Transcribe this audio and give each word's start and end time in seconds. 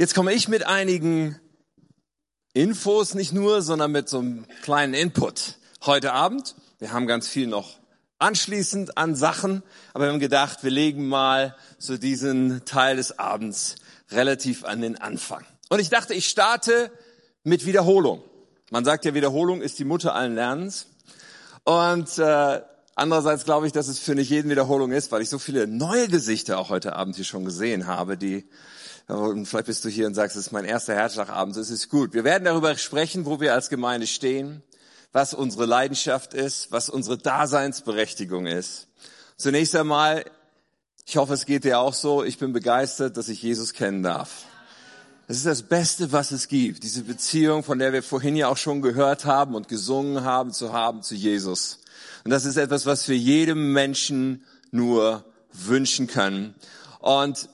Jetzt 0.00 0.14
komme 0.14 0.32
ich 0.32 0.48
mit 0.48 0.66
einigen 0.66 1.38
Infos 2.54 3.12
nicht 3.12 3.34
nur, 3.34 3.60
sondern 3.60 3.92
mit 3.92 4.08
so 4.08 4.20
einem 4.20 4.46
kleinen 4.62 4.94
Input 4.94 5.58
heute 5.84 6.14
Abend. 6.14 6.54
Wir 6.78 6.94
haben 6.94 7.06
ganz 7.06 7.28
viel 7.28 7.46
noch 7.46 7.78
anschließend 8.18 8.96
an 8.96 9.14
Sachen, 9.14 9.62
aber 9.92 10.06
wir 10.06 10.12
haben 10.12 10.18
gedacht, 10.18 10.64
wir 10.64 10.70
legen 10.70 11.06
mal 11.06 11.54
so 11.76 11.98
diesen 11.98 12.64
Teil 12.64 12.96
des 12.96 13.18
Abends 13.18 13.74
relativ 14.10 14.64
an 14.64 14.80
den 14.80 14.96
Anfang. 14.96 15.44
Und 15.68 15.80
ich 15.80 15.90
dachte, 15.90 16.14
ich 16.14 16.28
starte 16.28 16.90
mit 17.44 17.66
Wiederholung. 17.66 18.22
Man 18.70 18.86
sagt 18.86 19.04
ja, 19.04 19.12
Wiederholung 19.12 19.60
ist 19.60 19.78
die 19.78 19.84
Mutter 19.84 20.14
allen 20.14 20.34
Lernens. 20.34 20.86
Und 21.64 22.16
äh, 22.16 22.62
andererseits 22.94 23.44
glaube 23.44 23.66
ich, 23.66 23.74
dass 23.74 23.88
es 23.88 23.98
für 23.98 24.14
nicht 24.14 24.30
jeden 24.30 24.50
Wiederholung 24.50 24.92
ist, 24.92 25.12
weil 25.12 25.20
ich 25.20 25.28
so 25.28 25.38
viele 25.38 25.66
neue 25.66 26.08
Gesichter 26.08 26.58
auch 26.58 26.70
heute 26.70 26.96
Abend 26.96 27.16
hier 27.16 27.26
schon 27.26 27.44
gesehen 27.44 27.86
habe, 27.86 28.16
die 28.16 28.48
und 29.10 29.46
vielleicht 29.46 29.66
bist 29.66 29.84
du 29.84 29.88
hier 29.88 30.06
und 30.06 30.14
sagst, 30.14 30.36
es 30.36 30.46
ist 30.46 30.52
mein 30.52 30.64
erster 30.64 30.94
Herzschlagabend, 30.94 31.56
das 31.56 31.70
ist 31.70 31.88
gut. 31.88 32.14
Wir 32.14 32.24
werden 32.24 32.44
darüber 32.44 32.76
sprechen, 32.76 33.26
wo 33.26 33.40
wir 33.40 33.54
als 33.54 33.68
Gemeinde 33.68 34.06
stehen, 34.06 34.62
was 35.12 35.34
unsere 35.34 35.66
Leidenschaft 35.66 36.34
ist, 36.34 36.70
was 36.70 36.88
unsere 36.88 37.18
Daseinsberechtigung 37.18 38.46
ist. 38.46 38.88
Zunächst 39.36 39.74
einmal, 39.74 40.24
ich 41.06 41.16
hoffe, 41.16 41.34
es 41.34 41.46
geht 41.46 41.64
dir 41.64 41.80
auch 41.80 41.94
so, 41.94 42.22
ich 42.22 42.38
bin 42.38 42.52
begeistert, 42.52 43.16
dass 43.16 43.28
ich 43.28 43.42
Jesus 43.42 43.72
kennen 43.72 44.02
darf. 44.02 44.44
Das 45.26 45.36
ist 45.36 45.46
das 45.46 45.62
Beste, 45.62 46.12
was 46.12 46.32
es 46.32 46.48
gibt. 46.48 46.82
Diese 46.82 47.04
Beziehung, 47.04 47.62
von 47.62 47.78
der 47.78 47.92
wir 47.92 48.02
vorhin 48.02 48.36
ja 48.36 48.48
auch 48.48 48.56
schon 48.56 48.82
gehört 48.82 49.24
haben 49.24 49.54
und 49.54 49.68
gesungen 49.68 50.24
haben, 50.24 50.52
zu 50.52 50.72
haben 50.72 51.02
zu 51.02 51.14
Jesus. 51.14 51.78
Und 52.24 52.30
das 52.30 52.44
ist 52.44 52.56
etwas, 52.56 52.84
was 52.86 53.08
wir 53.08 53.16
jedem 53.16 53.72
Menschen 53.72 54.44
nur 54.72 55.24
wünschen 55.52 56.06
können. 56.06 56.54
Und 56.98 57.48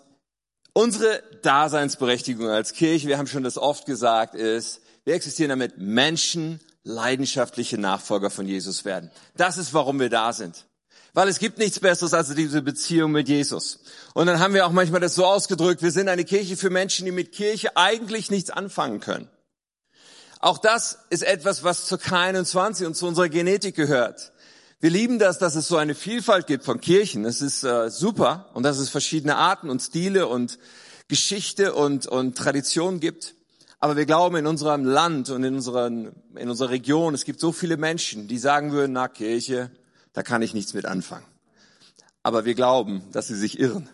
unsere 0.73 1.23
Daseinsberechtigung 1.47 2.49
als 2.49 2.73
Kirche, 2.73 3.09
wir 3.09 3.19
haben 3.19 3.29
schon 3.29 3.45
das 3.45 3.57
oft 3.57 3.87
gesagt, 3.87 4.35
ist, 4.35 4.81
wir 5.05 5.15
existieren 5.15 5.51
damit 5.51 5.79
Menschen 5.79 6.61
leidenschaftliche 6.83 7.79
Nachfolger 7.79 8.31
von 8.31 8.47
Jesus 8.47 8.85
werden. 8.85 9.11
Das 9.37 9.57
ist, 9.57 9.73
warum 9.73 10.01
wir 10.01 10.11
da 10.11 10.33
sind. 10.33 10.67
Weil 11.15 11.29
es 11.29 11.39
gibt 11.39 11.59
nichts 11.59 11.81
Besseres 11.81 12.13
als 12.13 12.35
diese 12.35 12.63
Beziehung 12.63 13.13
mit 13.13 13.29
Jesus. 13.29 13.79
Und 14.13 14.27
dann 14.27 14.41
haben 14.41 14.55
wir 14.55 14.67
auch 14.67 14.73
manchmal 14.73 15.01
das 15.01 15.15
so 15.15 15.25
ausgedrückt, 15.25 15.83
wir 15.83 15.93
sind 15.93 16.09
eine 16.09 16.25
Kirche 16.25 16.57
für 16.57 16.69
Menschen, 16.69 17.07
die 17.07 17.13
mit 17.13 17.33
Kirche 17.33 17.77
eigentlich 17.77 18.31
nichts 18.31 18.51
anfangen 18.51 19.01
können. 19.01 19.29
Auch 20.41 20.59
das 20.59 20.99
ist 21.11 21.23
etwas, 21.23 21.65
was 21.65 21.87
zur 21.87 21.99
K21 21.99 22.87
und 22.87 22.97
zu 22.97 23.07
unserer 23.07 23.29
Genetik 23.29 23.75
gehört. 23.77 24.33
Wir 24.81 24.91
lieben 24.91 25.19
das, 25.19 25.39
dass 25.39 25.55
es 25.55 25.69
so 25.69 25.77
eine 25.77 25.95
Vielfalt 25.95 26.47
gibt 26.47 26.65
von 26.65 26.81
Kirchen. 26.81 27.23
Das 27.23 27.41
ist 27.41 27.65
äh, 27.65 27.89
super 27.89 28.51
und 28.53 28.63
dass 28.63 28.79
es 28.79 28.91
verschiedene 28.91 29.37
Arten 29.37 29.71
und 29.71 29.81
Stile 29.81 30.27
und 30.27 30.59
Geschichte 31.09 31.75
und, 31.75 32.07
und 32.07 32.37
Tradition 32.37 33.01
gibt. 33.01 33.35
Aber 33.79 33.97
wir 33.97 34.07
glauben 34.07 34.37
in 34.37 34.47
unserem 34.47 34.85
Land 34.85 35.31
und 35.31 35.45
in, 35.45 35.55
unseren, 35.55 36.13
in 36.35 36.49
unserer 36.49 36.71
Region, 36.71 37.15
es 37.15 37.25
gibt 37.25 37.41
so 37.41 37.53
viele 37.53 37.77
Menschen, 37.77 38.27
die 38.27 38.39
sagen 38.39 38.73
würden, 38.73 38.93
na 38.93 39.09
Kirche, 39.09 39.71
da 40.13 40.23
kann 40.23 40.43
ich 40.43 40.55
nichts 40.55 40.75
mit 40.75 40.87
anfangen. 40.87 41.27
Aber 42.23 42.45
wir 42.45 42.55
glauben, 42.55 43.03
dass 43.13 43.29
sie 43.29 43.37
sich 43.37 43.59
irren. 43.61 43.89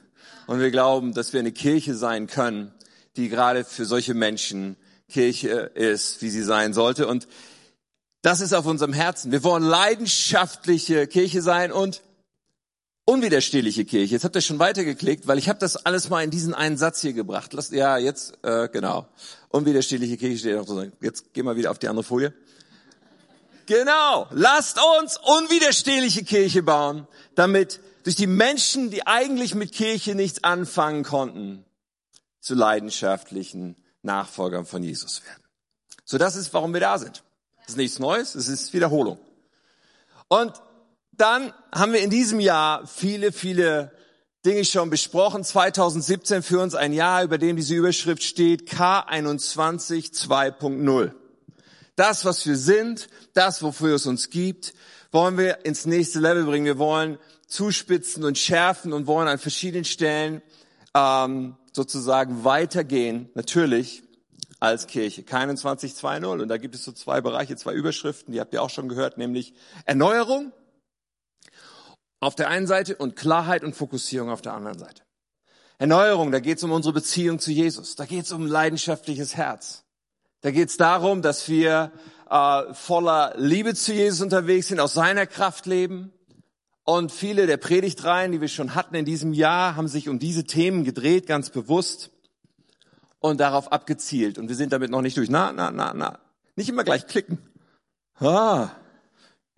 Und 0.46 0.60
wir 0.60 0.70
glauben, 0.70 1.14
dass 1.14 1.32
wir 1.32 1.40
eine 1.40 1.52
Kirche 1.52 1.94
sein 1.94 2.26
können, 2.26 2.72
die 3.16 3.28
gerade 3.28 3.64
für 3.64 3.84
solche 3.84 4.14
Menschen 4.14 4.76
Kirche 5.08 5.70
ist, 5.74 6.22
wie 6.22 6.30
sie 6.30 6.42
sein 6.42 6.72
sollte. 6.72 7.06
Und 7.06 7.28
das 8.22 8.40
ist 8.40 8.54
auf 8.54 8.66
unserem 8.66 8.92
Herzen. 8.92 9.32
Wir 9.32 9.44
wollen 9.44 9.62
leidenschaftliche 9.62 11.06
Kirche 11.06 11.42
sein 11.42 11.72
und 11.72 12.02
unwiderstehliche 13.04 13.84
Kirche. 13.84 14.12
Jetzt 14.12 14.24
habt 14.24 14.36
ihr 14.36 14.42
schon 14.42 14.58
weitergeklickt, 14.58 15.26
weil 15.26 15.38
ich 15.38 15.48
habe 15.48 15.58
das 15.58 15.76
alles 15.76 16.08
mal 16.08 16.22
in 16.22 16.30
diesen 16.30 16.54
einen 16.54 16.76
Satz 16.76 17.00
hier 17.00 17.12
gebracht. 17.12 17.52
Lasst, 17.52 17.72
ja, 17.72 17.98
jetzt, 17.98 18.38
äh, 18.42 18.68
genau. 18.68 19.06
Unwiderstehliche 19.48 20.16
Kirche 20.16 20.38
steht 20.38 20.58
auch 20.58 20.66
so. 20.66 20.84
Jetzt 21.00 21.32
gehen 21.32 21.44
wir 21.44 21.56
wieder 21.56 21.70
auf 21.70 21.78
die 21.78 21.88
andere 21.88 22.04
Folie. 22.04 22.32
Genau. 23.66 24.26
Lasst 24.30 24.78
uns 25.00 25.18
unwiderstehliche 25.18 26.24
Kirche 26.24 26.62
bauen, 26.62 27.06
damit 27.34 27.80
durch 28.04 28.16
die 28.16 28.26
Menschen, 28.26 28.90
die 28.90 29.06
eigentlich 29.06 29.54
mit 29.54 29.72
Kirche 29.72 30.14
nichts 30.14 30.42
anfangen 30.44 31.04
konnten, 31.04 31.64
zu 32.40 32.54
leidenschaftlichen 32.54 33.76
Nachfolgern 34.02 34.66
von 34.66 34.82
Jesus 34.82 35.22
werden. 35.24 35.42
So, 36.04 36.18
das 36.18 36.34
ist, 36.34 36.52
warum 36.52 36.72
wir 36.72 36.80
da 36.80 36.98
sind. 36.98 37.22
Das 37.58 37.70
ist 37.70 37.76
nichts 37.76 37.98
Neues, 38.00 38.34
es 38.34 38.48
ist 38.48 38.72
Wiederholung. 38.72 39.18
Und 40.26 40.52
dann 41.12 41.52
haben 41.72 41.92
wir 41.92 42.00
in 42.00 42.10
diesem 42.10 42.40
Jahr 42.40 42.86
viele, 42.86 43.32
viele 43.32 43.92
Dinge 44.44 44.64
schon 44.64 44.90
besprochen. 44.90 45.44
2017 45.44 46.42
für 46.42 46.60
uns 46.60 46.74
ein 46.74 46.92
Jahr, 46.92 47.22
über 47.22 47.38
dem 47.38 47.56
diese 47.56 47.74
Überschrift 47.74 48.22
steht, 48.22 48.68
K21 48.68 50.12
2.0. 50.12 51.12
Das, 51.94 52.24
was 52.24 52.46
wir 52.46 52.56
sind, 52.56 53.08
das, 53.34 53.62
wofür 53.62 53.94
es 53.94 54.06
uns 54.06 54.30
gibt, 54.30 54.74
wollen 55.12 55.36
wir 55.36 55.64
ins 55.64 55.84
nächste 55.84 56.18
Level 56.18 56.44
bringen. 56.44 56.64
Wir 56.64 56.78
wollen 56.78 57.18
zuspitzen 57.46 58.24
und 58.24 58.38
schärfen 58.38 58.92
und 58.92 59.06
wollen 59.06 59.28
an 59.28 59.38
verschiedenen 59.38 59.84
Stellen 59.84 60.42
ähm, 60.94 61.56
sozusagen 61.72 62.44
weitergehen, 62.44 63.28
natürlich 63.34 64.02
als 64.58 64.86
Kirche. 64.86 65.22
Keinen 65.22 65.56
2020. 65.56 66.24
Und 66.24 66.48
da 66.48 66.56
gibt 66.56 66.74
es 66.74 66.84
so 66.84 66.92
zwei 66.92 67.20
Bereiche, 67.20 67.56
zwei 67.56 67.74
Überschriften, 67.74 68.32
die 68.32 68.40
habt 68.40 68.54
ihr 68.54 68.62
auch 68.62 68.70
schon 68.70 68.88
gehört, 68.88 69.18
nämlich 69.18 69.52
Erneuerung 69.84 70.52
auf 72.22 72.36
der 72.36 72.48
einen 72.48 72.68
Seite 72.68 72.94
und 72.96 73.16
Klarheit 73.16 73.64
und 73.64 73.74
Fokussierung 73.74 74.30
auf 74.30 74.42
der 74.42 74.54
anderen 74.54 74.78
Seite. 74.78 75.02
Erneuerung, 75.78 76.30
da 76.30 76.38
geht 76.38 76.58
es 76.58 76.64
um 76.64 76.70
unsere 76.70 76.92
Beziehung 76.92 77.40
zu 77.40 77.50
Jesus. 77.50 77.96
Da 77.96 78.06
geht 78.06 78.26
es 78.26 78.32
um 78.32 78.46
leidenschaftliches 78.46 79.36
Herz. 79.36 79.82
Da 80.40 80.52
geht 80.52 80.68
es 80.68 80.76
darum, 80.76 81.20
dass 81.20 81.48
wir 81.48 81.90
äh, 82.30 82.74
voller 82.74 83.34
Liebe 83.36 83.74
zu 83.74 83.92
Jesus 83.92 84.20
unterwegs 84.20 84.68
sind, 84.68 84.78
aus 84.78 84.94
seiner 84.94 85.26
Kraft 85.26 85.66
leben. 85.66 86.12
Und 86.84 87.10
viele 87.10 87.48
der 87.48 87.56
Predigtreihen, 87.56 88.30
die 88.30 88.40
wir 88.40 88.48
schon 88.48 88.76
hatten 88.76 88.94
in 88.94 89.04
diesem 89.04 89.32
Jahr, 89.32 89.74
haben 89.74 89.88
sich 89.88 90.08
um 90.08 90.20
diese 90.20 90.44
Themen 90.44 90.84
gedreht, 90.84 91.26
ganz 91.26 91.50
bewusst 91.50 92.10
und 93.18 93.40
darauf 93.40 93.72
abgezielt. 93.72 94.38
Und 94.38 94.48
wir 94.48 94.54
sind 94.54 94.72
damit 94.72 94.92
noch 94.92 95.02
nicht 95.02 95.16
durch. 95.16 95.28
Na, 95.28 95.52
na, 95.52 95.72
na, 95.72 95.92
na. 95.92 96.20
Nicht 96.54 96.68
immer 96.68 96.84
gleich 96.84 97.08
klicken. 97.08 97.38
Ah, 98.20 98.68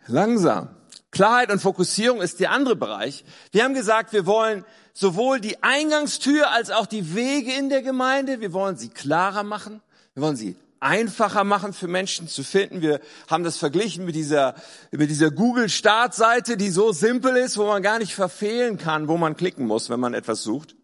langsam. 0.07 0.71
Klarheit 1.15 1.51
und 1.51 1.61
Fokussierung 1.63 2.21
ist 2.21 2.41
der 2.41 2.51
andere 2.51 2.77
Bereich. 2.77 3.25
Wir 3.53 3.65
haben 3.65 3.73
gesagt, 3.73 4.13
wir 4.13 4.27
wollen 4.27 4.65
sowohl 4.93 5.41
die 5.41 5.63
Eingangstür 5.63 6.51
als 6.51 6.71
auch 6.71 6.87
die 6.87 7.15
Wege 7.15 7.53
in 7.53 7.71
der 7.71 7.83
Gemeinde, 7.83 8.41
wir 8.41 8.53
wollen 8.53 8.77
sie 8.77 8.91
klarer 8.91 9.45
machen, 9.45 9.81
wir 10.13 10.23
wollen 10.23 10.37
sie 10.37 10.57
einfacher 10.81 11.45
machen 11.45 11.73
für 11.73 11.89
Menschen 11.89 12.29
zu 12.29 12.43
finden. 12.43 12.83
Wir 12.83 13.01
haben 13.29 13.43
das 13.43 13.57
verglichen 13.57 14.05
mit 14.05 14.15
dieser, 14.15 14.55
mit 14.91 15.09
dieser 15.09 15.31
Google-Startseite, 15.31 16.59
die 16.59 16.69
so 16.69 16.93
simpel 16.93 17.37
ist, 17.37 17.57
wo 17.57 17.65
man 17.65 17.83
gar 17.83 17.99
nicht 17.99 18.15
verfehlen 18.15 18.77
kann, 18.77 19.09
wo 19.09 19.17
man 19.17 19.35
klicken 19.37 19.67
muss, 19.67 19.89
wenn 19.89 20.01
man 20.01 20.13
etwas 20.13 20.43
sucht. 20.43 20.77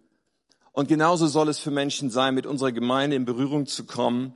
Und 0.73 0.89
genauso 0.89 1.27
soll 1.27 1.49
es 1.49 1.59
für 1.59 1.71
Menschen 1.71 2.11
sein, 2.11 2.35
mit 2.35 2.47
unserer 2.47 2.73
Gemeinde 2.73 3.17
in 3.17 3.27
Berührung 3.27 3.67
zu 3.67 3.85
kommen. 3.85 4.35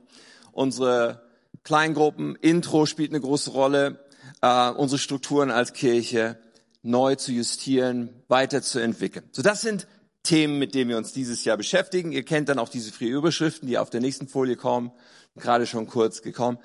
Unsere 0.51 1.23
Kleingruppen, 1.63 2.35
Intro 2.35 2.85
spielt 2.85 3.11
eine 3.11 3.21
große 3.21 3.49
Rolle, 3.49 4.04
äh, 4.45 4.69
unsere 4.69 4.99
Strukturen 4.99 5.49
als 5.49 5.73
Kirche 5.73 6.37
neu 6.83 7.15
zu 7.15 7.31
justieren, 7.31 8.09
weiterzuentwickeln. 8.27 9.27
So, 9.31 9.41
das 9.41 9.61
sind 9.61 9.87
Themen, 10.21 10.59
mit 10.59 10.75
denen 10.75 10.89
wir 10.89 10.97
uns 10.97 11.13
dieses 11.13 11.43
Jahr 11.45 11.57
beschäftigen. 11.57 12.11
Ihr 12.11 12.23
kennt 12.23 12.49
dann 12.49 12.59
auch 12.59 12.69
diese 12.69 12.91
vier 12.91 13.09
Überschriften, 13.15 13.67
die 13.67 13.79
auf 13.79 13.89
der 13.89 14.01
nächsten 14.01 14.27
Folie 14.27 14.55
kommen, 14.55 14.91
gerade 15.35 15.65
schon 15.65 15.87
kurz 15.87 16.21
gekommen. 16.21 16.59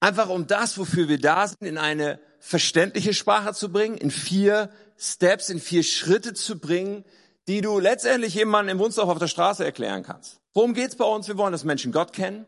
Einfach 0.00 0.30
um 0.30 0.46
das, 0.46 0.78
wofür 0.78 1.08
wir 1.08 1.18
da 1.18 1.46
sind, 1.46 1.62
in 1.62 1.76
eine 1.76 2.20
verständliche 2.38 3.12
Sprache 3.12 3.52
zu 3.52 3.70
bringen, 3.70 3.98
in 3.98 4.10
vier 4.10 4.70
Steps, 4.96 5.50
in 5.50 5.60
vier 5.60 5.82
Schritte 5.82 6.32
zu 6.32 6.58
bringen, 6.58 7.04
die 7.48 7.60
du 7.60 7.78
letztendlich 7.78 8.34
jemandem 8.34 8.76
im 8.76 8.82
Wunstorf 8.82 9.10
auf 9.10 9.18
der 9.18 9.28
Straße 9.28 9.62
erklären 9.62 10.02
kannst. 10.02 10.40
Worum 10.54 10.72
geht's 10.72 10.96
bei 10.96 11.04
uns? 11.04 11.28
Wir 11.28 11.36
wollen, 11.36 11.52
dass 11.52 11.64
Menschen 11.64 11.92
Gott 11.92 12.14
kennen. 12.14 12.46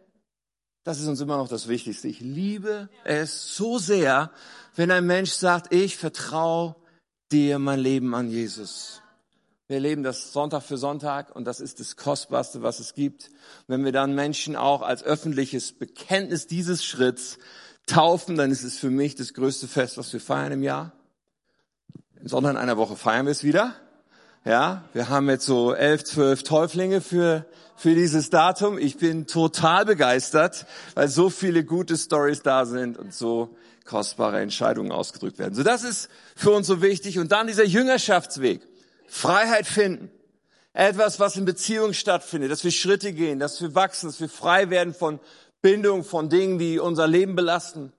Das 0.84 0.98
ist 0.98 1.06
uns 1.06 1.20
immer 1.20 1.36
noch 1.36 1.48
das 1.48 1.68
Wichtigste. 1.68 2.08
Ich 2.08 2.20
liebe 2.20 2.88
es 3.04 3.54
so 3.54 3.78
sehr, 3.78 4.32
wenn 4.74 4.90
ein 4.90 5.06
Mensch 5.06 5.30
sagt, 5.30 5.72
ich 5.72 5.96
vertraue 5.96 6.74
dir 7.30 7.60
mein 7.60 7.78
Leben 7.78 8.14
an 8.16 8.28
Jesus. 8.28 9.00
Wir 9.68 9.76
erleben 9.76 10.02
das 10.02 10.32
Sonntag 10.32 10.64
für 10.64 10.76
Sonntag 10.76 11.34
und 11.36 11.44
das 11.44 11.60
ist 11.60 11.78
das 11.78 11.96
Kostbarste, 11.96 12.62
was 12.62 12.80
es 12.80 12.94
gibt. 12.94 13.30
wenn 13.68 13.84
wir 13.84 13.92
dann 13.92 14.14
Menschen 14.14 14.56
auch 14.56 14.82
als 14.82 15.04
öffentliches 15.04 15.72
Bekenntnis 15.72 16.48
dieses 16.48 16.84
Schritts 16.84 17.38
taufen, 17.86 18.36
dann 18.36 18.50
ist 18.50 18.64
es 18.64 18.76
für 18.76 18.90
mich 18.90 19.14
das 19.14 19.34
größte 19.34 19.68
Fest, 19.68 19.98
was 19.98 20.12
wir 20.12 20.20
feiern 20.20 20.50
im 20.50 20.64
Jahr. 20.64 20.92
Im 22.20 22.26
Sonntag 22.26 22.50
in 22.50 22.56
einer 22.56 22.76
Woche 22.76 22.96
feiern 22.96 23.26
wir 23.26 23.32
es 23.32 23.44
wieder. 23.44 23.74
Ja, 24.44 24.82
wir 24.92 25.08
haben 25.08 25.30
jetzt 25.30 25.46
so 25.46 25.72
elf, 25.72 26.02
zwölf 26.02 26.42
Täuflinge 26.42 27.00
für, 27.00 27.46
für 27.82 27.96
dieses 27.96 28.30
Datum. 28.30 28.78
Ich 28.78 28.96
bin 28.98 29.26
total 29.26 29.84
begeistert, 29.84 30.66
weil 30.94 31.08
so 31.08 31.30
viele 31.30 31.64
gute 31.64 31.96
Stories 31.96 32.40
da 32.42 32.64
sind 32.64 32.96
und 32.96 33.12
so 33.12 33.56
kostbare 33.84 34.40
Entscheidungen 34.40 34.92
ausgedrückt 34.92 35.40
werden. 35.40 35.56
So, 35.56 35.64
das 35.64 35.82
ist 35.82 36.08
für 36.36 36.52
uns 36.52 36.68
so 36.68 36.80
wichtig. 36.80 37.18
Und 37.18 37.32
dann 37.32 37.48
dieser 37.48 37.64
Jüngerschaftsweg. 37.64 38.60
Freiheit 39.08 39.66
finden. 39.66 40.12
Etwas, 40.72 41.18
was 41.18 41.36
in 41.36 41.44
Beziehung 41.44 41.92
stattfindet, 41.92 42.52
dass 42.52 42.62
wir 42.62 42.70
Schritte 42.70 43.12
gehen, 43.12 43.40
dass 43.40 43.60
wir 43.60 43.74
wachsen, 43.74 44.06
dass 44.06 44.20
wir 44.20 44.28
frei 44.28 44.70
werden 44.70 44.94
von 44.94 45.18
Bindung, 45.60 46.04
von 46.04 46.28
Dingen, 46.28 46.60
die 46.60 46.78
unser 46.78 47.08
Leben 47.08 47.34
belasten. 47.34 47.92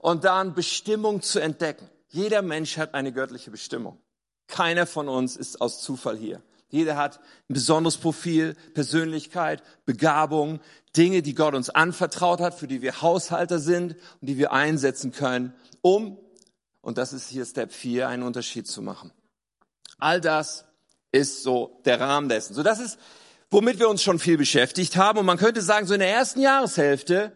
Und 0.00 0.24
dann 0.24 0.52
Bestimmung 0.52 1.22
zu 1.22 1.38
entdecken. 1.38 1.88
Jeder 2.08 2.42
Mensch 2.42 2.76
hat 2.76 2.92
eine 2.92 3.12
göttliche 3.12 3.52
Bestimmung. 3.52 4.00
Keiner 4.48 4.84
von 4.84 5.08
uns 5.08 5.36
ist 5.36 5.60
aus 5.60 5.80
Zufall 5.80 6.16
hier. 6.16 6.42
Jeder 6.70 6.96
hat 6.96 7.18
ein 7.48 7.54
besonderes 7.54 7.96
Profil, 7.96 8.54
Persönlichkeit, 8.74 9.62
Begabung, 9.86 10.60
Dinge, 10.96 11.22
die 11.22 11.34
Gott 11.34 11.54
uns 11.54 11.70
anvertraut 11.70 12.40
hat, 12.40 12.54
für 12.54 12.66
die 12.66 12.82
wir 12.82 13.02
Haushalter 13.02 13.58
sind 13.58 13.96
und 14.20 14.28
die 14.28 14.38
wir 14.38 14.52
einsetzen 14.52 15.12
können, 15.12 15.54
um, 15.80 16.18
und 16.80 16.98
das 16.98 17.12
ist 17.12 17.28
hier 17.28 17.44
Step 17.44 17.72
4, 17.72 18.08
einen 18.08 18.22
Unterschied 18.22 18.66
zu 18.66 18.82
machen. 18.82 19.12
All 19.98 20.20
das 20.20 20.64
ist 21.12 21.42
so 21.42 21.80
der 21.84 22.00
Rahmen 22.00 22.28
dessen. 22.28 22.54
So, 22.54 22.62
das 22.62 22.78
ist, 22.78 22.98
womit 23.50 23.78
wir 23.78 23.88
uns 23.88 24.02
schon 24.02 24.18
viel 24.18 24.38
beschäftigt 24.38 24.96
haben. 24.96 25.18
Und 25.18 25.26
man 25.26 25.38
könnte 25.38 25.60
sagen, 25.60 25.86
so 25.86 25.94
in 25.94 26.00
der 26.00 26.10
ersten 26.10 26.40
Jahreshälfte 26.40 27.32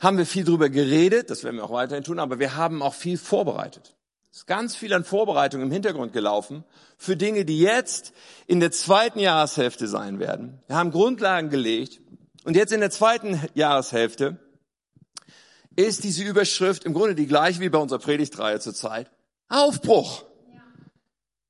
haben 0.00 0.18
wir 0.18 0.26
viel 0.26 0.44
drüber 0.44 0.68
geredet, 0.68 1.30
das 1.30 1.44
werden 1.44 1.56
wir 1.56 1.64
auch 1.64 1.72
weiterhin 1.72 2.04
tun, 2.04 2.18
aber 2.18 2.38
wir 2.38 2.56
haben 2.56 2.82
auch 2.82 2.94
viel 2.94 3.16
vorbereitet. 3.16 3.96
Es 4.34 4.40
ist 4.40 4.46
ganz 4.48 4.74
viel 4.74 4.92
an 4.92 5.04
Vorbereitung 5.04 5.62
im 5.62 5.70
Hintergrund 5.70 6.12
gelaufen 6.12 6.64
für 6.98 7.16
Dinge, 7.16 7.44
die 7.44 7.60
jetzt 7.60 8.12
in 8.48 8.58
der 8.58 8.72
zweiten 8.72 9.20
Jahreshälfte 9.20 9.86
sein 9.86 10.18
werden. 10.18 10.60
Wir 10.66 10.74
haben 10.74 10.90
Grundlagen 10.90 11.50
gelegt 11.50 12.00
und 12.42 12.56
jetzt 12.56 12.72
in 12.72 12.80
der 12.80 12.90
zweiten 12.90 13.40
Jahreshälfte 13.54 14.40
ist 15.76 16.02
diese 16.02 16.24
Überschrift 16.24 16.82
im 16.82 16.94
Grunde 16.94 17.14
die 17.14 17.28
gleiche 17.28 17.60
wie 17.60 17.68
bei 17.68 17.78
unserer 17.78 18.00
Predigtreihe 18.00 18.58
zurzeit. 18.58 19.08
Aufbruch. 19.48 20.24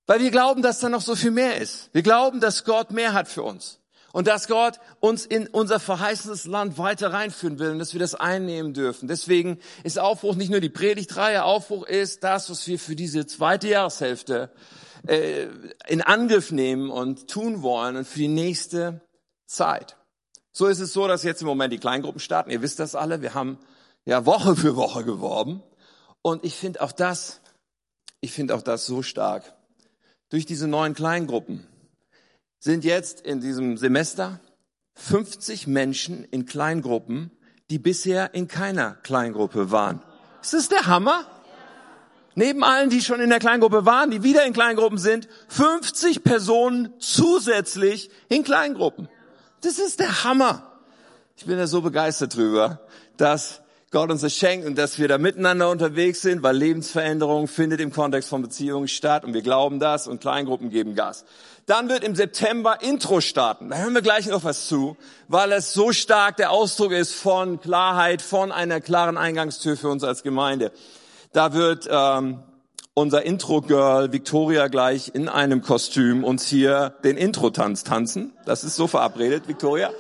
Weil 0.07 0.21
wir 0.21 0.31
glauben, 0.31 0.61
dass 0.61 0.81
da 0.81 0.91
noch 0.91 1.01
so 1.01 1.17
viel 1.17 1.31
mehr 1.31 1.63
ist. 1.63 1.89
Wir 1.95 2.03
glauben, 2.03 2.39
dass 2.39 2.65
Gott 2.65 2.91
mehr 2.91 3.15
hat 3.15 3.29
für 3.29 3.45
uns. 3.45 3.81
Und 4.15 4.29
dass 4.29 4.47
Gott 4.47 4.79
uns 5.01 5.27
in 5.27 5.49
unser 5.49 5.81
verheißenes 5.81 6.45
Land 6.45 6.79
weiter 6.79 7.13
reinführen 7.13 7.59
will 7.59 7.71
und 7.71 7.81
dass 7.81 7.95
wir 7.95 7.99
das 7.99 8.15
einnehmen 8.15 8.73
dürfen. 8.73 9.09
Deswegen 9.09 9.59
ist 9.83 9.99
Aufbruch 9.99 10.37
nicht 10.37 10.53
nur 10.53 10.61
die 10.61 10.69
Predigtreihe, 10.69 11.43
Aufbruch 11.43 11.85
ist 11.85 12.23
das, 12.23 12.49
was 12.49 12.65
wir 12.69 12.79
für 12.79 12.95
diese 12.95 13.27
zweite 13.27 13.67
Jahreshälfte 13.67 14.53
äh, 15.09 15.49
in 15.89 16.01
Angriff 16.01 16.53
nehmen 16.53 16.91
und 16.91 17.27
tun 17.29 17.63
wollen 17.63 17.97
und 17.97 18.07
für 18.07 18.21
die 18.21 18.29
nächste 18.29 19.01
Zeit. 19.47 19.97
So 20.53 20.69
ist 20.69 20.79
es 20.79 20.93
so, 20.93 21.09
dass 21.09 21.25
jetzt 21.25 21.41
im 21.41 21.49
Moment 21.49 21.73
die 21.73 21.79
Kleingruppen 21.79 22.21
starten. 22.21 22.51
Ihr 22.51 22.63
wisst 22.63 22.79
das 22.79 22.95
alle. 22.95 23.21
Wir 23.21 23.35
haben 23.35 23.59
ja 24.05 24.25
Woche 24.27 24.55
für 24.55 24.77
Woche 24.77 25.03
geworben. 25.03 25.61
Und 26.23 26.45
ich 26.45 26.55
finde 26.55 26.83
auch 26.83 26.93
das, 26.93 27.41
ich 28.21 28.31
finde 28.31 28.55
auch 28.55 28.63
das 28.63 28.87
so 28.87 29.03
stark 29.03 29.57
durch 30.29 30.47
diese 30.47 30.69
neuen 30.69 30.95
Kleingruppen 30.95 31.67
sind 32.65 32.83
jetzt 32.83 33.21
in 33.21 33.43
diesem 33.43 33.77
Semester 33.77 34.41
50 34.95 35.67
Menschen 35.67 36.25
in 36.25 36.47
Kleingruppen, 36.47 37.31
die 37.69 37.79
bisher 37.79 38.33
in 38.33 38.49
keiner 38.49 38.93
Kleingruppe 39.03 39.71
waren. 39.71 40.03
Ist 40.41 40.55
das 40.55 40.71
der 40.71 40.87
Hammer? 40.87 41.27
Neben 42.35 42.65
allen, 42.65 42.89
die 42.89 43.03
schon 43.03 43.21
in 43.21 43.29
der 43.29 43.39
Kleingruppe 43.39 43.85
waren, 43.85 44.11
die 44.11 44.23
wieder 44.23 44.47
in 44.47 44.55
Kleingruppen 44.55 44.97
sind, 44.97 45.29
50 45.49 46.25
Personen 46.25 46.95
zusätzlich 47.01 48.11
in 48.31 48.45
Kleingruppen. 48.45 49.11
Das 49.61 49.79
ist 49.79 50.01
der 50.01 50.25
Hammer. 50.25 50.73
Ich 51.37 51.45
bin 51.45 51.59
da 51.59 51.67
so 51.67 51.83
begeistert 51.83 52.35
drüber, 52.35 52.81
dass 53.19 53.61
Gott 53.95 54.11
uns 54.11 54.23
das 54.23 54.35
schenkt 54.35 54.67
und 54.67 54.77
dass 54.77 54.99
wir 54.99 55.07
da 55.07 55.19
miteinander 55.19 55.71
unterwegs 55.71 56.21
sind, 56.21 56.43
weil 56.43 56.57
Lebensveränderung 56.57 57.47
findet 57.47 57.81
im 57.81 57.93
Kontext 57.93 58.29
von 58.29 58.43
Beziehungen 58.43 58.89
statt 58.89 59.25
und 59.25 59.35
wir 59.35 59.43
glauben 59.43 59.79
das 59.79 60.09
und 60.09 60.21
Kleingruppen 60.21 60.69
geben 60.69 60.97
Gas. 60.97 61.25
Dann 61.67 61.89
wird 61.89 62.03
im 62.03 62.17
September 62.17 62.83
Intro 62.83 63.21
starten. 63.21 63.69
Da 63.69 63.77
hören 63.77 63.95
wir 63.95 64.03
gleich 64.03 64.27
noch 64.27 64.43
was 64.43 64.67
zu, 64.67 64.97
weil 65.29 65.53
es 65.53 65.73
so 65.73 65.93
stark 65.93 66.39
der 66.39 66.51
Ausdruck 66.51 66.91
ist 66.91 67.15
von 67.15 67.61
Klarheit, 67.61 68.21
von 68.21 68.51
einer 68.51 68.81
klaren 68.81 69.17
Eingangstür 69.17 69.77
für 69.77 69.91
uns 69.91 70.03
als 70.03 70.25
Gemeinde. 70.25 70.73
Da 71.33 71.53
wird 71.53 71.89
ähm, 71.89 72.41
unser 72.95 73.23
Intro-Girl 73.23 74.13
Victoria 74.13 74.67
gleich 74.67 75.13
in 75.15 75.29
einem 75.29 75.63
Kostüm 75.63 76.25
uns 76.25 76.45
hier 76.49 76.95
den 77.05 77.17
Intro-Tanz 77.17 77.85
tanzen. 77.85 78.33
Das 78.45 78.65
ist 78.65 78.75
so 78.75 78.89
verabredet, 78.89 79.47
Victoria. 79.47 79.93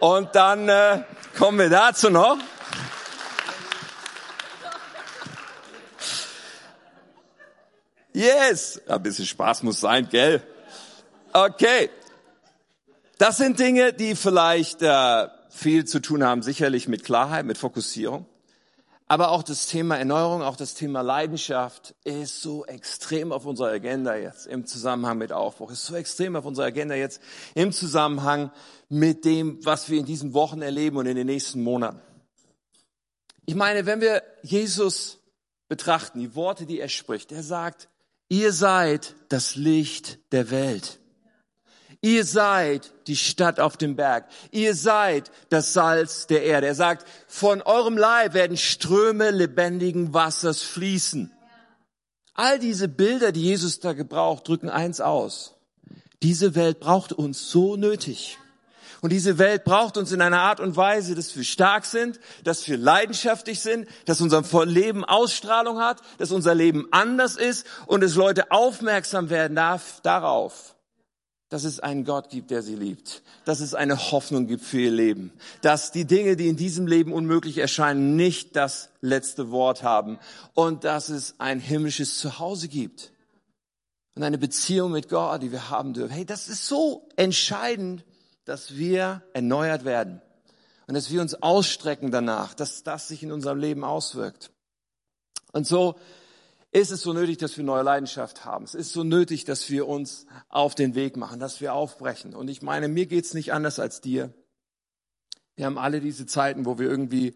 Und 0.00 0.34
dann 0.34 0.68
äh, 0.68 1.04
kommen 1.38 1.60
wir 1.60 1.70
dazu 1.70 2.10
noch. 2.10 2.38
Yes. 8.12 8.80
Ein 8.86 9.02
bisschen 9.02 9.26
Spaß 9.26 9.62
muss 9.62 9.80
sein, 9.80 10.08
gell? 10.08 10.42
Okay. 11.32 11.90
Das 13.18 13.36
sind 13.36 13.58
Dinge, 13.58 13.92
die 13.92 14.14
vielleicht 14.14 14.82
äh, 14.82 15.28
viel 15.50 15.84
zu 15.84 16.00
tun 16.00 16.24
haben, 16.24 16.42
sicherlich 16.42 16.88
mit 16.88 17.04
Klarheit, 17.04 17.44
mit 17.44 17.58
Fokussierung. 17.58 18.26
Aber 19.10 19.30
auch 19.30 19.42
das 19.42 19.66
Thema 19.66 19.96
Erneuerung, 19.96 20.42
auch 20.42 20.56
das 20.56 20.74
Thema 20.74 21.00
Leidenschaft 21.00 21.94
ist 22.04 22.42
so 22.42 22.66
extrem 22.66 23.32
auf 23.32 23.46
unserer 23.46 23.68
Agenda 23.68 24.14
jetzt 24.14 24.46
im 24.46 24.66
Zusammenhang 24.66 25.16
mit 25.16 25.32
Aufbruch, 25.32 25.70
ist 25.70 25.86
so 25.86 25.96
extrem 25.96 26.36
auf 26.36 26.44
unserer 26.44 26.66
Agenda 26.66 26.94
jetzt 26.94 27.22
im 27.54 27.72
Zusammenhang 27.72 28.50
mit 28.90 29.24
dem, 29.24 29.64
was 29.64 29.88
wir 29.88 29.98
in 29.98 30.04
diesen 30.04 30.34
Wochen 30.34 30.60
erleben 30.60 30.98
und 30.98 31.06
in 31.06 31.16
den 31.16 31.26
nächsten 31.26 31.62
Monaten. 31.62 32.00
Ich 33.46 33.54
meine, 33.54 33.86
wenn 33.86 34.02
wir 34.02 34.22
Jesus 34.42 35.18
betrachten, 35.68 36.20
die 36.20 36.34
Worte, 36.34 36.66
die 36.66 36.78
er 36.78 36.90
spricht, 36.90 37.32
er 37.32 37.42
sagt, 37.42 37.88
Ihr 38.28 38.52
seid 38.52 39.14
das 39.28 39.56
Licht 39.56 40.18
der 40.32 40.50
Welt. 40.50 40.98
Ihr 42.00 42.24
seid 42.24 42.92
die 43.08 43.16
Stadt 43.16 43.58
auf 43.58 43.76
dem 43.76 43.96
Berg. 43.96 44.28
Ihr 44.52 44.74
seid 44.74 45.32
das 45.48 45.72
Salz 45.72 46.26
der 46.28 46.44
Erde. 46.44 46.68
Er 46.68 46.74
sagt, 46.74 47.06
von 47.26 47.60
eurem 47.62 47.96
Leib 47.96 48.34
werden 48.34 48.56
Ströme 48.56 49.30
lebendigen 49.30 50.14
Wassers 50.14 50.62
fließen. 50.62 51.32
All 52.34 52.60
diese 52.60 52.86
Bilder, 52.86 53.32
die 53.32 53.42
Jesus 53.42 53.80
da 53.80 53.94
gebraucht, 53.94 54.46
drücken 54.46 54.68
eins 54.68 55.00
aus. 55.00 55.54
Diese 56.22 56.54
Welt 56.54 56.78
braucht 56.78 57.12
uns 57.12 57.50
so 57.50 57.76
nötig. 57.76 58.38
Und 59.00 59.12
diese 59.12 59.38
Welt 59.38 59.64
braucht 59.64 59.96
uns 59.96 60.10
in 60.10 60.20
einer 60.20 60.40
Art 60.40 60.58
und 60.58 60.76
Weise, 60.76 61.14
dass 61.14 61.36
wir 61.36 61.44
stark 61.44 61.84
sind, 61.84 62.18
dass 62.42 62.66
wir 62.66 62.76
leidenschaftlich 62.76 63.60
sind, 63.60 63.86
dass 64.06 64.20
unser 64.20 64.42
Leben 64.66 65.04
Ausstrahlung 65.04 65.78
hat, 65.78 66.00
dass 66.18 66.32
unser 66.32 66.54
Leben 66.54 66.88
anders 66.90 67.36
ist 67.36 67.64
und 67.86 68.02
dass 68.02 68.16
Leute 68.16 68.50
aufmerksam 68.50 69.30
werden 69.30 69.54
darf, 69.54 70.00
darauf, 70.02 70.74
dass 71.48 71.62
es 71.64 71.78
einen 71.78 72.04
Gott 72.04 72.28
gibt, 72.28 72.50
der 72.50 72.62
sie 72.62 72.74
liebt, 72.74 73.22
dass 73.44 73.60
es 73.60 73.72
eine 73.72 74.10
Hoffnung 74.10 74.48
gibt 74.48 74.64
für 74.64 74.80
ihr 74.80 74.90
Leben, 74.90 75.32
dass 75.62 75.92
die 75.92 76.04
Dinge, 76.04 76.36
die 76.36 76.48
in 76.48 76.56
diesem 76.56 76.86
Leben 76.88 77.12
unmöglich 77.12 77.58
erscheinen, 77.58 78.16
nicht 78.16 78.56
das 78.56 78.90
letzte 79.00 79.50
Wort 79.52 79.84
haben 79.84 80.18
und 80.54 80.82
dass 80.82 81.08
es 81.08 81.36
ein 81.38 81.60
himmlisches 81.60 82.18
Zuhause 82.18 82.66
gibt 82.66 83.12
und 84.16 84.24
eine 84.24 84.38
Beziehung 84.38 84.90
mit 84.90 85.08
Gott, 85.08 85.42
die 85.42 85.52
wir 85.52 85.70
haben 85.70 85.94
dürfen. 85.94 86.12
Hey, 86.12 86.26
das 86.26 86.48
ist 86.48 86.66
so 86.66 87.08
entscheidend 87.16 88.04
dass 88.48 88.76
wir 88.76 89.22
erneuert 89.34 89.84
werden 89.84 90.22
und 90.86 90.94
dass 90.94 91.10
wir 91.10 91.20
uns 91.20 91.34
ausstrecken 91.34 92.10
danach, 92.10 92.54
dass 92.54 92.82
das 92.82 93.08
sich 93.08 93.22
in 93.22 93.30
unserem 93.30 93.58
Leben 93.58 93.84
auswirkt. 93.84 94.50
Und 95.52 95.66
so 95.66 95.96
ist 96.70 96.90
es 96.90 97.02
so 97.02 97.12
nötig, 97.12 97.36
dass 97.36 97.58
wir 97.58 97.64
neue 97.64 97.82
Leidenschaft 97.82 98.46
haben. 98.46 98.64
Es 98.64 98.74
ist 98.74 98.92
so 98.92 99.04
nötig, 99.04 99.44
dass 99.44 99.68
wir 99.68 99.86
uns 99.86 100.26
auf 100.48 100.74
den 100.74 100.94
Weg 100.94 101.18
machen, 101.18 101.40
dass 101.40 101.60
wir 101.60 101.74
aufbrechen. 101.74 102.34
Und 102.34 102.48
ich 102.48 102.62
meine, 102.62 102.88
mir 102.88 103.04
geht's 103.04 103.34
nicht 103.34 103.52
anders 103.52 103.78
als 103.78 104.00
dir. 104.00 104.32
Wir 105.56 105.66
haben 105.66 105.78
alle 105.78 106.00
diese 106.00 106.24
Zeiten, 106.24 106.64
wo 106.64 106.78
wir 106.78 106.88
irgendwie 106.88 107.34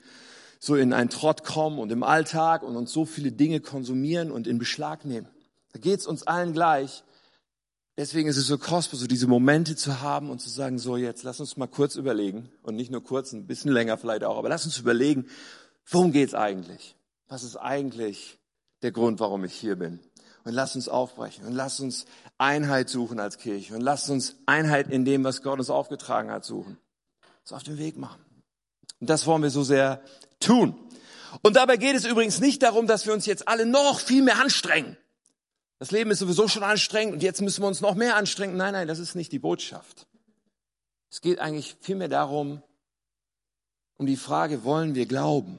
so 0.61 0.77
in 0.77 0.95
einen 0.95 1.11
Trott 1.11 1.45
kommen 1.45 1.79
und 1.79 1.93
im 1.93 2.05
Alltag 2.05 2.63
und 2.63 2.77
uns 2.77 2.91
so 2.91 3.05
viele 3.05 3.33
Dinge 3.33 3.61
konsumieren 3.61 4.31
und 4.31 4.47
in 4.47 4.59
Beschlag 4.59 5.05
nehmen. 5.05 5.29
Da 5.73 5.81
geht's 5.81 6.07
uns 6.07 6.27
allen 6.27 6.55
gleich. 6.55 7.05
Deswegen 7.97 8.29
ist 8.29 8.39
es 8.39 8.47
so 8.47 8.57
kostbar, 8.57 8.99
so 8.99 9.07
diese 9.07 9.27
Momente 9.27 9.77
zu 9.77 10.01
haben 10.01 10.31
und 10.31 10.41
zu 10.41 10.49
sagen, 10.49 10.79
so 10.79 10.97
jetzt 10.97 11.25
lass 11.25 11.41
uns 11.41 11.59
mal 11.59 11.67
kurz 11.67 11.97
überlegen 11.97 12.51
und 12.63 12.75
nicht 12.75 12.91
nur 12.91 13.05
kurz, 13.05 13.33
ein 13.33 13.47
bisschen 13.47 13.71
länger 13.71 13.99
vielleicht 13.99 14.25
auch, 14.25 14.39
aber 14.39 14.49
lass 14.49 14.65
uns 14.65 14.79
überlegen, 14.79 15.27
worum 15.87 16.11
geht's 16.13 16.35
eigentlich? 16.35 16.97
Was 17.29 17.43
ist 17.43 17.57
eigentlich 17.57 18.39
der 18.81 18.93
Grund, 18.93 19.21
warum 19.21 19.45
ich 19.45 19.53
hier 19.53 19.77
bin? 19.77 20.01
Und 20.45 20.55
lass 20.55 20.75
uns 20.75 20.89
aufbrechen 20.89 21.45
und 21.45 21.53
lass 21.53 21.81
uns 21.81 22.07
Einheit 22.39 22.89
suchen 22.89 23.21
als 23.21 23.39
Kirche 23.39 23.75
und 23.75 23.83
lass 23.83 24.09
uns 24.09 24.37
Einheit 24.47 24.91
in 24.91 25.05
dem, 25.05 25.23
was 25.23 25.43
Gott 25.43 25.59
uns 25.59 25.71
aufgetragen 25.71 26.31
hat, 26.31 26.45
suchen. 26.45 26.79
Uns 27.43 27.53
auf 27.53 27.63
den 27.63 27.79
Weg 27.79 27.97
machen. 27.97 28.25
Und 29.01 29.11
das 29.11 29.27
wollen 29.27 29.43
wir 29.43 29.51
so 29.51 29.63
sehr 29.63 30.03
tun. 30.41 30.75
Und 31.43 31.57
dabei 31.57 31.77
geht 31.77 31.95
es 31.95 32.05
übrigens 32.05 32.41
nicht 32.41 32.63
darum, 32.63 32.87
dass 32.87 33.07
wir 33.07 33.13
uns 33.13 33.27
jetzt 33.27 33.49
alle 33.49 33.67
noch 33.67 34.01
viel 34.01 34.23
mehr 34.23 34.41
anstrengen. 34.41 34.97
Das 35.83 35.91
Leben 35.91 36.13
ist 36.13 36.21
sowieso 36.21 36.47
schon 36.47 36.63
anstrengend 36.63 37.15
und 37.15 37.25
jetzt 37.25 37.41
müssen 37.43 37.61
wir 37.61 37.67
uns 37.67 37.81
noch 37.81 37.97
mehr 37.97 38.15
anstrengen. 38.15 38.57
Nein, 38.57 38.73
nein, 38.73 38.87
das 38.87 39.01
ist 39.01 39.17
nicht 39.17 39.33
die 39.33 39.41
Botschaft. 39.41 40.07
Es 41.11 41.21
geht 41.21 41.41
eigentlich 41.41 41.75
vielmehr 41.81 42.07
darum, 42.07 42.63
um 43.97 44.07
die 44.07 44.15
Frage, 44.15 44.63
wollen 44.63 44.95
wir 44.95 45.07
glauben? 45.07 45.59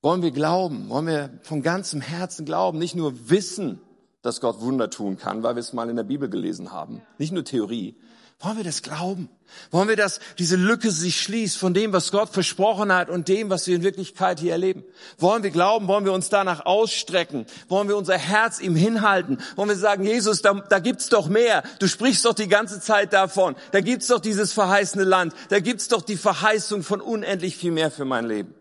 Wollen 0.00 0.22
wir 0.22 0.30
glauben? 0.30 0.88
Wollen 0.88 1.06
wir 1.08 1.38
von 1.42 1.60
ganzem 1.60 2.00
Herzen 2.00 2.46
glauben? 2.46 2.78
Nicht 2.78 2.94
nur 2.94 3.28
wissen, 3.28 3.82
dass 4.22 4.40
Gott 4.40 4.62
Wunder 4.62 4.88
tun 4.88 5.18
kann, 5.18 5.42
weil 5.42 5.56
wir 5.56 5.60
es 5.60 5.74
mal 5.74 5.90
in 5.90 5.96
der 5.96 6.04
Bibel 6.04 6.30
gelesen 6.30 6.72
haben. 6.72 7.02
Nicht 7.18 7.34
nur 7.34 7.44
Theorie. 7.44 7.96
Wollen 8.40 8.58
wir 8.58 8.64
das 8.64 8.82
glauben? 8.82 9.30
Wollen 9.70 9.88
wir, 9.88 9.96
dass 9.96 10.20
diese 10.38 10.56
Lücke 10.56 10.90
sich 10.90 11.22
schließt 11.22 11.56
von 11.56 11.72
dem, 11.72 11.94
was 11.94 12.12
Gott 12.12 12.28
versprochen 12.28 12.92
hat 12.92 13.08
und 13.08 13.28
dem, 13.28 13.48
was 13.48 13.66
wir 13.66 13.76
in 13.76 13.82
Wirklichkeit 13.82 14.40
hier 14.40 14.52
erleben? 14.52 14.84
Wollen 15.16 15.42
wir 15.42 15.50
glauben? 15.50 15.88
Wollen 15.88 16.04
wir 16.04 16.12
uns 16.12 16.28
danach 16.28 16.66
ausstrecken? 16.66 17.46
Wollen 17.68 17.88
wir 17.88 17.96
unser 17.96 18.18
Herz 18.18 18.60
ihm 18.60 18.76
hinhalten? 18.76 19.38
Wollen 19.54 19.70
wir 19.70 19.76
sagen, 19.76 20.04
Jesus, 20.04 20.42
da, 20.42 20.52
da 20.52 20.80
gibt's 20.80 21.08
doch 21.08 21.28
mehr. 21.28 21.62
Du 21.78 21.88
sprichst 21.88 22.26
doch 22.26 22.34
die 22.34 22.48
ganze 22.48 22.78
Zeit 22.78 23.14
davon. 23.14 23.56
Da 23.72 23.80
gibt's 23.80 24.08
doch 24.08 24.20
dieses 24.20 24.52
verheißene 24.52 25.04
Land. 25.04 25.32
Da 25.48 25.60
gibt's 25.60 25.88
doch 25.88 26.02
die 26.02 26.16
Verheißung 26.16 26.82
von 26.82 27.00
unendlich 27.00 27.56
viel 27.56 27.72
mehr 27.72 27.90
für 27.90 28.04
mein 28.04 28.26
Leben. 28.26 28.54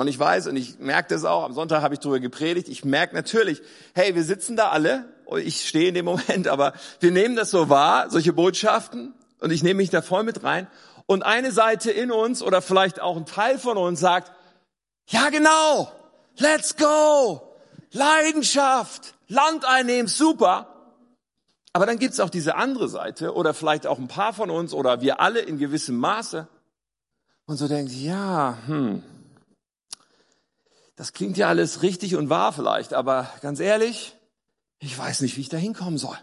Und 0.00 0.08
ich 0.08 0.18
weiß, 0.18 0.46
und 0.46 0.56
ich 0.56 0.78
merke 0.78 1.14
das 1.14 1.24
auch, 1.24 1.44
am 1.44 1.52
Sonntag 1.52 1.82
habe 1.82 1.92
ich 1.92 2.00
darüber 2.00 2.20
gepredigt, 2.20 2.68
ich 2.68 2.86
merke 2.86 3.14
natürlich, 3.14 3.60
hey, 3.94 4.14
wir 4.14 4.24
sitzen 4.24 4.56
da 4.56 4.70
alle 4.70 5.04
ich 5.36 5.68
stehe 5.68 5.88
in 5.88 5.94
dem 5.94 6.04
Moment, 6.04 6.48
aber 6.48 6.72
wir 7.00 7.10
nehmen 7.10 7.36
das 7.36 7.50
so 7.50 7.68
wahr, 7.68 8.10
solche 8.10 8.32
Botschaften, 8.32 9.14
und 9.40 9.50
ich 9.50 9.62
nehme 9.62 9.78
mich 9.78 9.90
da 9.90 10.02
voll 10.02 10.22
mit 10.22 10.44
rein. 10.44 10.66
Und 11.06 11.22
eine 11.24 11.50
Seite 11.50 11.90
in 11.90 12.12
uns 12.12 12.42
oder 12.42 12.62
vielleicht 12.62 13.00
auch 13.00 13.16
ein 13.16 13.26
Teil 13.26 13.58
von 13.58 13.76
uns 13.76 14.00
sagt, 14.00 14.30
ja 15.06 15.30
genau, 15.30 15.90
let's 16.36 16.76
go, 16.76 17.56
Leidenschaft, 17.90 19.14
Land 19.26 19.64
einnehmen, 19.64 20.06
super. 20.06 20.66
Aber 21.72 21.86
dann 21.86 21.98
gibt's 21.98 22.20
auch 22.20 22.30
diese 22.30 22.56
andere 22.56 22.88
Seite 22.88 23.34
oder 23.34 23.54
vielleicht 23.54 23.86
auch 23.86 23.98
ein 23.98 24.08
paar 24.08 24.32
von 24.32 24.50
uns 24.50 24.74
oder 24.74 25.00
wir 25.00 25.20
alle 25.20 25.40
in 25.40 25.58
gewissem 25.58 25.96
Maße 25.96 26.48
und 27.46 27.56
so 27.56 27.66
denkt, 27.66 27.92
ja, 27.92 28.58
hm, 28.66 29.02
das 30.96 31.12
klingt 31.12 31.38
ja 31.38 31.48
alles 31.48 31.82
richtig 31.82 32.14
und 32.14 32.28
wahr 32.28 32.52
vielleicht, 32.52 32.92
aber 32.92 33.28
ganz 33.40 33.58
ehrlich, 33.58 34.16
ich 34.80 34.98
weiß 34.98 35.20
nicht, 35.20 35.36
wie 35.36 35.42
ich 35.42 35.48
da 35.48 35.56
hinkommen 35.56 35.98
soll. 35.98 36.18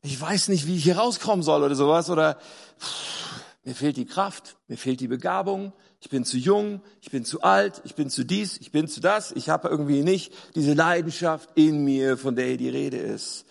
Ich 0.00 0.18
weiß 0.18 0.48
nicht, 0.48 0.66
wie 0.66 0.76
ich 0.76 0.84
hier 0.84 0.96
rauskommen 0.96 1.42
soll 1.42 1.62
oder 1.62 1.74
sowas 1.74 2.08
oder 2.08 2.38
pff, 2.78 3.42
mir 3.64 3.74
fehlt 3.74 3.96
die 3.96 4.06
Kraft, 4.06 4.56
mir 4.68 4.78
fehlt 4.78 5.00
die 5.00 5.08
Begabung, 5.08 5.72
ich 6.00 6.08
bin 6.08 6.24
zu 6.24 6.38
jung, 6.38 6.80
ich 7.00 7.10
bin 7.10 7.24
zu 7.24 7.42
alt, 7.42 7.82
ich 7.84 7.96
bin 7.96 8.08
zu 8.08 8.24
dies, 8.24 8.56
ich 8.58 8.70
bin 8.70 8.86
zu 8.86 9.00
das, 9.00 9.32
ich 9.32 9.48
habe 9.48 9.68
irgendwie 9.68 10.02
nicht 10.02 10.32
diese 10.54 10.72
Leidenschaft 10.72 11.50
in 11.56 11.84
mir, 11.84 12.16
von 12.16 12.36
der 12.36 12.56
die 12.56 12.68
Rede 12.68 12.96
ist. 12.96 13.44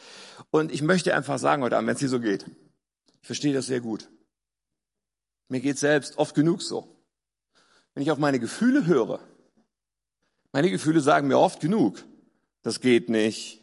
Und 0.49 0.71
ich 0.71 0.81
möchte 0.81 1.13
einfach 1.13 1.37
sagen 1.37 1.61
heute 1.61 1.75
Abend, 1.75 1.87
wenn 1.87 1.95
es 1.95 1.99
dir 1.99 2.09
so 2.09 2.21
geht, 2.21 2.45
ich 3.21 3.27
verstehe 3.27 3.53
das 3.53 3.67
sehr 3.67 3.81
gut. 3.81 4.09
Mir 5.49 5.59
geht 5.59 5.77
selbst 5.77 6.17
oft 6.17 6.33
genug 6.33 6.61
so. 6.61 6.87
Wenn 7.93 8.03
ich 8.03 8.11
auf 8.11 8.17
meine 8.17 8.39
Gefühle 8.39 8.85
höre, 8.85 9.19
meine 10.53 10.71
Gefühle 10.71 11.01
sagen 11.01 11.27
mir 11.27 11.39
oft 11.39 11.59
genug, 11.59 12.05
das 12.61 12.79
geht 12.79 13.09
nicht, 13.09 13.61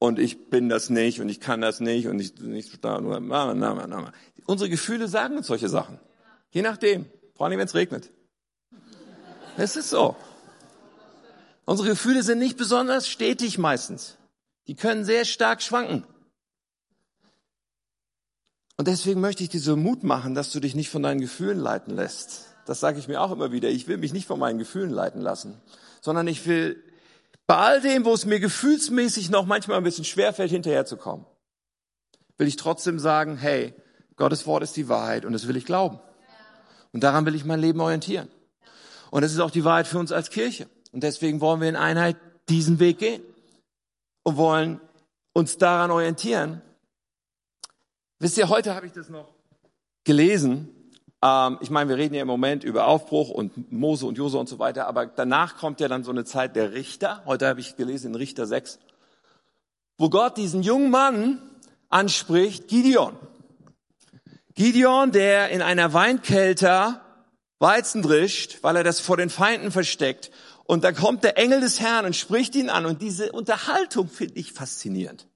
und 0.00 0.18
ich 0.18 0.48
bin 0.48 0.70
das 0.70 0.88
nicht 0.88 1.20
und 1.20 1.28
ich 1.28 1.40
kann 1.40 1.60
das 1.60 1.78
nicht 1.78 2.08
und 2.08 2.18
ich 2.18 2.40
nicht 2.40 2.82
nur 2.82 3.20
na, 3.20 3.54
na, 3.54 3.86
na, 3.86 4.12
Unsere 4.46 4.70
Gefühle 4.70 5.06
sagen 5.06 5.36
uns 5.36 5.46
solche 5.46 5.68
Sachen. 5.68 6.00
Je 6.50 6.62
nachdem, 6.62 7.04
vor 7.36 7.46
allem 7.46 7.58
wenn 7.58 7.66
es 7.66 7.74
regnet. 7.74 8.10
Es 9.58 9.76
ist 9.76 9.90
so. 9.90 10.16
Unsere 11.66 11.90
Gefühle 11.90 12.22
sind 12.22 12.38
nicht 12.38 12.56
besonders 12.56 13.08
stetig 13.08 13.58
meistens. 13.58 14.16
Die 14.66 14.74
können 14.74 15.04
sehr 15.04 15.26
stark 15.26 15.60
schwanken. 15.60 16.04
Und 18.78 18.88
deswegen 18.88 19.20
möchte 19.20 19.42
ich 19.42 19.50
dir 19.50 19.60
so 19.60 19.76
Mut 19.76 20.02
machen, 20.02 20.34
dass 20.34 20.50
du 20.50 20.60
dich 20.60 20.74
nicht 20.74 20.88
von 20.88 21.02
deinen 21.02 21.20
Gefühlen 21.20 21.58
leiten 21.58 21.94
lässt. 21.94 22.46
Das 22.64 22.80
sage 22.80 22.98
ich 22.98 23.06
mir 23.06 23.20
auch 23.20 23.32
immer 23.32 23.52
wieder. 23.52 23.68
Ich 23.68 23.86
will 23.86 23.98
mich 23.98 24.14
nicht 24.14 24.26
von 24.26 24.38
meinen 24.38 24.58
Gefühlen 24.58 24.90
leiten 24.90 25.20
lassen, 25.20 25.60
sondern 26.00 26.26
ich 26.26 26.46
will 26.46 26.82
bei 27.50 27.56
all 27.56 27.80
dem, 27.80 28.04
wo 28.04 28.14
es 28.14 28.26
mir 28.26 28.38
gefühlsmäßig 28.38 29.28
noch 29.28 29.44
manchmal 29.44 29.78
ein 29.78 29.82
bisschen 29.82 30.04
schwerfällt, 30.04 30.52
hinterherzukommen, 30.52 31.26
will 32.38 32.46
ich 32.46 32.54
trotzdem 32.54 33.00
sagen, 33.00 33.36
hey, 33.36 33.74
Gottes 34.14 34.46
Wort 34.46 34.62
ist 34.62 34.76
die 34.76 34.88
Wahrheit 34.88 35.24
und 35.24 35.32
das 35.32 35.48
will 35.48 35.56
ich 35.56 35.64
glauben. 35.64 35.98
Und 36.92 37.02
daran 37.02 37.26
will 37.26 37.34
ich 37.34 37.44
mein 37.44 37.58
Leben 37.58 37.80
orientieren. 37.80 38.28
Und 39.10 39.22
das 39.22 39.32
ist 39.32 39.40
auch 39.40 39.50
die 39.50 39.64
Wahrheit 39.64 39.88
für 39.88 39.98
uns 39.98 40.12
als 40.12 40.30
Kirche. 40.30 40.68
Und 40.92 41.02
deswegen 41.02 41.40
wollen 41.40 41.60
wir 41.60 41.68
in 41.68 41.74
Einheit 41.74 42.16
diesen 42.48 42.78
Weg 42.78 43.00
gehen 43.00 43.20
und 44.22 44.36
wollen 44.36 44.80
uns 45.32 45.58
daran 45.58 45.90
orientieren. 45.90 46.62
Wisst 48.20 48.38
ihr, 48.38 48.48
heute 48.48 48.76
habe 48.76 48.86
ich 48.86 48.92
das 48.92 49.08
noch 49.08 49.34
gelesen 50.04 50.68
ähm, 51.22 51.58
ich 51.60 51.70
meine, 51.70 51.90
wir 51.90 51.96
reden 51.96 52.14
ja 52.14 52.22
im 52.22 52.28
Moment 52.28 52.64
über 52.64 52.86
Aufbruch 52.86 53.30
und 53.30 53.72
Mose 53.72 54.06
und 54.06 54.16
Jose 54.16 54.38
und 54.38 54.48
so 54.48 54.58
weiter, 54.58 54.86
aber 54.86 55.06
danach 55.06 55.56
kommt 55.56 55.80
ja 55.80 55.88
dann 55.88 56.04
so 56.04 56.10
eine 56.10 56.24
Zeit 56.24 56.56
der 56.56 56.72
Richter. 56.72 57.22
Heute 57.26 57.46
habe 57.46 57.60
ich 57.60 57.76
gelesen 57.76 58.08
in 58.08 58.14
Richter 58.14 58.46
6, 58.46 58.78
wo 59.98 60.08
Gott 60.08 60.36
diesen 60.36 60.62
jungen 60.62 60.90
Mann 60.90 61.42
anspricht, 61.88 62.68
Gideon. 62.68 63.16
Gideon, 64.54 65.12
der 65.12 65.50
in 65.50 65.62
einer 65.62 65.92
Weinkelter 65.92 67.02
Weizen 67.58 68.02
drischt, 68.02 68.58
weil 68.62 68.76
er 68.76 68.84
das 68.84 69.00
vor 69.00 69.16
den 69.16 69.30
Feinden 69.30 69.70
versteckt. 69.70 70.30
Und 70.64 70.84
da 70.84 70.92
kommt 70.92 71.24
der 71.24 71.36
Engel 71.36 71.60
des 71.60 71.80
Herrn 71.80 72.06
und 72.06 72.16
spricht 72.16 72.54
ihn 72.54 72.70
an. 72.70 72.86
Und 72.86 73.02
diese 73.02 73.32
Unterhaltung 73.32 74.08
finde 74.08 74.34
ich 74.34 74.52
faszinierend. 74.52 75.26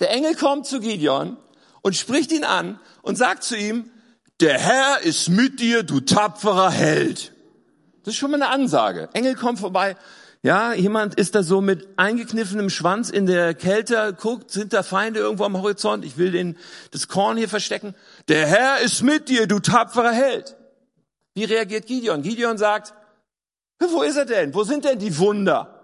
Der 0.00 0.10
Engel 0.10 0.34
kommt 0.34 0.66
zu 0.66 0.80
Gideon 0.80 1.36
und 1.82 1.96
spricht 1.96 2.32
ihn 2.32 2.44
an 2.44 2.78
und 3.02 3.16
sagt 3.16 3.42
zu 3.42 3.56
ihm, 3.56 3.90
der 4.40 4.58
Herr 4.58 5.00
ist 5.02 5.28
mit 5.28 5.60
dir, 5.60 5.82
du 5.82 6.00
tapferer 6.00 6.70
Held. 6.70 7.32
Das 8.04 8.14
ist 8.14 8.18
schon 8.18 8.30
mal 8.30 8.42
eine 8.42 8.50
Ansage. 8.50 9.08
Engel 9.12 9.34
kommt 9.34 9.58
vorbei. 9.58 9.96
Ja, 10.42 10.72
jemand 10.72 11.16
ist 11.16 11.34
da 11.34 11.42
so 11.42 11.60
mit 11.60 11.86
eingekniffenem 11.98 12.70
Schwanz 12.70 13.10
in 13.10 13.26
der 13.26 13.52
Kälte, 13.52 14.16
guckt, 14.18 14.50
sind 14.50 14.72
da 14.72 14.82
Feinde 14.82 15.20
irgendwo 15.20 15.44
am 15.44 15.60
Horizont, 15.60 16.02
ich 16.02 16.16
will 16.16 16.30
den, 16.30 16.56
das 16.92 17.08
Korn 17.08 17.36
hier 17.36 17.48
verstecken. 17.48 17.94
Der 18.28 18.46
Herr 18.46 18.80
ist 18.80 19.02
mit 19.02 19.28
dir, 19.28 19.46
du 19.46 19.58
tapferer 19.58 20.12
Held. 20.12 20.56
Wie 21.34 21.44
reagiert 21.44 21.86
Gideon? 21.86 22.22
Gideon 22.22 22.56
sagt, 22.56 22.94
wo 23.78 24.02
ist 24.02 24.16
er 24.16 24.24
denn? 24.24 24.54
Wo 24.54 24.64
sind 24.64 24.86
denn 24.86 24.98
die 24.98 25.18
Wunder? 25.18 25.76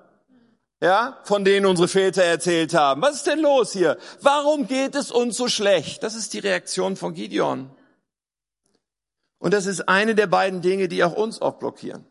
Ja, 0.80 1.18
von 1.25 1.44
denen 1.44 1.66
unsere 1.66 1.88
Väter 1.88 2.22
erzählt 2.22 2.72
haben. 2.75 3.02
Was 3.02 3.16
ist 3.16 3.26
denn 3.26 3.40
los 3.40 3.72
hier? 3.72 3.98
Warum 4.20 4.66
geht 4.66 4.94
es 4.94 5.10
uns 5.10 5.36
so 5.36 5.48
schlecht? 5.48 6.02
Das 6.02 6.14
ist 6.14 6.32
die 6.32 6.38
Reaktion 6.38 6.96
von 6.96 7.14
Gideon. 7.14 7.70
Und 9.38 9.52
das 9.52 9.66
ist 9.66 9.88
eine 9.88 10.14
der 10.14 10.26
beiden 10.26 10.62
Dinge, 10.62 10.88
die 10.88 11.05
auch 11.05 11.12
uns 11.12 11.40
oft 11.43 11.59
blockieren. 11.59 12.05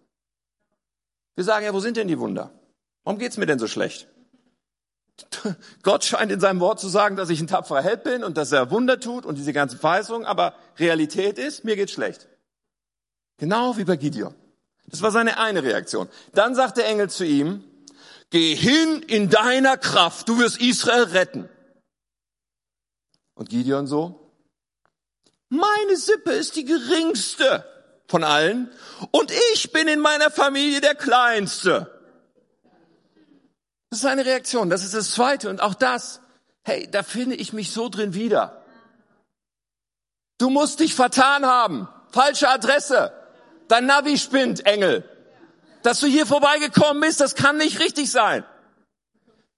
Wir 1.36 1.44
sagen 1.44 1.66
ja, 1.66 1.74
wo 1.74 1.80
sind 1.80 1.98
denn 1.98 2.08
die 2.08 2.20
Wunder? 2.20 2.52
Warum 3.04 3.20
geht's 3.20 3.38
mir 3.38 3.46
denn 3.46 3.60
so 3.60 3.68
schlecht? 3.68 4.08
Gott 5.84 6.04
scheint 6.04 6.32
in 6.32 6.40
seinem 6.40 6.60
Wort 6.60 6.80
zu 6.80 6.88
sagen, 6.88 7.16
dass 7.16 7.30
ich 7.30 7.40
ein 7.40 7.48
tapferer 7.48 7.82
Held 7.82 8.04
bin 8.04 8.24
und 8.24 8.38
dass 8.38 8.52
er 8.52 8.72
Wunder 8.72 9.00
tut 9.00 9.26
und 9.26 9.38
diese 9.38 9.54
ganzen 9.54 9.80
Verheißungen, 9.80 10.26
aber 10.26 10.56
Realität 10.78 11.38
ist, 11.38 11.64
mir 11.64 11.76
geht's 11.76 11.94
schlecht. 11.94 12.28
Genau 13.38 13.78
wie 13.78 13.86
bei 13.86 13.96
Gideon. 13.96 14.34
Das 14.88 15.02
war 15.02 15.12
seine 15.12 15.40
eine 15.40 15.64
Reaktion. 15.64 16.10
Dann 16.34 16.56
sagt 16.56 16.78
der 16.78 16.88
Engel 16.88 17.10
zu 17.10 17.26
ihm, 17.26 17.64
geh 18.30 18.56
hin 18.56 19.04
in 19.08 19.30
deiner 19.30 19.78
Kraft, 19.78 20.30
du 20.30 20.40
wirst 20.40 20.62
Israel 20.62 21.04
retten. 21.04 21.50
Und 23.34 23.50
Gideon 23.50 23.88
so, 23.88 24.25
meine 25.50 25.96
Sippe 25.96 26.32
ist 26.32 26.56
die 26.56 26.66
geringste 26.66 27.64
von 28.08 28.24
allen 28.24 28.72
und 29.12 29.32
ich 29.54 29.72
bin 29.72 29.88
in 29.88 30.00
meiner 30.00 30.32
Familie 30.32 30.82
der 30.82 30.96
Kleinste. 30.96 31.92
Das 33.96 34.00
ist 34.00 34.10
eine 34.10 34.26
Reaktion. 34.26 34.70
Das 34.70 34.84
ist 34.84 34.94
das 34.94 35.12
Zweite. 35.12 35.50
Und 35.50 35.62
auch 35.62 35.74
das, 35.74 36.20
hey, 36.64 36.86
da 36.92 37.02
finde 37.02 37.36
ich 37.36 37.54
mich 37.54 37.72
so 37.72 37.88
drin 37.88 38.14
wieder. 38.14 38.62
Du 40.38 40.50
musst 40.50 40.82
dich 40.82 40.94
vertan 40.94 41.46
haben. 41.46 41.88
Falsche 42.12 42.50
Adresse. 42.50 43.14
Dein 43.70 43.86
Navi 43.86 44.18
spinnt, 44.18 44.66
Engel. 44.66 45.10
Dass 45.82 46.02
du 46.02 46.08
hier 46.08 46.26
vorbeigekommen 46.26 47.00
bist, 47.00 47.22
das 47.22 47.36
kann 47.36 47.56
nicht 47.56 47.80
richtig 47.80 48.12
sein. 48.12 48.44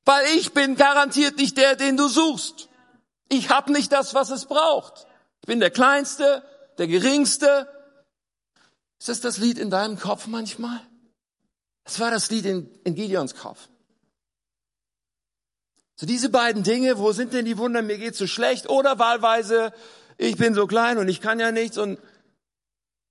Weil 0.05 0.23
ich 0.35 0.53
bin 0.53 0.75
garantiert 0.75 1.37
nicht 1.37 1.57
der, 1.57 1.75
den 1.75 1.97
du 1.97 2.07
suchst. 2.07 2.69
Ich 3.29 3.49
habe 3.49 3.71
nicht 3.71 3.91
das, 3.91 4.13
was 4.13 4.29
es 4.29 4.45
braucht. 4.45 5.06
Ich 5.47 5.49
bin 5.49 5.61
der 5.61 5.71
Kleinste, 5.71 6.43
der 6.77 6.87
Geringste. 6.87 7.69
Ist 8.99 9.07
das 9.07 9.21
das 9.21 9.37
Lied 9.37 9.57
in 9.57 9.69
deinem 9.69 9.97
Kopf 9.97 10.27
manchmal? 10.27 10.81
Das 11.85 12.01
war 12.01 12.11
das 12.11 12.29
Lied 12.29 12.43
in, 12.43 12.69
in 12.83 12.95
Gideons 12.95 13.33
Kopf. 13.33 13.69
So 15.95 16.05
diese 16.05 16.27
beiden 16.27 16.63
Dinge, 16.63 16.97
wo 16.97 17.13
sind 17.13 17.31
denn 17.31 17.45
die 17.45 17.57
Wunder, 17.57 17.81
mir 17.81 17.97
geht's 17.97 18.17
so 18.17 18.27
schlecht 18.27 18.69
oder 18.69 18.99
wahlweise, 18.99 19.71
ich 20.17 20.35
bin 20.35 20.53
so 20.53 20.67
klein 20.67 20.97
und 20.97 21.07
ich 21.07 21.21
kann 21.21 21.39
ja 21.39 21.53
nichts 21.53 21.77
und 21.77 21.97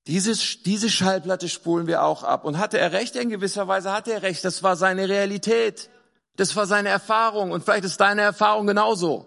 diese, 0.06 0.34
diese 0.64 0.90
Schallplatte 0.90 1.48
spulen 1.48 1.86
wir 1.86 2.02
auch 2.02 2.22
ab. 2.22 2.44
Und 2.44 2.58
hatte 2.58 2.78
er 2.78 2.92
recht? 2.92 3.16
In 3.16 3.30
gewisser 3.30 3.66
Weise 3.66 3.92
hatte 3.92 4.12
er 4.12 4.20
recht. 4.20 4.44
Das 4.44 4.62
war 4.62 4.76
seine 4.76 5.08
Realität. 5.08 5.88
Das 6.36 6.54
war 6.54 6.66
seine 6.66 6.90
Erfahrung. 6.90 7.50
Und 7.50 7.64
vielleicht 7.64 7.86
ist 7.86 7.98
deine 7.98 8.20
Erfahrung 8.20 8.66
genauso. 8.66 9.24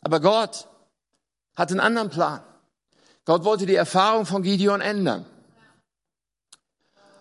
Aber 0.00 0.20
Gott 0.20 0.66
hat 1.56 1.70
einen 1.70 1.80
anderen 1.80 2.10
Plan. 2.10 2.42
Gott 3.24 3.44
wollte 3.44 3.66
die 3.66 3.74
Erfahrung 3.74 4.26
von 4.26 4.42
Gideon 4.42 4.80
ändern. 4.80 5.26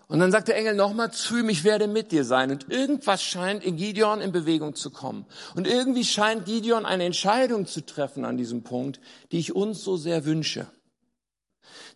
Und 0.08 0.20
dann 0.20 0.32
sagt 0.32 0.50
der 0.50 0.58
Engel 0.58 0.76
nochmal 0.76 1.12
zu 1.12 1.38
ihm, 1.38 1.50
ich 1.50 1.64
werde 1.64 1.88
mit 1.88 2.12
dir 2.12 2.26
sein. 2.26 2.52
Und 2.52 2.70
irgendwas 2.70 3.24
scheint 3.24 3.64
in 3.64 3.76
Gideon 3.76 4.22
in 4.22 4.32
Bewegung 4.32 4.76
zu 4.76 4.92
kommen. 4.92 5.26
Und 5.56 5.66
irgendwie 5.66 6.04
scheint 6.04 6.46
Gideon 6.46 6.86
eine 6.86 7.06
Entscheidung 7.06 7.66
zu 7.66 7.84
treffen 7.84 8.24
an 8.24 8.38
diesem 8.38 8.64
Punkt, 8.64 9.00
die 9.32 9.40
ich 9.40 9.56
uns 9.56 9.84
so 9.84 9.98
sehr 9.98 10.26
wünsche. 10.26 10.68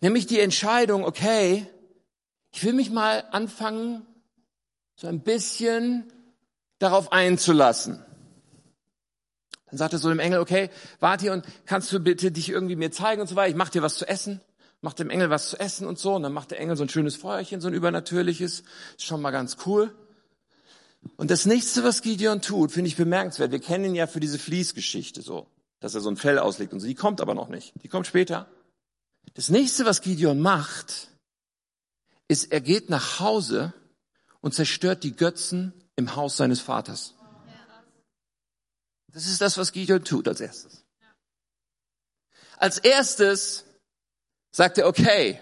Nämlich 0.00 0.26
die 0.26 0.40
Entscheidung, 0.40 1.04
okay, 1.04 1.66
ich 2.50 2.64
will 2.64 2.72
mich 2.72 2.90
mal 2.90 3.24
anfangen, 3.30 4.04
so 4.96 5.06
ein 5.06 5.20
bisschen 5.20 6.12
darauf 6.80 7.12
einzulassen. 7.12 8.04
Dann 9.70 9.78
sagt 9.78 9.92
er 9.92 9.98
so 9.98 10.08
dem 10.08 10.18
Engel, 10.18 10.40
okay, 10.40 10.70
warte 10.98 11.22
hier 11.22 11.32
und 11.32 11.44
kannst 11.66 11.92
du 11.92 12.00
bitte 12.00 12.30
dich 12.32 12.48
irgendwie 12.48 12.76
mir 12.76 12.90
zeigen 12.90 13.20
und 13.20 13.28
so 13.28 13.36
weiter. 13.36 13.50
Ich 13.50 13.56
mach 13.56 13.68
dir 13.68 13.82
was 13.82 13.96
zu 13.96 14.06
essen 14.06 14.40
macht 14.82 14.98
dem 14.98 15.10
Engel 15.10 15.30
was 15.30 15.50
zu 15.50 15.60
essen 15.60 15.86
und 15.86 15.98
so. 15.98 16.14
Und 16.14 16.22
dann 16.22 16.32
macht 16.32 16.50
der 16.50 16.60
Engel 16.60 16.76
so 16.76 16.84
ein 16.84 16.88
schönes 16.88 17.16
Feuerchen, 17.16 17.60
so 17.60 17.68
ein 17.68 17.74
übernatürliches. 17.74 18.62
Ist 18.96 19.04
schon 19.04 19.20
mal 19.20 19.30
ganz 19.30 19.58
cool. 19.66 19.94
Und 21.16 21.30
das 21.30 21.46
nächste, 21.46 21.82
was 21.84 22.02
Gideon 22.02 22.42
tut, 22.42 22.72
finde 22.72 22.88
ich 22.88 22.96
bemerkenswert. 22.96 23.52
Wir 23.52 23.60
kennen 23.60 23.86
ihn 23.86 23.94
ja 23.94 24.06
für 24.06 24.20
diese 24.20 24.38
Fließgeschichte 24.38 25.22
so, 25.22 25.46
dass 25.80 25.94
er 25.94 26.00
so 26.00 26.10
ein 26.10 26.16
Fell 26.16 26.38
auslegt 26.38 26.72
und 26.72 26.80
so. 26.80 26.86
Die 26.86 26.94
kommt 26.94 27.20
aber 27.20 27.34
noch 27.34 27.48
nicht. 27.48 27.72
Die 27.82 27.88
kommt 27.88 28.06
später. 28.06 28.48
Das 29.34 29.48
nächste, 29.48 29.84
was 29.84 30.02
Gideon 30.02 30.40
macht, 30.40 31.08
ist, 32.28 32.52
er 32.52 32.60
geht 32.60 32.90
nach 32.90 33.20
Hause 33.20 33.72
und 34.40 34.54
zerstört 34.54 35.04
die 35.04 35.16
Götzen 35.16 35.72
im 35.96 36.16
Haus 36.16 36.36
seines 36.36 36.60
Vaters. 36.60 37.14
Das 39.12 39.26
ist 39.26 39.40
das, 39.40 39.58
was 39.58 39.72
Gideon 39.72 40.04
tut 40.04 40.28
als 40.28 40.40
erstes. 40.40 40.84
Als 42.56 42.78
erstes 42.78 43.64
sagt 44.52 44.78
er, 44.78 44.86
okay, 44.86 45.40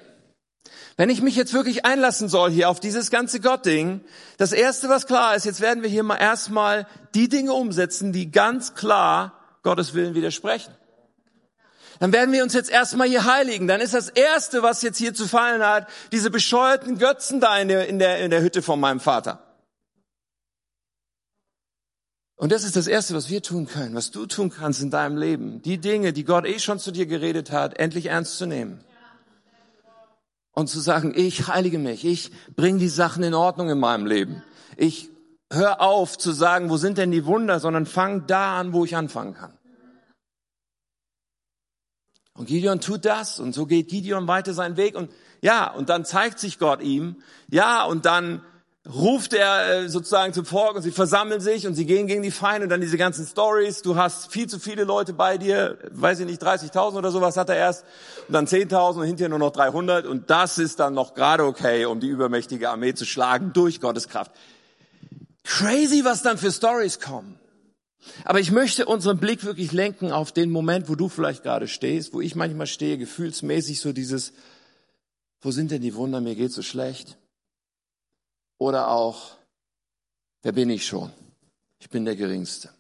wenn 0.97 1.11
ich 1.11 1.23
mich 1.23 1.37
jetzt 1.37 1.53
wirklich 1.53 1.85
einlassen 1.85 2.29
soll 2.29 2.51
hier 2.51 2.69
auf 2.69 2.81
dieses 2.81 3.11
ganze 3.11 3.41
Gottding, 3.41 4.01
das 4.37 4.53
erste, 4.53 4.89
was 4.89 5.07
klar 5.07 5.37
ist, 5.37 5.45
jetzt 5.45 5.61
werden 5.61 5.83
wir 5.83 5.91
hier 5.91 6.03
mal 6.03 6.17
erstmal 6.17 6.87
die 7.15 7.29
Dinge 7.29 7.53
umsetzen, 7.53 8.13
die 8.13 8.31
ganz 8.31 8.75
klar 8.75 9.59
Gottes 9.63 9.95
Willen 9.95 10.15
widersprechen. 10.15 10.75
Dann 12.01 12.13
werden 12.13 12.33
wir 12.33 12.43
uns 12.43 12.55
jetzt 12.55 12.71
erstmal 12.71 13.09
hier 13.09 13.25
heiligen. 13.25 13.67
Dann 13.67 13.81
ist 13.81 13.95
das 13.95 14.09
erste, 14.09 14.63
was 14.63 14.83
jetzt 14.83 14.99
hier 14.99 15.15
zu 15.15 15.27
fallen 15.27 15.65
hat, 15.65 15.89
diese 16.13 16.31
bescheuerten 16.31 16.99
Götzen 16.99 17.41
da 17.41 17.59
in 17.59 17.69
der, 17.69 17.89
in 17.89 17.99
der, 17.99 18.19
in 18.19 18.31
der 18.31 18.43
Hütte 18.43 18.63
von 18.63 18.79
meinem 18.79 19.01
Vater. 19.01 19.48
Und 22.39 22.53
das 22.53 22.63
ist 22.63 22.77
das 22.77 22.87
Erste, 22.87 23.15
was 23.15 23.29
wir 23.29 23.43
tun 23.43 23.67
können, 23.67 23.97
was 23.97 24.13
du 24.13 24.25
tun 24.25 24.49
kannst 24.49 24.81
in 24.81 24.91
deinem 24.91 25.17
Leben. 25.17 25.61
Die 25.63 25.79
Dinge, 25.79 26.13
die 26.13 26.23
Gott 26.23 26.47
eh 26.47 26.61
schon 26.61 26.79
zu 26.79 26.93
dir 26.93 27.05
geredet 27.05 27.51
hat, 27.51 27.77
endlich 27.81 28.07
ernst 28.07 28.39
zu 28.39 28.47
nehmen 28.47 28.85
und 30.53 30.69
zu 30.69 30.79
sagen, 30.79 31.13
ich 31.17 31.49
heilige 31.49 31.81
mich, 31.81 32.05
ich 32.05 32.31
bringe 32.55 32.79
die 32.79 32.89
Sachen 32.89 33.25
in 33.25 33.35
Ordnung 33.35 33.71
in 33.71 33.81
meinem 33.81 34.07
Leben. 34.07 34.45
Ich 34.77 35.11
hör 35.51 35.81
auf 35.81 36.17
zu 36.17 36.31
sagen, 36.31 36.71
wo 36.71 36.77
sind 36.77 36.97
denn 36.97 37.11
die 37.11 37.27
Wunder, 37.27 37.59
sondern 37.59 37.87
fang 37.87 38.29
da 38.29 38.61
an, 38.61 38.73
wo 38.73 38.85
ich 38.85 38.95
anfangen 38.95 39.35
kann. 39.35 39.59
Und 42.35 42.47
Gideon 42.47 42.81
tut 42.81 43.05
das 43.05 43.41
und 43.41 43.53
so 43.53 43.67
geht 43.67 43.89
Gideon 43.89 44.29
weiter 44.29 44.55
seinen 44.55 44.77
Weg 44.77 44.95
und 44.95 45.11
ja, 45.43 45.73
und 45.73 45.89
dann 45.89 46.05
zeigt 46.05 46.39
sich 46.39 46.61
Gott 46.61 46.83
ihm, 46.83 47.17
ja, 47.49 47.83
und 47.83 48.07
dann 48.07 48.43
ruft 48.93 49.35
er 49.35 49.83
äh, 49.83 49.89
sozusagen 49.89 50.33
zum 50.33 50.45
Volk 50.45 50.77
und 50.77 50.83
sie 50.83 50.91
versammeln 50.91 51.41
sich 51.41 51.67
und 51.67 51.75
sie 51.75 51.85
gehen 51.85 52.07
gegen 52.07 52.23
die 52.23 52.31
Feinde 52.31 52.65
und 52.65 52.71
dann 52.71 52.81
diese 52.81 52.97
ganzen 52.97 53.27
Stories. 53.27 53.83
Du 53.83 53.97
hast 53.97 54.33
viel 54.33 54.49
zu 54.49 54.59
viele 54.59 54.85
Leute 54.85 55.13
bei 55.13 55.37
dir, 55.37 55.79
weiß 55.91 56.21
ich 56.21 56.27
nicht, 56.27 56.43
30.000 56.43 56.97
oder 56.97 57.11
sowas 57.11 57.37
hat 57.37 57.51
er 57.51 57.57
erst 57.57 57.85
und 58.27 58.33
dann 58.33 58.47
10.000 58.47 59.01
und 59.01 59.05
hinterher 59.05 59.29
nur 59.29 59.39
noch 59.39 59.53
300 59.53 60.07
und 60.07 60.31
das 60.31 60.59
ist 60.59 60.81
dann 60.81 60.95
noch 60.95 61.15
gerade 61.15 61.45
okay, 61.45 61.85
um 61.85 62.01
die 62.01 62.09
übermächtige 62.09 62.71
Armee 62.71 62.95
zu 62.95 63.05
schlagen 63.05 63.53
durch 63.53 63.81
Gottes 63.81 64.09
Kraft. 64.09 64.33
Crazy, 65.45 66.05
was 66.05 66.23
dann 66.23 66.39
für 66.39 66.51
Stories 66.51 67.01
kommen. 67.01 67.39
Aber 68.25 68.41
ich 68.41 68.53
möchte 68.53 68.87
unseren 68.87 69.19
Blick 69.19 69.45
wirklich 69.45 69.73
lenken 69.73 70.13
auf 70.13 70.33
den 70.33 70.51
Moment, 70.51 70.89
wo 70.89 70.95
du 70.95 71.09
vielleicht 71.09 71.43
gerade 71.43 71.69
stehst, 71.69 72.15
wo 72.15 72.21
ich 72.21 72.35
manchmal 72.35 72.67
stehe, 72.67 72.97
gefühlsmäßig 72.97 73.81
so 73.81 73.93
dieses, 73.93 74.33
wo 75.43 75.51
sind 75.51 75.71
denn 75.71 75.83
die 75.83 75.95
Wunder, 75.95 76.21
mir 76.21 76.35
geht 76.35 76.53
so 76.53 76.63
schlecht. 76.63 77.19
Oder 78.59 78.89
auch, 78.89 79.37
wer 80.43 80.53
bin 80.53 80.71
ich 80.71 80.87
schon? 80.87 81.13
Ich 81.81 81.91
bin 81.91 82.05
der 82.05 82.17
Geringste. 82.17 82.71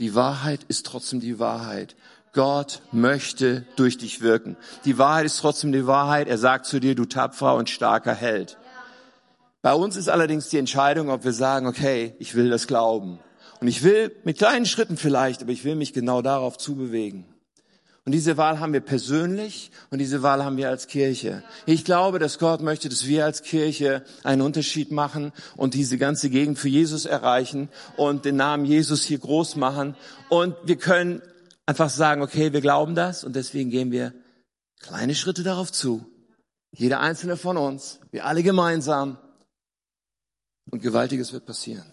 Die 0.00 0.14
Wahrheit 0.14 0.64
ist 0.64 0.86
trotzdem 0.86 1.20
die 1.20 1.38
Wahrheit. 1.38 1.94
Gott 2.32 2.82
möchte 2.90 3.64
durch 3.76 3.96
dich 3.96 4.20
wirken. 4.20 4.56
Die 4.84 4.98
Wahrheit 4.98 5.26
ist 5.26 5.38
trotzdem 5.38 5.70
die 5.70 5.86
Wahrheit. 5.86 6.26
Er 6.26 6.38
sagt 6.38 6.66
zu 6.66 6.80
dir, 6.80 6.96
du 6.96 7.04
tapferer 7.04 7.54
und 7.54 7.70
starker 7.70 8.14
Held. 8.14 8.58
Bei 9.62 9.72
uns 9.72 9.96
ist 9.96 10.08
allerdings 10.08 10.48
die 10.48 10.58
Entscheidung, 10.58 11.08
ob 11.10 11.24
wir 11.24 11.32
sagen, 11.32 11.66
okay, 11.66 12.14
ich 12.18 12.34
will 12.34 12.50
das 12.50 12.66
glauben. 12.66 13.20
Und 13.60 13.68
ich 13.68 13.82
will 13.84 14.14
mit 14.24 14.38
kleinen 14.38 14.66
Schritten 14.66 14.96
vielleicht, 14.96 15.42
aber 15.42 15.52
ich 15.52 15.64
will 15.64 15.76
mich 15.76 15.92
genau 15.92 16.20
darauf 16.20 16.58
zubewegen. 16.58 17.24
Und 18.06 18.12
diese 18.12 18.36
Wahl 18.36 18.60
haben 18.60 18.74
wir 18.74 18.82
persönlich 18.82 19.70
und 19.88 19.98
diese 19.98 20.22
Wahl 20.22 20.44
haben 20.44 20.58
wir 20.58 20.68
als 20.68 20.88
Kirche. 20.88 21.42
Ich 21.64 21.86
glaube, 21.86 22.18
dass 22.18 22.38
Gott 22.38 22.60
möchte, 22.60 22.90
dass 22.90 23.06
wir 23.06 23.24
als 23.24 23.42
Kirche 23.42 24.04
einen 24.24 24.42
Unterschied 24.42 24.92
machen 24.92 25.32
und 25.56 25.72
diese 25.72 25.96
ganze 25.96 26.28
Gegend 26.28 26.58
für 26.58 26.68
Jesus 26.68 27.06
erreichen 27.06 27.70
und 27.96 28.26
den 28.26 28.36
Namen 28.36 28.66
Jesus 28.66 29.04
hier 29.04 29.18
groß 29.18 29.56
machen. 29.56 29.96
Und 30.28 30.54
wir 30.64 30.76
können 30.76 31.22
einfach 31.64 31.88
sagen, 31.88 32.20
okay, 32.20 32.52
wir 32.52 32.60
glauben 32.60 32.94
das 32.94 33.24
und 33.24 33.36
deswegen 33.36 33.70
gehen 33.70 33.90
wir 33.90 34.12
kleine 34.80 35.14
Schritte 35.14 35.42
darauf 35.42 35.72
zu. 35.72 36.04
Jeder 36.72 37.00
einzelne 37.00 37.38
von 37.38 37.56
uns, 37.56 38.00
wir 38.10 38.26
alle 38.26 38.42
gemeinsam. 38.42 39.16
Und 40.70 40.82
Gewaltiges 40.82 41.32
wird 41.32 41.46
passieren. 41.46 41.86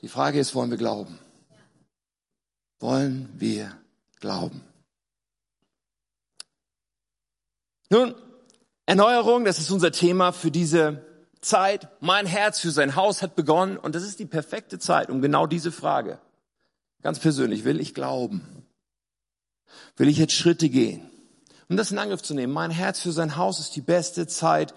Die 0.00 0.08
Frage 0.08 0.40
ist, 0.40 0.54
wollen 0.54 0.70
wir 0.70 0.78
glauben? 0.78 1.18
Wollen 2.80 3.28
wir 3.34 3.76
Glauben. 4.20 4.62
Nun, 7.90 8.14
Erneuerung, 8.86 9.44
das 9.44 9.58
ist 9.58 9.70
unser 9.70 9.92
Thema 9.92 10.32
für 10.32 10.50
diese 10.50 11.04
Zeit. 11.40 11.88
Mein 12.00 12.26
Herz 12.26 12.58
für 12.58 12.70
sein 12.70 12.96
Haus 12.96 13.22
hat 13.22 13.36
begonnen 13.36 13.76
und 13.76 13.94
das 13.94 14.02
ist 14.02 14.18
die 14.18 14.26
perfekte 14.26 14.78
Zeit, 14.78 15.10
um 15.10 15.20
genau 15.22 15.46
diese 15.46 15.72
Frage, 15.72 16.18
ganz 17.02 17.18
persönlich, 17.18 17.64
will 17.64 17.80
ich 17.80 17.94
glauben? 17.94 18.66
Will 19.96 20.08
ich 20.08 20.18
jetzt 20.18 20.32
Schritte 20.32 20.68
gehen? 20.68 21.08
Um 21.68 21.76
das 21.76 21.90
in 21.90 21.98
Angriff 21.98 22.22
zu 22.22 22.34
nehmen, 22.34 22.52
mein 22.52 22.70
Herz 22.70 23.00
für 23.00 23.12
sein 23.12 23.36
Haus 23.36 23.58
ist 23.58 23.76
die 23.76 23.80
beste 23.80 24.26
Zeit 24.26 24.74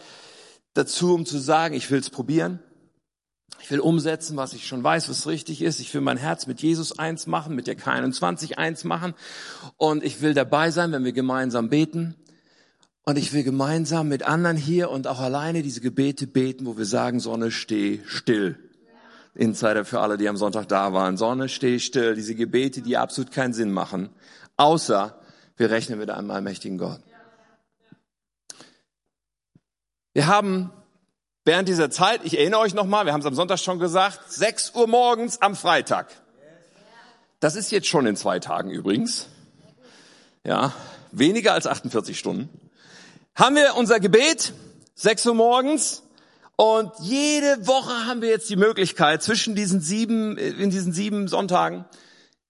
dazu, 0.74 1.14
um 1.14 1.26
zu 1.26 1.38
sagen, 1.38 1.76
ich 1.76 1.90
will 1.92 2.00
es 2.00 2.10
probieren. 2.10 2.60
Ich 3.60 3.72
will 3.72 3.80
umsetzen, 3.80 4.38
was 4.38 4.54
ich 4.54 4.68
schon 4.68 4.84
weiß, 4.84 5.10
was 5.10 5.28
richtig 5.28 5.62
ist. 5.62 5.80
Ich 5.80 5.94
will 5.94 6.02
mein 6.02 6.18
Herz 6.18 6.48
mit 6.48 6.62
Jesus 6.62 6.98
eins 7.00 7.28
machen, 7.28 7.56
mit 7.56 7.68
der 7.68 7.78
K21 7.78 8.58
eins 8.58 8.84
machen. 8.84 9.14
Und 9.78 10.04
ich 10.04 10.22
will 10.22 10.34
dabei 10.34 10.72
sein, 10.72 10.92
wenn 10.92 11.04
wir 11.04 11.14
gemeinsam 11.14 11.70
beten. 11.70 12.16
Und 13.04 13.18
ich 13.18 13.34
will 13.34 13.44
gemeinsam 13.44 14.10
mit 14.10 14.24
anderen 14.24 14.58
hier 14.58 14.90
und 14.90 15.08
auch 15.08 15.20
alleine 15.20 15.64
diese 15.64 15.82
Gebete 15.82 16.28
beten, 16.28 16.66
wo 16.66 16.78
wir 16.78 16.86
sagen, 16.86 17.20
Sonne, 17.20 17.52
steh 17.52 18.02
still. 18.06 18.58
Insider 19.34 19.86
für 19.86 20.02
alle, 20.02 20.18
die 20.18 20.28
am 20.28 20.38
Sonntag 20.38 20.68
da 20.68 20.94
waren. 20.94 21.16
Sonne, 21.18 21.48
steh 21.48 21.80
still. 21.80 22.16
Diese 22.16 22.36
Gebete, 22.36 22.82
die 22.82 22.98
absolut 22.98 23.32
keinen 23.32 23.54
Sinn 23.54 23.72
machen. 23.72 24.10
Außer 24.58 25.20
wir 25.58 25.70
rechnen 25.72 26.00
mit 26.00 26.10
einem 26.10 26.32
allmächtigen 26.32 26.78
Gott. 26.78 27.02
Wir 30.14 30.28
haben 30.28 30.72
während 31.48 31.68
dieser 31.70 31.90
Zeit, 31.90 32.22
ich 32.26 32.38
erinnere 32.38 32.60
euch 32.60 32.74
nochmal, 32.74 33.06
wir 33.06 33.14
haben 33.14 33.22
es 33.22 33.26
am 33.26 33.34
Sonntag 33.34 33.58
schon 33.60 33.80
gesagt, 33.80 34.32
6 34.32 34.76
Uhr 34.76 34.86
morgens 34.86 35.42
am 35.42 35.56
Freitag. 35.56 36.08
Das 37.40 37.56
ist 37.56 37.72
jetzt 37.72 37.88
schon 37.88 38.06
in 38.06 38.16
zwei 38.16 38.40
Tagen 38.40 38.70
übrigens. 38.70 39.28
Ja, 40.44 40.74
weniger 41.12 41.54
als 41.54 41.66
48 41.66 42.20
Stunden. 42.20 42.50
Haben 43.34 43.56
wir 43.56 43.76
unser 43.76 44.00
Gebet, 44.00 44.54
6 44.96 45.26
Uhr 45.28 45.36
morgens. 45.36 46.04
Und 46.58 46.92
jede 47.00 47.66
Woche 47.66 48.08
haben 48.08 48.22
wir 48.22 48.30
jetzt 48.30 48.50
die 48.50 48.56
Möglichkeit, 48.56 49.24
zwischen 49.24 49.56
diesen 49.56 49.80
sieben, 49.80 50.38
in 50.38 50.70
diesen 50.70 50.92
sieben 50.92 51.28
Sonntagen, 51.28 51.86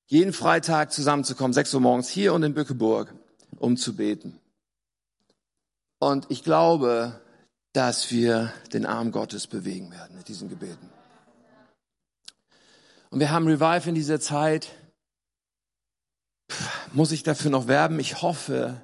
jeden 0.08 0.34
Freitag 0.34 0.92
zusammenzukommen, 0.92 1.54
6 1.54 1.74
Uhr 1.76 1.82
morgens 1.82 2.10
hier 2.10 2.34
und 2.34 2.42
in 2.42 2.54
Bückeburg, 2.54 3.14
um 3.60 3.78
zu 3.78 3.96
beten. 3.96 4.40
Und 6.00 6.28
ich 6.30 6.44
glaube, 6.44 7.20
dass 7.74 8.12
wir 8.12 8.54
den 8.74 8.86
Arm 8.86 9.12
Gottes 9.12 9.48
bewegen 9.48 9.92
werden 9.92 10.18
mit 10.18 10.28
diesen 10.28 10.50
Gebeten. 10.50 10.90
Und 13.10 13.20
wir 13.20 13.32
haben 13.32 13.48
Revive 13.48 13.90
in 13.90 13.96
dieser 13.96 14.20
Zeit. 14.20 14.70
Muss 16.94 17.12
ich 17.12 17.24
dafür 17.24 17.52
noch 17.52 17.68
werben? 17.68 18.00
Ich 18.00 18.22
hoffe, 18.22 18.82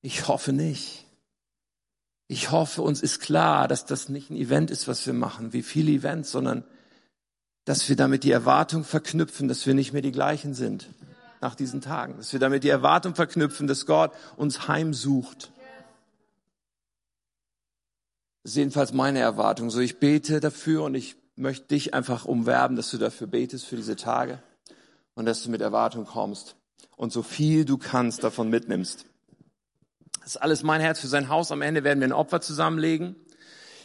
ich 0.00 0.28
hoffe 0.28 0.52
nicht. 0.52 1.06
Ich 2.28 2.50
hoffe, 2.50 2.82
uns 2.82 3.02
ist 3.02 3.20
klar, 3.20 3.68
dass 3.68 3.84
das 3.84 4.08
nicht 4.08 4.30
ein 4.30 4.36
Event 4.36 4.70
ist, 4.70 4.88
was 4.88 5.06
wir 5.06 5.12
machen, 5.12 5.52
wie 5.52 5.62
viele 5.62 5.92
Events, 5.92 6.30
sondern 6.30 6.64
dass 7.64 7.88
wir 7.88 7.96
damit 7.96 8.24
die 8.24 8.30
Erwartung 8.30 8.84
verknüpfen, 8.84 9.48
dass 9.48 9.66
wir 9.66 9.74
nicht 9.74 9.92
mehr 9.92 10.02
die 10.02 10.12
gleichen 10.12 10.54
sind 10.54 10.88
nach 11.40 11.54
diesen 11.54 11.80
Tagen. 11.80 12.16
Dass 12.16 12.32
wir 12.32 12.40
damit 12.40 12.64
die 12.64 12.70
Erwartung 12.70 13.14
verknüpfen, 13.14 13.66
dass 13.66 13.86
Gott 13.86 14.12
uns 14.36 14.66
heimsucht 14.66 15.52
ist 18.44 18.56
jedenfalls 18.56 18.92
meine 18.92 19.20
Erwartung. 19.20 19.70
So, 19.70 19.80
ich 19.80 19.98
bete 19.98 20.40
dafür 20.40 20.84
und 20.84 20.94
ich 20.94 21.16
möchte 21.36 21.68
dich 21.68 21.94
einfach 21.94 22.24
umwerben, 22.24 22.76
dass 22.76 22.90
du 22.90 22.98
dafür 22.98 23.26
betest 23.26 23.66
für 23.66 23.76
diese 23.76 23.96
Tage 23.96 24.42
und 25.14 25.26
dass 25.26 25.42
du 25.42 25.50
mit 25.50 25.60
Erwartung 25.60 26.04
kommst 26.04 26.56
und 26.96 27.12
so 27.12 27.22
viel 27.22 27.64
du 27.64 27.78
kannst 27.78 28.24
davon 28.24 28.50
mitnimmst. 28.50 29.06
Das 30.20 30.36
ist 30.36 30.36
alles 30.36 30.62
mein 30.62 30.80
Herz 30.80 31.00
für 31.00 31.08
sein 31.08 31.28
Haus. 31.28 31.50
Am 31.50 31.62
Ende 31.62 31.82
werden 31.84 32.00
wir 32.00 32.08
ein 32.08 32.12
Opfer 32.12 32.40
zusammenlegen. 32.40 33.16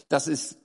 Das 0.08 0.28
ist 0.28 0.58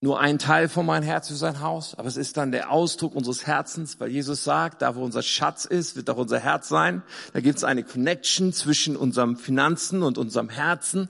nur 0.00 0.20
ein 0.20 0.38
Teil 0.38 0.68
von 0.68 0.84
mein 0.84 1.02
Herz 1.02 1.28
für 1.28 1.34
sein 1.34 1.60
Haus, 1.60 1.94
aber 1.94 2.08
es 2.08 2.18
ist 2.18 2.36
dann 2.36 2.52
der 2.52 2.70
Ausdruck 2.70 3.14
unseres 3.14 3.46
Herzens, 3.46 4.00
weil 4.00 4.10
Jesus 4.10 4.44
sagt, 4.44 4.82
da 4.82 4.96
wo 4.96 5.02
unser 5.02 5.22
Schatz 5.22 5.64
ist, 5.64 5.96
wird 5.96 6.10
auch 6.10 6.18
unser 6.18 6.38
Herz 6.38 6.68
sein. 6.68 7.02
Da 7.32 7.40
gibt 7.40 7.56
es 7.56 7.64
eine 7.64 7.84
Connection 7.84 8.52
zwischen 8.52 8.96
unserem 8.96 9.36
Finanzen 9.36 10.02
und 10.02 10.18
unserem 10.18 10.50
Herzen. 10.50 11.08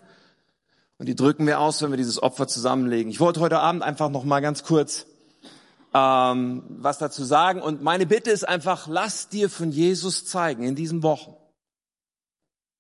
Und 0.99 1.07
die 1.07 1.17
drücken 1.17 1.47
wir 1.47 1.61
aus, 1.61 1.83
wenn 1.83 1.91
wir 1.91 1.97
dieses 1.97 2.23
Opfer 2.23 2.47
zusammenlegen. 2.47 3.11
Ich 3.11 3.21
wollte 3.21 3.41
heute 3.41 3.59
Abend 3.59 3.83
einfach 3.83 4.11
noch 4.11 4.25
mal 4.25 4.41
ganz 4.41 4.63
kurz 4.63 5.07
ähm, 5.95 6.65
was 6.69 6.99
dazu 6.99 7.25
sagen. 7.25 7.63
Und 7.63 7.83
meine 7.83 8.07
Bitte 8.07 8.31
ist 8.31 8.47
einfach, 8.47 8.89
lass 8.89 9.29
dir 9.29 9.49
von 9.49 9.71
Jesus 9.71 10.27
zeigen 10.27 10.65
in 10.65 10.75
diesen 10.75 11.03
Wochen. 11.03 11.35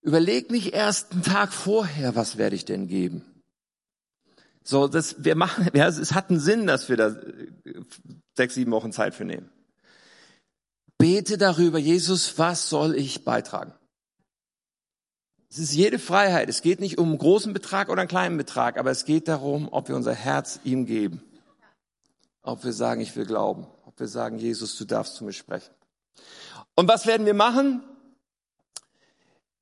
Überleg 0.02 0.50
nicht 0.50 0.74
erst 0.74 1.12
einen 1.12 1.22
Tag 1.22 1.52
vorher, 1.52 2.14
was 2.14 2.36
werde 2.36 2.56
ich 2.56 2.64
denn 2.64 2.88
geben. 2.88 3.24
So, 4.62 4.88
das, 4.88 5.24
wir 5.24 5.36
machen, 5.36 5.68
ja, 5.74 5.86
es 5.88 6.12
hat 6.12 6.28
einen 6.28 6.40
Sinn, 6.40 6.66
dass 6.66 6.88
wir 6.88 6.96
da 6.96 7.08
äh, 7.08 7.80
sechs, 8.36 8.54
sieben 8.54 8.72
Wochen 8.72 8.92
Zeit 8.92 9.14
für 9.14 9.24
nehmen. 9.24 9.48
Bete 10.98 11.38
darüber, 11.38 11.78
Jesus, 11.78 12.38
was 12.38 12.68
soll 12.68 12.94
ich 12.94 13.24
beitragen? 13.24 13.72
Es 15.54 15.60
ist 15.60 15.72
jede 15.72 16.00
Freiheit. 16.00 16.48
Es 16.48 16.62
geht 16.62 16.80
nicht 16.80 16.98
um 16.98 17.10
einen 17.10 17.18
großen 17.18 17.52
Betrag 17.52 17.88
oder 17.88 18.00
einen 18.00 18.08
kleinen 18.08 18.36
Betrag, 18.36 18.76
aber 18.76 18.90
es 18.90 19.04
geht 19.04 19.28
darum, 19.28 19.68
ob 19.70 19.86
wir 19.86 19.94
unser 19.94 20.12
Herz 20.12 20.58
ihm 20.64 20.84
geben. 20.84 21.22
Ob 22.42 22.64
wir 22.64 22.72
sagen, 22.72 23.00
ich 23.00 23.14
will 23.14 23.24
glauben. 23.24 23.68
Ob 23.86 24.00
wir 24.00 24.08
sagen, 24.08 24.38
Jesus, 24.38 24.76
du 24.76 24.84
darfst 24.84 25.14
zu 25.14 25.22
mir 25.22 25.32
sprechen. 25.32 25.72
Und 26.74 26.88
was 26.88 27.06
werden 27.06 27.24
wir 27.24 27.34
machen? 27.34 27.84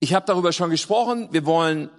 Ich 0.00 0.14
habe 0.14 0.24
darüber 0.24 0.52
schon 0.52 0.70
gesprochen. 0.70 1.28
Wir 1.30 1.44
wollen 1.44 1.90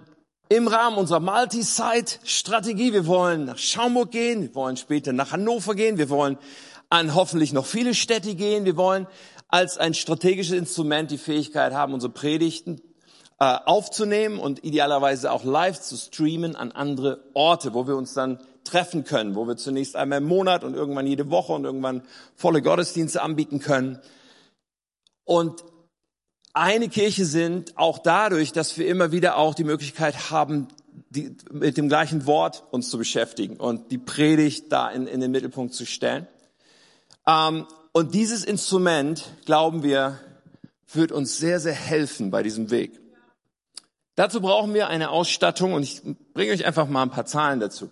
im 0.48 0.66
Rahmen 0.66 0.96
unserer 0.96 1.20
Multi-Site-Strategie, 1.20 2.92
wir 2.92 3.06
wollen 3.06 3.44
nach 3.44 3.58
Schaumburg 3.58 4.10
gehen, 4.10 4.42
wir 4.42 4.54
wollen 4.56 4.76
später 4.76 5.12
nach 5.12 5.30
Hannover 5.30 5.76
gehen, 5.76 5.98
wir 5.98 6.10
wollen 6.10 6.36
an 6.90 7.14
hoffentlich 7.14 7.52
noch 7.52 7.64
viele 7.64 7.94
Städte 7.94 8.34
gehen, 8.34 8.64
wir 8.64 8.76
wollen 8.76 9.06
als 9.46 9.78
ein 9.78 9.94
strategisches 9.94 10.58
Instrument 10.58 11.12
die 11.12 11.18
Fähigkeit 11.18 11.72
haben, 11.72 11.94
unsere 11.94 12.12
Predigten 12.12 12.80
äh, 13.40 13.58
aufzunehmen 13.64 14.38
und 14.38 14.64
idealerweise 14.64 15.32
auch 15.32 15.44
live 15.44 15.80
zu 15.80 15.96
streamen 15.96 16.56
an 16.56 16.72
andere 16.72 17.24
Orte, 17.34 17.74
wo 17.74 17.86
wir 17.86 17.96
uns 17.96 18.14
dann 18.14 18.38
treffen 18.64 19.04
können, 19.04 19.34
wo 19.34 19.46
wir 19.46 19.56
zunächst 19.56 19.96
einmal 19.96 20.18
im 20.18 20.26
Monat 20.26 20.64
und 20.64 20.74
irgendwann 20.74 21.06
jede 21.06 21.30
Woche 21.30 21.52
und 21.52 21.64
irgendwann 21.64 22.02
volle 22.34 22.62
Gottesdienste 22.62 23.22
anbieten 23.22 23.60
können. 23.60 24.00
Und 25.24 25.64
eine 26.52 26.88
Kirche 26.88 27.24
sind 27.24 27.76
auch 27.76 27.98
dadurch, 27.98 28.52
dass 28.52 28.78
wir 28.78 28.86
immer 28.86 29.12
wieder 29.12 29.36
auch 29.36 29.54
die 29.54 29.64
Möglichkeit 29.64 30.30
haben, 30.30 30.68
die, 31.10 31.36
mit 31.50 31.76
dem 31.76 31.88
gleichen 31.88 32.26
Wort 32.26 32.64
uns 32.70 32.88
zu 32.88 32.98
beschäftigen 32.98 33.56
und 33.56 33.90
die 33.90 33.98
Predigt 33.98 34.70
da 34.70 34.88
in, 34.90 35.06
in 35.06 35.20
den 35.20 35.32
Mittelpunkt 35.32 35.74
zu 35.74 35.84
stellen. 35.86 36.28
Ähm, 37.26 37.66
und 37.92 38.14
dieses 38.14 38.44
Instrument, 38.44 39.24
glauben 39.44 39.82
wir, 39.82 40.20
wird 40.92 41.12
uns 41.12 41.38
sehr, 41.38 41.60
sehr 41.60 41.74
helfen 41.74 42.30
bei 42.30 42.42
diesem 42.42 42.70
Weg. 42.70 43.00
Dazu 44.16 44.40
brauchen 44.40 44.74
wir 44.74 44.88
eine 44.88 45.10
Ausstattung 45.10 45.72
und 45.72 45.82
ich 45.82 46.02
bringe 46.34 46.52
euch 46.52 46.64
einfach 46.64 46.86
mal 46.86 47.02
ein 47.02 47.10
paar 47.10 47.26
Zahlen 47.26 47.58
dazu. 47.58 47.90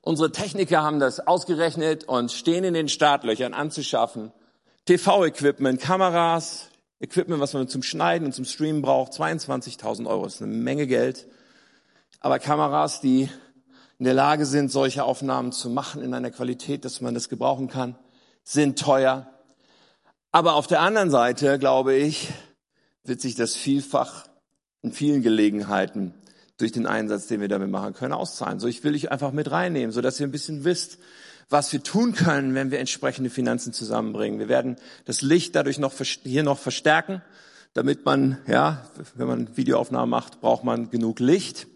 Unsere 0.00 0.32
Techniker 0.32 0.82
haben 0.82 1.00
das 1.00 1.26
ausgerechnet 1.26 2.04
und 2.04 2.32
stehen 2.32 2.64
in 2.64 2.74
den 2.74 2.88
Startlöchern 2.88 3.54
anzuschaffen. 3.54 4.32
TV-Equipment, 4.86 5.80
Kameras, 5.80 6.68
Equipment, 7.00 7.40
was 7.40 7.54
man 7.54 7.68
zum 7.68 7.82
Schneiden 7.82 8.26
und 8.26 8.32
zum 8.32 8.44
Streamen 8.44 8.82
braucht. 8.82 9.12
22.000 9.12 10.06
Euro, 10.06 10.26
ist 10.26 10.42
eine 10.42 10.52
Menge 10.52 10.86
Geld. 10.86 11.26
Aber 12.20 12.38
Kameras, 12.38 13.00
die 13.00 13.28
in 13.98 14.04
der 14.04 14.14
Lage 14.14 14.46
sind, 14.46 14.70
solche 14.70 15.04
Aufnahmen 15.04 15.52
zu 15.52 15.70
machen 15.70 16.02
in 16.02 16.14
einer 16.14 16.30
Qualität, 16.30 16.84
dass 16.84 17.00
man 17.00 17.14
das 17.14 17.28
gebrauchen 17.28 17.68
kann, 17.68 17.96
sind 18.44 18.78
teuer. 18.78 19.28
Aber 20.32 20.54
auf 20.54 20.66
der 20.66 20.80
anderen 20.80 21.10
Seite, 21.10 21.58
glaube 21.58 21.94
ich, 21.94 22.28
wird 23.04 23.20
sich 23.20 23.34
das 23.34 23.56
vielfach 23.56 24.26
in 24.82 24.92
vielen 24.92 25.22
Gelegenheiten 25.22 26.14
durch 26.58 26.72
den 26.72 26.86
Einsatz, 26.86 27.26
den 27.26 27.40
wir 27.40 27.48
damit 27.48 27.70
machen 27.70 27.94
können, 27.94 28.12
auszahlen. 28.12 28.60
So, 28.60 28.66
ich 28.66 28.82
will 28.82 28.92
dich 28.92 29.12
einfach 29.12 29.32
mit 29.32 29.50
reinnehmen, 29.50 29.92
so 29.92 30.00
dass 30.00 30.18
ihr 30.20 30.26
ein 30.26 30.32
bisschen 30.32 30.64
wisst, 30.64 30.98
was 31.48 31.72
wir 31.72 31.82
tun 31.82 32.14
können, 32.14 32.54
wenn 32.54 32.70
wir 32.70 32.78
entsprechende 32.78 33.30
Finanzen 33.30 33.72
zusammenbringen. 33.72 34.38
Wir 34.38 34.48
werden 34.48 34.76
das 35.04 35.22
Licht 35.22 35.54
dadurch 35.54 35.78
noch 35.78 35.92
hier 36.22 36.42
noch 36.42 36.58
verstärken, 36.58 37.22
damit 37.74 38.04
man, 38.04 38.38
ja, 38.46 38.86
wenn 39.14 39.26
man 39.26 39.56
Videoaufnahmen 39.56 40.08
macht, 40.08 40.40
braucht 40.40 40.64
man 40.64 40.90
genug 40.90 41.20
Licht. 41.20 41.66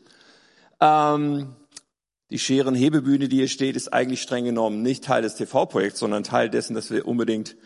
Ähm, 0.81 1.55
die 2.31 2.39
Scherenhebebühne, 2.39 3.29
die 3.29 3.37
hier 3.37 3.49
steht, 3.49 3.77
ist 3.77 3.93
eigentlich 3.93 4.23
streng 4.23 4.45
genommen 4.45 4.83
nicht 4.83 5.05
Teil 5.05 5.23
des 5.23 5.35
TV-Projekts, 5.35 6.01
sondern 6.01 6.25
Teil 6.25 6.49
dessen, 6.49 6.75
dass 6.75 6.91
wir 6.91 7.07
unbedingt 7.07 7.57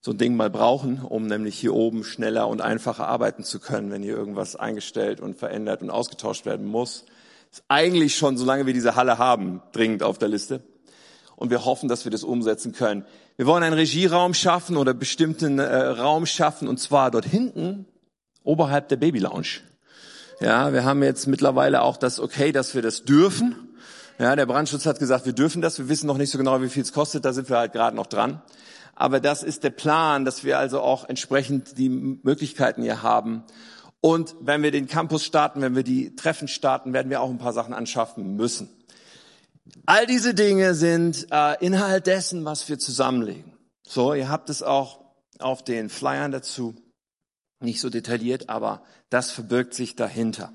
so 0.00 0.12
ein 0.12 0.18
Ding 0.18 0.36
mal 0.36 0.50
brauchen, 0.50 1.00
um 1.00 1.26
nämlich 1.26 1.58
hier 1.58 1.74
oben 1.74 2.04
schneller 2.04 2.48
und 2.48 2.60
einfacher 2.60 3.08
arbeiten 3.08 3.42
zu 3.42 3.58
können, 3.58 3.90
wenn 3.90 4.02
hier 4.02 4.16
irgendwas 4.16 4.54
eingestellt 4.56 5.20
und 5.20 5.36
verändert 5.36 5.82
und 5.82 5.90
ausgetauscht 5.90 6.46
werden 6.46 6.66
muss. 6.66 7.04
Ist 7.50 7.64
eigentlich 7.68 8.16
schon, 8.16 8.36
solange 8.36 8.66
wir 8.66 8.74
diese 8.74 8.94
Halle 8.94 9.18
haben, 9.18 9.62
dringend 9.72 10.02
auf 10.02 10.18
der 10.18 10.28
Liste. 10.28 10.62
Und 11.34 11.50
wir 11.50 11.64
hoffen, 11.64 11.88
dass 11.88 12.04
wir 12.04 12.10
das 12.10 12.24
umsetzen 12.24 12.72
können. 12.72 13.04
Wir 13.36 13.46
wollen 13.46 13.62
einen 13.62 13.74
Regieraum 13.74 14.34
schaffen 14.34 14.76
oder 14.76 14.94
bestimmten 14.94 15.58
äh, 15.58 15.64
Raum 15.64 16.26
schaffen, 16.26 16.68
und 16.68 16.78
zwar 16.78 17.10
dort 17.10 17.24
hinten, 17.24 17.86
oberhalb 18.42 18.88
der 18.88 18.96
Baby 18.96 19.20
Lounge. 19.20 19.60
Ja, 20.40 20.72
wir 20.72 20.84
haben 20.84 21.02
jetzt 21.02 21.26
mittlerweile 21.26 21.82
auch 21.82 21.96
das 21.96 22.20
Okay, 22.20 22.52
dass 22.52 22.74
wir 22.74 22.82
das 22.82 23.04
dürfen. 23.04 23.54
Ja, 24.18 24.34
der 24.34 24.46
Brandschutz 24.46 24.86
hat 24.86 24.98
gesagt, 24.98 25.26
wir 25.26 25.32
dürfen 25.32 25.62
das. 25.62 25.78
Wir 25.78 25.88
wissen 25.88 26.06
noch 26.06 26.18
nicht 26.18 26.30
so 26.30 26.38
genau, 26.38 26.60
wie 26.60 26.68
viel 26.68 26.82
es 26.82 26.92
kostet. 26.92 27.24
Da 27.24 27.32
sind 27.32 27.48
wir 27.48 27.58
halt 27.58 27.72
gerade 27.72 27.96
noch 27.96 28.06
dran. 28.06 28.42
Aber 29.00 29.20
das 29.20 29.44
ist 29.44 29.62
der 29.62 29.70
Plan, 29.70 30.24
dass 30.24 30.42
wir 30.42 30.58
also 30.58 30.80
auch 30.80 31.08
entsprechend 31.08 31.78
die 31.78 31.88
Möglichkeiten 31.88 32.82
hier 32.82 33.00
haben. 33.00 33.44
Und 34.00 34.34
wenn 34.40 34.64
wir 34.64 34.72
den 34.72 34.88
Campus 34.88 35.24
starten, 35.24 35.60
wenn 35.60 35.76
wir 35.76 35.84
die 35.84 36.16
Treffen 36.16 36.48
starten, 36.48 36.92
werden 36.92 37.08
wir 37.08 37.20
auch 37.20 37.30
ein 37.30 37.38
paar 37.38 37.52
Sachen 37.52 37.74
anschaffen 37.74 38.34
müssen. 38.34 38.68
All 39.86 40.04
diese 40.06 40.34
Dinge 40.34 40.74
sind 40.74 41.28
äh, 41.30 41.64
Inhalt 41.64 42.08
dessen, 42.08 42.44
was 42.44 42.68
wir 42.68 42.80
zusammenlegen. 42.80 43.52
So, 43.86 44.14
ihr 44.14 44.28
habt 44.28 44.50
es 44.50 44.64
auch 44.64 44.98
auf 45.38 45.62
den 45.62 45.90
Flyern 45.90 46.32
dazu. 46.32 46.74
Nicht 47.60 47.80
so 47.80 47.90
detailliert, 47.90 48.48
aber 48.48 48.82
das 49.10 49.30
verbirgt 49.30 49.74
sich 49.74 49.94
dahinter. 49.94 50.52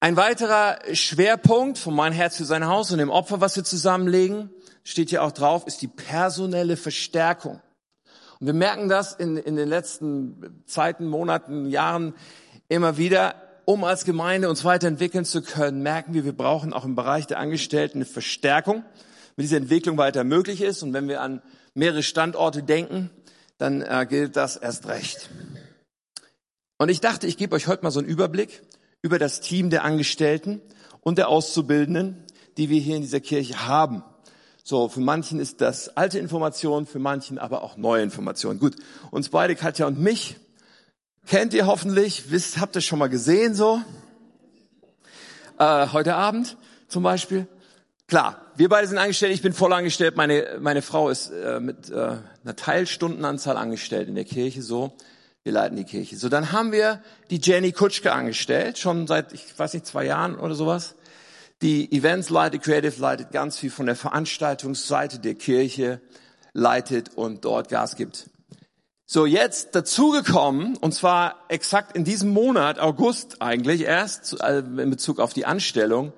Ein 0.00 0.16
weiterer 0.16 0.80
Schwerpunkt 0.92 1.78
von 1.78 1.94
Mein 1.94 2.12
Herz 2.12 2.36
für 2.36 2.44
sein 2.44 2.66
Haus 2.66 2.90
und 2.90 2.98
dem 2.98 3.10
Opfer, 3.10 3.40
was 3.40 3.54
wir 3.54 3.62
zusammenlegen, 3.62 4.50
steht 4.84 5.10
hier 5.10 5.22
auch 5.22 5.32
drauf, 5.32 5.66
ist 5.66 5.82
die 5.82 5.88
personelle 5.88 6.76
Verstärkung. 6.76 7.60
Und 8.38 8.46
wir 8.46 8.54
merken 8.54 8.88
das 8.88 9.12
in, 9.12 9.36
in 9.36 9.56
den 9.56 9.68
letzten 9.68 10.62
Zeiten, 10.66 11.06
Monaten, 11.06 11.66
Jahren 11.66 12.14
immer 12.68 12.96
wieder, 12.96 13.34
um 13.66 13.84
als 13.84 14.04
Gemeinde 14.04 14.48
uns 14.48 14.64
weiterentwickeln 14.64 15.24
zu 15.24 15.42
können, 15.42 15.82
merken 15.82 16.14
wir, 16.14 16.24
wir 16.24 16.32
brauchen 16.32 16.72
auch 16.72 16.84
im 16.84 16.96
Bereich 16.96 17.26
der 17.26 17.38
Angestellten 17.38 17.98
eine 17.98 18.04
Verstärkung, 18.06 18.84
wenn 19.36 19.42
diese 19.42 19.56
Entwicklung 19.56 19.96
weiter 19.96 20.24
möglich 20.24 20.62
ist. 20.62 20.82
Und 20.82 20.92
wenn 20.92 21.08
wir 21.08 21.20
an 21.20 21.42
mehrere 21.74 22.02
Standorte 22.02 22.62
denken, 22.62 23.10
dann 23.58 23.82
äh, 23.82 24.06
gilt 24.08 24.36
das 24.36 24.56
erst 24.56 24.88
recht. 24.88 25.30
Und 26.78 26.88
ich 26.88 27.00
dachte, 27.00 27.26
ich 27.26 27.36
gebe 27.36 27.54
euch 27.54 27.66
heute 27.66 27.82
mal 27.82 27.90
so 27.90 28.00
einen 28.00 28.08
Überblick 28.08 28.62
über 29.02 29.18
das 29.18 29.40
Team 29.40 29.68
der 29.68 29.84
Angestellten 29.84 30.62
und 31.02 31.18
der 31.18 31.28
Auszubildenden, 31.28 32.24
die 32.56 32.70
wir 32.70 32.80
hier 32.80 32.96
in 32.96 33.02
dieser 33.02 33.20
Kirche 33.20 33.66
haben. 33.66 34.02
So, 34.70 34.88
für 34.88 35.00
manchen 35.00 35.40
ist 35.40 35.60
das 35.60 35.96
alte 35.96 36.20
Information, 36.20 36.86
für 36.86 37.00
manchen 37.00 37.40
aber 37.40 37.64
auch 37.64 37.76
neue 37.76 38.04
Information. 38.04 38.60
Gut, 38.60 38.76
uns 39.10 39.28
beide, 39.28 39.56
Katja 39.56 39.84
und 39.88 39.98
mich, 39.98 40.36
kennt 41.26 41.54
ihr 41.54 41.66
hoffentlich, 41.66 42.30
wisst, 42.30 42.60
habt 42.60 42.76
ihr 42.76 42.80
schon 42.80 43.00
mal 43.00 43.08
gesehen 43.08 43.56
so? 43.56 43.82
Äh, 45.58 45.88
heute 45.88 46.14
Abend 46.14 46.56
zum 46.86 47.02
Beispiel. 47.02 47.48
Klar, 48.06 48.40
wir 48.54 48.68
beide 48.68 48.86
sind 48.86 48.98
angestellt, 48.98 49.34
ich 49.34 49.42
bin 49.42 49.54
voll 49.54 49.72
angestellt, 49.72 50.16
meine, 50.16 50.58
meine 50.60 50.82
Frau 50.82 51.08
ist 51.08 51.30
äh, 51.30 51.58
mit 51.58 51.90
äh, 51.90 52.18
einer 52.44 52.54
Teilstundenanzahl 52.54 53.56
angestellt 53.56 54.08
in 54.08 54.14
der 54.14 54.24
Kirche, 54.24 54.62
so. 54.62 54.92
Wir 55.42 55.52
leiten 55.52 55.76
die 55.76 55.84
Kirche. 55.84 56.16
So, 56.16 56.28
dann 56.28 56.52
haben 56.52 56.70
wir 56.70 57.02
die 57.30 57.40
Jenny 57.42 57.72
Kutschke 57.72 58.12
angestellt, 58.12 58.78
schon 58.78 59.08
seit, 59.08 59.32
ich 59.32 59.58
weiß 59.58 59.74
nicht, 59.74 59.86
zwei 59.86 60.04
Jahren 60.04 60.38
oder 60.38 60.54
sowas 60.54 60.94
die 61.62 61.92
Events 61.92 62.30
leitet, 62.30 62.62
Creative 62.62 63.00
leitet 63.00 63.32
ganz 63.32 63.58
viel 63.58 63.70
von 63.70 63.86
der 63.86 63.96
Veranstaltungsseite 63.96 65.18
der 65.18 65.34
Kirche, 65.34 66.00
leitet 66.52 67.16
und 67.16 67.44
dort 67.44 67.68
Gas 67.68 67.96
gibt. 67.96 68.30
So, 69.06 69.26
jetzt 69.26 69.74
dazugekommen, 69.74 70.76
und 70.76 70.94
zwar 70.94 71.34
exakt 71.48 71.96
in 71.96 72.04
diesem 72.04 72.30
Monat, 72.30 72.78
August 72.78 73.42
eigentlich 73.42 73.82
erst, 73.82 74.40
äh, 74.40 74.60
in 74.60 74.90
Bezug 74.90 75.18
auf 75.18 75.32
die 75.32 75.46
Anstellung, 75.46 76.12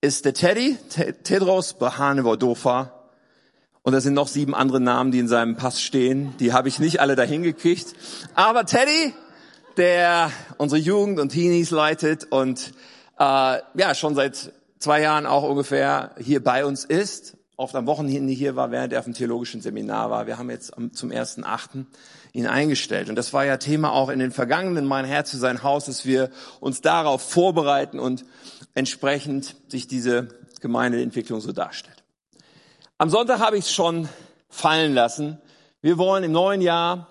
ist 0.00 0.26
der 0.26 0.34
Teddy, 0.34 0.76
Tedros 1.22 1.74
Bahanevodofa. 1.74 2.92
Und 3.82 3.92
da 3.92 4.00
sind 4.00 4.14
noch 4.14 4.28
sieben 4.28 4.54
andere 4.54 4.80
Namen, 4.80 5.10
die 5.10 5.18
in 5.18 5.28
seinem 5.28 5.56
Pass 5.56 5.80
stehen. 5.80 6.34
Die 6.38 6.52
habe 6.52 6.68
ich 6.68 6.78
nicht 6.78 7.00
alle 7.00 7.16
dahin 7.16 7.42
gekriegt. 7.42 7.94
Aber 8.34 8.66
Teddy, 8.66 9.14
der 9.76 10.30
unsere 10.58 10.80
Jugend 10.80 11.20
und 11.20 11.30
Teenies 11.30 11.70
leitet 11.70 12.24
und 12.24 12.72
äh, 13.18 13.58
ja 13.74 13.94
schon 13.94 14.14
seit 14.14 14.52
zwei 14.84 15.00
Jahren 15.00 15.24
auch 15.24 15.44
ungefähr 15.44 16.14
hier 16.18 16.44
bei 16.44 16.66
uns 16.66 16.84
ist, 16.84 17.38
oft 17.56 17.74
am 17.74 17.86
Wochenende 17.86 18.34
hier 18.34 18.54
war, 18.54 18.70
während 18.70 18.92
er 18.92 18.98
auf 18.98 19.06
dem 19.06 19.14
theologischen 19.14 19.62
Seminar 19.62 20.10
war. 20.10 20.26
Wir 20.26 20.36
haben 20.36 20.50
jetzt 20.50 20.72
zum 20.92 21.10
ersten 21.10 21.42
Achten 21.42 21.86
ihn 22.34 22.46
eingestellt. 22.46 23.08
Und 23.08 23.16
das 23.16 23.32
war 23.32 23.46
ja 23.46 23.56
Thema 23.56 23.92
auch 23.92 24.10
in 24.10 24.18
den 24.18 24.30
vergangenen 24.30 24.84
Mein 24.84 25.06
Herz 25.06 25.30
für 25.30 25.38
sein 25.38 25.62
Haus, 25.62 25.86
dass 25.86 26.04
wir 26.04 26.28
uns 26.60 26.82
darauf 26.82 27.22
vorbereiten 27.22 27.98
und 27.98 28.26
entsprechend 28.74 29.56
sich 29.68 29.88
diese 29.88 30.28
Gemeindeentwicklung 30.60 31.40
so 31.40 31.52
darstellt. 31.52 32.04
Am 32.98 33.08
Sonntag 33.08 33.38
habe 33.38 33.56
ich 33.56 33.64
es 33.64 33.72
schon 33.72 34.06
fallen 34.50 34.92
lassen. 34.92 35.38
Wir 35.80 35.96
wollen 35.96 36.24
im 36.24 36.32
neuen 36.32 36.60
Jahr 36.60 37.08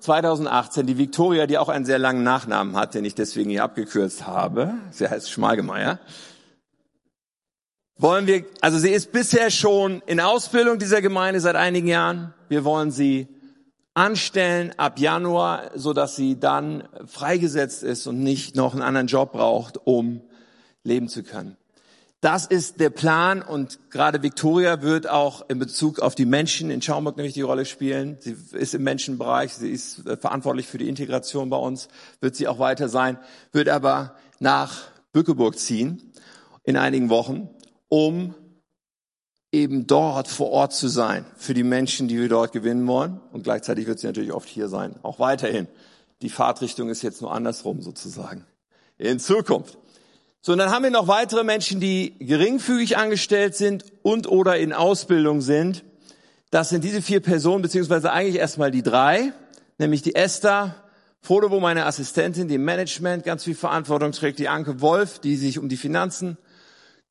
2018 0.00 0.86
die 0.86 0.98
Victoria, 0.98 1.46
die 1.46 1.56
auch 1.56 1.70
einen 1.70 1.86
sehr 1.86 1.98
langen 1.98 2.24
Nachnamen 2.24 2.76
hat, 2.76 2.92
den 2.92 3.06
ich 3.06 3.14
deswegen 3.14 3.48
hier 3.48 3.64
abgekürzt 3.64 4.26
habe. 4.26 4.74
Sie 4.90 5.08
heißt 5.08 5.30
Schmalgemeier. 5.30 5.98
Wollen 7.98 8.26
wir, 8.26 8.44
also 8.60 8.78
sie 8.78 8.90
ist 8.90 9.10
bisher 9.10 9.50
schon 9.50 10.02
in 10.04 10.20
Ausbildung 10.20 10.78
dieser 10.78 11.00
Gemeinde 11.00 11.40
seit 11.40 11.56
einigen 11.56 11.88
Jahren. 11.88 12.34
Wir 12.50 12.62
wollen 12.62 12.90
sie 12.90 13.26
anstellen 13.94 14.74
ab 14.76 14.98
Januar, 14.98 15.70
so 15.74 15.94
dass 15.94 16.14
sie 16.14 16.38
dann 16.38 16.86
freigesetzt 17.06 17.82
ist 17.82 18.06
und 18.06 18.20
nicht 18.20 18.54
noch 18.54 18.74
einen 18.74 18.82
anderen 18.82 19.06
Job 19.06 19.32
braucht, 19.32 19.78
um 19.86 20.20
leben 20.84 21.08
zu 21.08 21.22
können. 21.22 21.56
Das 22.20 22.44
ist 22.44 22.80
der 22.80 22.90
Plan 22.90 23.40
und 23.40 23.78
gerade 23.88 24.22
Victoria 24.22 24.82
wird 24.82 25.08
auch 25.08 25.48
in 25.48 25.58
Bezug 25.58 26.00
auf 26.00 26.14
die 26.14 26.26
Menschen 26.26 26.70
in 26.70 26.82
Schaumburg 26.82 27.16
nämlich 27.16 27.32
die 27.32 27.40
Rolle 27.40 27.64
spielen. 27.64 28.18
Sie 28.20 28.36
ist 28.52 28.74
im 28.74 28.82
Menschenbereich, 28.82 29.54
sie 29.54 29.70
ist 29.70 30.02
verantwortlich 30.20 30.66
für 30.66 30.76
die 30.76 30.88
Integration 30.90 31.48
bei 31.48 31.56
uns, 31.56 31.88
wird 32.20 32.36
sie 32.36 32.46
auch 32.46 32.58
weiter 32.58 32.90
sein, 32.90 33.18
wird 33.52 33.70
aber 33.70 34.16
nach 34.38 34.82
Bückeburg 35.14 35.58
ziehen 35.58 36.12
in 36.62 36.76
einigen 36.76 37.08
Wochen, 37.08 37.48
um 37.88 38.34
eben 39.52 39.86
dort 39.86 40.28
vor 40.28 40.50
Ort 40.50 40.72
zu 40.72 40.88
sein 40.88 41.24
für 41.36 41.54
die 41.54 41.62
Menschen, 41.62 42.08
die 42.08 42.18
wir 42.18 42.28
dort 42.28 42.52
gewinnen 42.52 42.86
wollen. 42.86 43.20
Und 43.32 43.44
gleichzeitig 43.44 43.86
wird 43.86 43.98
sie 43.98 44.06
natürlich 44.06 44.32
oft 44.32 44.48
hier 44.48 44.68
sein, 44.68 44.96
auch 45.02 45.18
weiterhin. 45.18 45.68
Die 46.22 46.30
Fahrtrichtung 46.30 46.88
ist 46.88 47.02
jetzt 47.02 47.22
nur 47.22 47.32
andersrum 47.32 47.80
sozusagen. 47.80 48.44
In 48.98 49.18
Zukunft. 49.18 49.78
So, 50.40 50.52
und 50.52 50.58
dann 50.58 50.70
haben 50.70 50.84
wir 50.84 50.90
noch 50.90 51.08
weitere 51.08 51.44
Menschen, 51.44 51.80
die 51.80 52.14
geringfügig 52.18 52.96
angestellt 52.96 53.56
sind 53.56 53.84
und 54.02 54.28
oder 54.28 54.58
in 54.58 54.72
Ausbildung 54.72 55.40
sind. 55.40 55.84
Das 56.50 56.68
sind 56.68 56.84
diese 56.84 57.02
vier 57.02 57.20
Personen, 57.20 57.62
beziehungsweise 57.62 58.12
eigentlich 58.12 58.36
erstmal 58.36 58.70
die 58.70 58.82
drei, 58.82 59.32
nämlich 59.78 60.02
die 60.02 60.14
Esther 60.14 60.76
Frodo, 61.20 61.50
wo 61.50 61.58
meine 61.58 61.86
Assistentin, 61.86 62.46
die 62.46 62.54
im 62.54 62.64
Management 62.64 63.24
ganz 63.24 63.42
viel 63.42 63.56
Verantwortung 63.56 64.12
trägt, 64.12 64.38
die 64.38 64.48
Anke 64.48 64.80
Wolf, 64.80 65.18
die 65.18 65.34
sich 65.34 65.58
um 65.58 65.68
die 65.68 65.76
Finanzen 65.76 66.38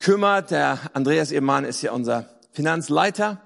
kümmert. 0.00 0.50
Der 0.50 0.78
Andreas, 0.92 1.32
ihr 1.32 1.42
Mann, 1.42 1.64
ist 1.64 1.82
ja 1.82 1.92
unser 1.92 2.28
Finanzleiter 2.52 3.40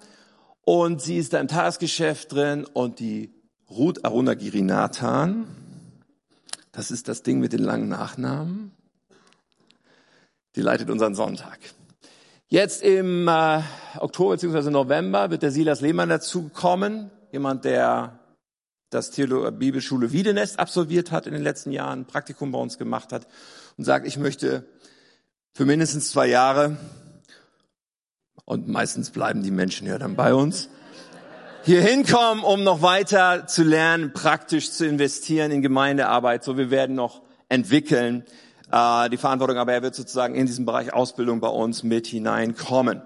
und 0.62 1.02
sie 1.02 1.18
ist 1.18 1.32
da 1.32 1.40
im 1.40 1.48
Tagesgeschäft 1.48 2.32
drin 2.32 2.64
und 2.64 3.00
die 3.00 3.34
Ruth 3.70 4.04
Aruna 4.04 4.34
Girinathan, 4.34 5.46
das 6.72 6.90
ist 6.90 7.08
das 7.08 7.22
Ding 7.22 7.40
mit 7.40 7.52
den 7.52 7.62
langen 7.62 7.88
Nachnamen, 7.88 8.72
die 10.56 10.62
leitet 10.62 10.90
unseren 10.90 11.14
Sonntag. 11.14 11.58
Jetzt 12.48 12.82
im 12.82 13.28
äh, 13.28 13.62
Oktober 13.98 14.36
bzw. 14.36 14.70
November 14.70 15.30
wird 15.30 15.42
der 15.42 15.52
Silas 15.52 15.80
Lehmann 15.80 16.08
dazukommen, 16.08 17.10
jemand, 17.30 17.64
der 17.64 18.18
das 18.90 19.12
Theolo 19.12 19.50
Bibelschule 19.52 20.10
Wiedenest 20.10 20.58
absolviert 20.58 21.12
hat 21.12 21.26
in 21.28 21.32
den 21.32 21.42
letzten 21.42 21.70
Jahren, 21.70 22.06
Praktikum 22.06 22.50
bei 22.50 22.58
uns 22.58 22.76
gemacht 22.76 23.12
hat 23.12 23.28
und 23.76 23.84
sagt, 23.84 24.06
ich 24.06 24.16
möchte 24.16 24.64
für 25.52 25.64
mindestens 25.64 26.10
zwei 26.10 26.26
Jahre, 26.26 26.76
und 28.44 28.68
meistens 28.68 29.10
bleiben 29.10 29.42
die 29.42 29.50
Menschen 29.50 29.86
ja 29.86 29.98
dann 29.98 30.16
bei 30.16 30.34
uns, 30.34 30.68
hier 31.62 31.82
hinkommen, 31.82 32.42
um 32.42 32.64
noch 32.64 32.82
weiter 32.82 33.46
zu 33.46 33.62
lernen, 33.62 34.12
praktisch 34.12 34.72
zu 34.72 34.86
investieren 34.86 35.50
in 35.50 35.62
Gemeindearbeit. 35.62 36.42
So, 36.42 36.56
wir 36.56 36.70
werden 36.70 36.96
noch 36.96 37.22
entwickeln 37.48 38.24
äh, 38.72 39.10
die 39.10 39.18
Verantwortung, 39.18 39.58
aber 39.58 39.72
er 39.72 39.82
wird 39.82 39.94
sozusagen 39.94 40.34
in 40.34 40.46
diesem 40.46 40.64
Bereich 40.64 40.92
Ausbildung 40.92 41.40
bei 41.40 41.48
uns 41.48 41.82
mit 41.82 42.06
hineinkommen. 42.06 43.02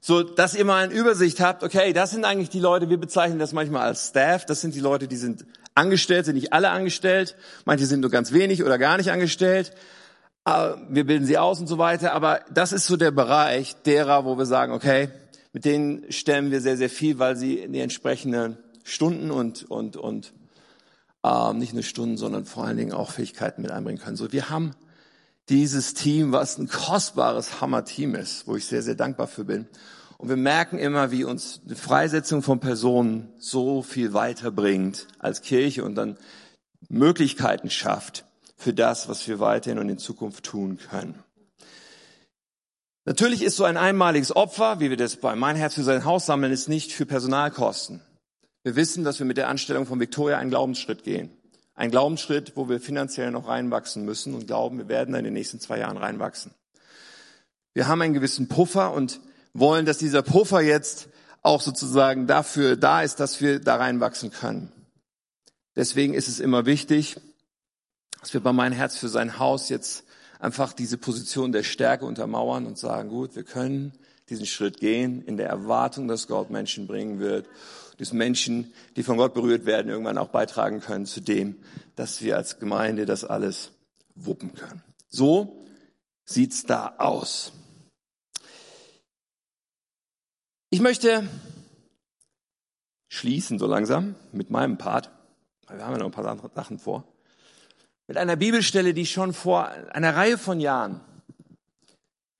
So, 0.00 0.22
dass 0.22 0.54
ihr 0.54 0.64
mal 0.64 0.84
eine 0.84 0.94
Übersicht 0.94 1.40
habt, 1.40 1.64
okay, 1.64 1.92
das 1.92 2.12
sind 2.12 2.24
eigentlich 2.24 2.50
die 2.50 2.60
Leute, 2.60 2.88
wir 2.88 2.98
bezeichnen 2.98 3.40
das 3.40 3.52
manchmal 3.52 3.82
als 3.82 4.08
Staff, 4.08 4.46
das 4.46 4.60
sind 4.60 4.76
die 4.76 4.80
Leute, 4.80 5.08
die 5.08 5.16
sind 5.16 5.44
angestellt, 5.74 6.26
sind 6.26 6.36
nicht 6.36 6.52
alle 6.52 6.70
angestellt, 6.70 7.34
manche 7.64 7.84
sind 7.84 8.00
nur 8.00 8.10
ganz 8.10 8.32
wenig 8.32 8.62
oder 8.62 8.78
gar 8.78 8.96
nicht 8.96 9.10
angestellt, 9.10 9.72
wir 10.88 11.04
bilden 11.04 11.26
sie 11.26 11.38
aus 11.38 11.60
und 11.60 11.66
so 11.66 11.78
weiter, 11.78 12.12
aber 12.12 12.40
das 12.52 12.72
ist 12.72 12.86
so 12.86 12.96
der 12.96 13.10
Bereich 13.10 13.74
derer, 13.82 14.24
wo 14.24 14.38
wir 14.38 14.46
sagen, 14.46 14.72
okay, 14.72 15.10
mit 15.52 15.64
denen 15.64 16.10
stellen 16.12 16.50
wir 16.50 16.60
sehr, 16.60 16.76
sehr 16.76 16.90
viel, 16.90 17.18
weil 17.18 17.36
sie 17.36 17.58
in 17.58 17.72
die 17.72 17.80
entsprechenden 17.80 18.56
Stunden 18.84 19.30
und, 19.30 19.68
und, 19.70 19.96
und 19.96 20.32
äh, 21.24 21.52
nicht 21.54 21.74
nur 21.74 21.82
Stunden, 21.82 22.16
sondern 22.16 22.44
vor 22.44 22.64
allen 22.64 22.76
Dingen 22.76 22.92
auch 22.92 23.10
Fähigkeiten 23.10 23.62
mit 23.62 23.70
einbringen 23.70 24.00
können. 24.00 24.16
So, 24.16 24.32
wir 24.32 24.50
haben 24.50 24.74
dieses 25.48 25.94
Team, 25.94 26.32
was 26.32 26.58
ein 26.58 26.68
kostbares 26.68 27.60
Hammer-Team 27.60 28.14
ist, 28.14 28.46
wo 28.46 28.56
ich 28.56 28.66
sehr, 28.66 28.82
sehr 28.82 28.94
dankbar 28.94 29.26
für 29.26 29.44
bin. 29.44 29.66
Und 30.18 30.28
wir 30.28 30.36
merken 30.36 30.78
immer, 30.78 31.10
wie 31.10 31.24
uns 31.24 31.60
die 31.64 31.74
Freisetzung 31.74 32.42
von 32.42 32.60
Personen 32.60 33.28
so 33.38 33.82
viel 33.82 34.12
weiterbringt 34.14 35.06
als 35.18 35.42
Kirche 35.42 35.84
und 35.84 35.94
dann 35.94 36.18
Möglichkeiten 36.88 37.70
schafft, 37.70 38.24
für 38.58 38.74
das, 38.74 39.08
was 39.08 39.26
wir 39.26 39.40
weiterhin 39.40 39.78
und 39.78 39.88
in 39.88 39.98
Zukunft 39.98 40.44
tun 40.44 40.78
können. 40.78 41.22
Natürlich 43.04 43.42
ist 43.42 43.56
so 43.56 43.64
ein 43.64 43.78
einmaliges 43.78 44.36
Opfer, 44.36 44.80
wie 44.80 44.90
wir 44.90 44.98
das 44.98 45.16
bei 45.16 45.34
Mein 45.34 45.56
Herz 45.56 45.74
für 45.74 45.84
sein 45.84 46.04
Haus 46.04 46.26
sammeln, 46.26 46.52
ist 46.52 46.68
nicht 46.68 46.92
für 46.92 47.06
Personalkosten. 47.06 48.02
Wir 48.64 48.76
wissen, 48.76 49.04
dass 49.04 49.18
wir 49.18 49.24
mit 49.24 49.38
der 49.38 49.48
Anstellung 49.48 49.86
von 49.86 49.98
Victoria 49.98 50.36
einen 50.36 50.50
Glaubensschritt 50.50 51.04
gehen. 51.04 51.30
Ein 51.74 51.90
Glaubensschritt, 51.90 52.52
wo 52.56 52.68
wir 52.68 52.80
finanziell 52.80 53.30
noch 53.30 53.48
reinwachsen 53.48 54.04
müssen 54.04 54.34
und 54.34 54.46
glauben, 54.46 54.76
wir 54.76 54.88
werden 54.88 55.14
in 55.14 55.24
den 55.24 55.32
nächsten 55.32 55.60
zwei 55.60 55.78
Jahren 55.78 55.96
reinwachsen. 55.96 56.52
Wir 57.72 57.86
haben 57.86 58.02
einen 58.02 58.12
gewissen 58.12 58.48
Puffer 58.48 58.92
und 58.92 59.20
wollen, 59.54 59.86
dass 59.86 59.98
dieser 59.98 60.22
Puffer 60.22 60.60
jetzt 60.60 61.08
auch 61.42 61.62
sozusagen 61.62 62.26
dafür 62.26 62.76
da 62.76 63.02
ist, 63.02 63.20
dass 63.20 63.40
wir 63.40 63.60
da 63.60 63.76
reinwachsen 63.76 64.32
können. 64.32 64.72
Deswegen 65.76 66.12
ist 66.12 66.26
es 66.26 66.40
immer 66.40 66.66
wichtig, 66.66 67.16
dass 68.20 68.34
wir 68.34 68.40
bei 68.40 68.52
mein 68.52 68.72
Herz 68.72 68.96
für 68.96 69.08
sein 69.08 69.38
Haus 69.38 69.68
jetzt 69.68 70.04
einfach 70.38 70.72
diese 70.72 70.98
Position 70.98 71.52
der 71.52 71.62
Stärke 71.62 72.04
untermauern 72.04 72.66
und 72.66 72.78
sagen, 72.78 73.08
gut, 73.08 73.36
wir 73.36 73.44
können 73.44 73.92
diesen 74.28 74.46
Schritt 74.46 74.78
gehen 74.78 75.22
in 75.22 75.36
der 75.36 75.48
Erwartung, 75.48 76.08
dass 76.08 76.28
Gott 76.28 76.50
Menschen 76.50 76.86
bringen 76.86 77.18
wird, 77.18 77.48
dass 77.98 78.12
Menschen, 78.12 78.72
die 78.96 79.02
von 79.02 79.16
Gott 79.16 79.34
berührt 79.34 79.66
werden, 79.66 79.90
irgendwann 79.90 80.18
auch 80.18 80.28
beitragen 80.28 80.80
können 80.80 81.06
zu 81.06 81.20
dem, 81.20 81.56
dass 81.96 82.22
wir 82.22 82.36
als 82.36 82.58
Gemeinde 82.58 83.06
das 83.06 83.24
alles 83.24 83.72
wuppen 84.14 84.54
können. 84.54 84.82
So 85.08 85.56
sieht's 86.24 86.64
da 86.64 86.94
aus. 86.98 87.52
Ich 90.70 90.80
möchte 90.80 91.26
schließen 93.08 93.58
so 93.58 93.66
langsam 93.66 94.14
mit 94.32 94.50
meinem 94.50 94.76
Part, 94.76 95.10
weil 95.66 95.78
wir 95.78 95.86
haben 95.86 95.92
ja 95.92 95.98
noch 95.98 96.06
ein 96.06 96.12
paar 96.12 96.26
andere 96.26 96.50
Sachen 96.54 96.78
vor 96.78 97.04
mit 98.08 98.16
einer 98.16 98.36
Bibelstelle, 98.36 98.94
die 98.94 99.06
schon 99.06 99.32
vor 99.32 99.70
einer 99.92 100.16
Reihe 100.16 100.38
von 100.38 100.58
Jahren 100.58 101.00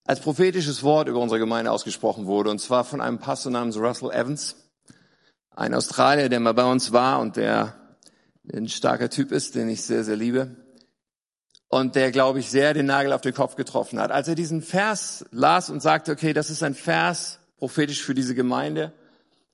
als 0.04 0.20
prophetisches 0.20 0.82
Wort 0.82 1.06
über 1.06 1.20
unsere 1.20 1.38
Gemeinde 1.38 1.70
ausgesprochen 1.70 2.24
wurde, 2.24 2.50
und 2.50 2.58
zwar 2.58 2.84
von 2.84 3.02
einem 3.02 3.18
Pastor 3.18 3.52
namens 3.52 3.76
Russell 3.76 4.10
Evans, 4.10 4.56
ein 5.50 5.74
Australier, 5.74 6.30
der 6.30 6.40
mal 6.40 6.54
bei 6.54 6.64
uns 6.64 6.92
war 6.92 7.20
und 7.20 7.36
der 7.36 7.74
ein 8.50 8.68
starker 8.68 9.10
Typ 9.10 9.30
ist, 9.30 9.54
den 9.54 9.68
ich 9.68 9.82
sehr, 9.82 10.04
sehr 10.04 10.16
liebe 10.16 10.56
und 11.68 11.94
der, 11.94 12.10
glaube 12.10 12.38
ich, 12.38 12.48
sehr 12.48 12.72
den 12.72 12.86
Nagel 12.86 13.12
auf 13.12 13.20
den 13.20 13.34
Kopf 13.34 13.54
getroffen 13.56 14.00
hat. 14.00 14.10
Als 14.10 14.28
er 14.28 14.34
diesen 14.34 14.62
Vers 14.62 15.26
las 15.30 15.68
und 15.68 15.82
sagte, 15.82 16.12
okay, 16.12 16.32
das 16.32 16.48
ist 16.48 16.62
ein 16.62 16.74
Vers 16.74 17.40
prophetisch 17.58 18.02
für 18.02 18.14
diese 18.14 18.34
Gemeinde, 18.34 18.92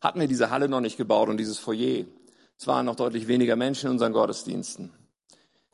hatten 0.00 0.20
wir 0.20 0.28
diese 0.28 0.50
Halle 0.50 0.68
noch 0.68 0.80
nicht 0.80 0.96
gebaut 0.96 1.28
und 1.28 1.38
dieses 1.38 1.58
Foyer. 1.58 2.04
Es 2.56 2.68
waren 2.68 2.86
noch 2.86 2.94
deutlich 2.94 3.26
weniger 3.26 3.56
Menschen 3.56 3.86
in 3.86 3.92
unseren 3.92 4.12
Gottesdiensten. 4.12 4.92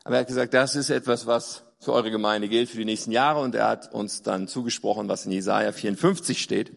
Aber 0.04 0.16
er 0.16 0.20
hat 0.20 0.28
gesagt, 0.28 0.54
das 0.54 0.76
ist 0.76 0.90
etwas, 0.90 1.26
was 1.26 1.64
für 1.80 1.92
eure 1.92 2.10
Gemeinde 2.10 2.48
gilt 2.48 2.68
für 2.68 2.78
die 2.78 2.84
nächsten 2.84 3.12
Jahre. 3.12 3.40
Und 3.40 3.54
er 3.54 3.68
hat 3.68 3.92
uns 3.92 4.22
dann 4.22 4.48
zugesprochen, 4.48 5.08
was 5.08 5.26
in 5.26 5.32
Jesaja 5.32 5.72
54 5.72 6.40
steht. 6.40 6.72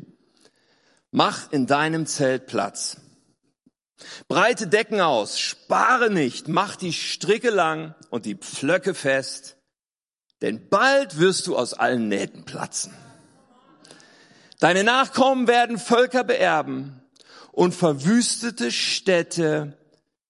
Mach 1.12 1.52
in 1.52 1.68
deinem 1.68 2.06
Zelt 2.06 2.48
Platz. 2.48 2.98
Breite 4.28 4.68
Decken 4.68 5.02
aus, 5.02 5.40
spare 5.40 6.10
nicht, 6.10 6.48
mach 6.48 6.76
die 6.76 6.94
Stricke 6.94 7.50
lang 7.50 7.96
und 8.10 8.26
die 8.26 8.36
Pflöcke 8.36 8.94
fest, 8.94 9.58
denn 10.42 10.68
bald 10.70 11.20
wirst 11.20 11.48
du 11.48 11.56
aus 11.56 11.74
allen 11.74 12.08
Nähten 12.08 12.44
platzen. 12.44 12.94
Deine 14.60 14.84
Nachkommen 14.84 15.48
werden 15.48 15.78
Völker 15.78 16.24
beerben 16.24 17.02
und 17.52 17.74
verwüstete 17.74 18.72
Städte 18.72 19.78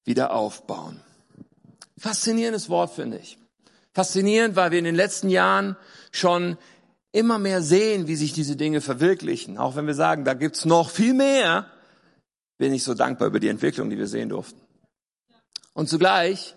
wieder 0.04 0.34
aufbauen. 0.34 1.03
Faszinierendes 2.04 2.68
Wort, 2.68 2.94
finde 2.94 3.18
ich. 3.18 3.38
Faszinierend, 3.94 4.58
weil 4.58 4.72
wir 4.72 4.80
in 4.80 4.84
den 4.84 4.94
letzten 4.94 5.30
Jahren 5.30 5.78
schon 6.12 6.58
immer 7.14 7.40
mehr 7.40 7.62
sehen, 7.62 8.08
wie 8.08 8.18
sich 8.18 8.34
diese 8.34 8.58
Dinge 8.58 8.82
verwirklichen. 8.82 9.58
Auch 9.58 9.78
wenn 9.78 9.88
wir 9.88 9.94
sagen, 9.94 10.26
da 10.26 10.34
gibt's 10.34 10.66
noch 10.66 10.90
viel 10.90 11.14
mehr, 11.14 11.66
bin 12.58 12.74
ich 12.74 12.84
so 12.84 12.94
dankbar 12.94 13.30
über 13.30 13.40
die 13.40 13.48
Entwicklung, 13.48 13.90
die 13.90 13.98
wir 13.98 14.08
sehen 14.08 14.28
durften. 14.28 14.60
Und 15.72 15.88
zugleich 15.88 16.56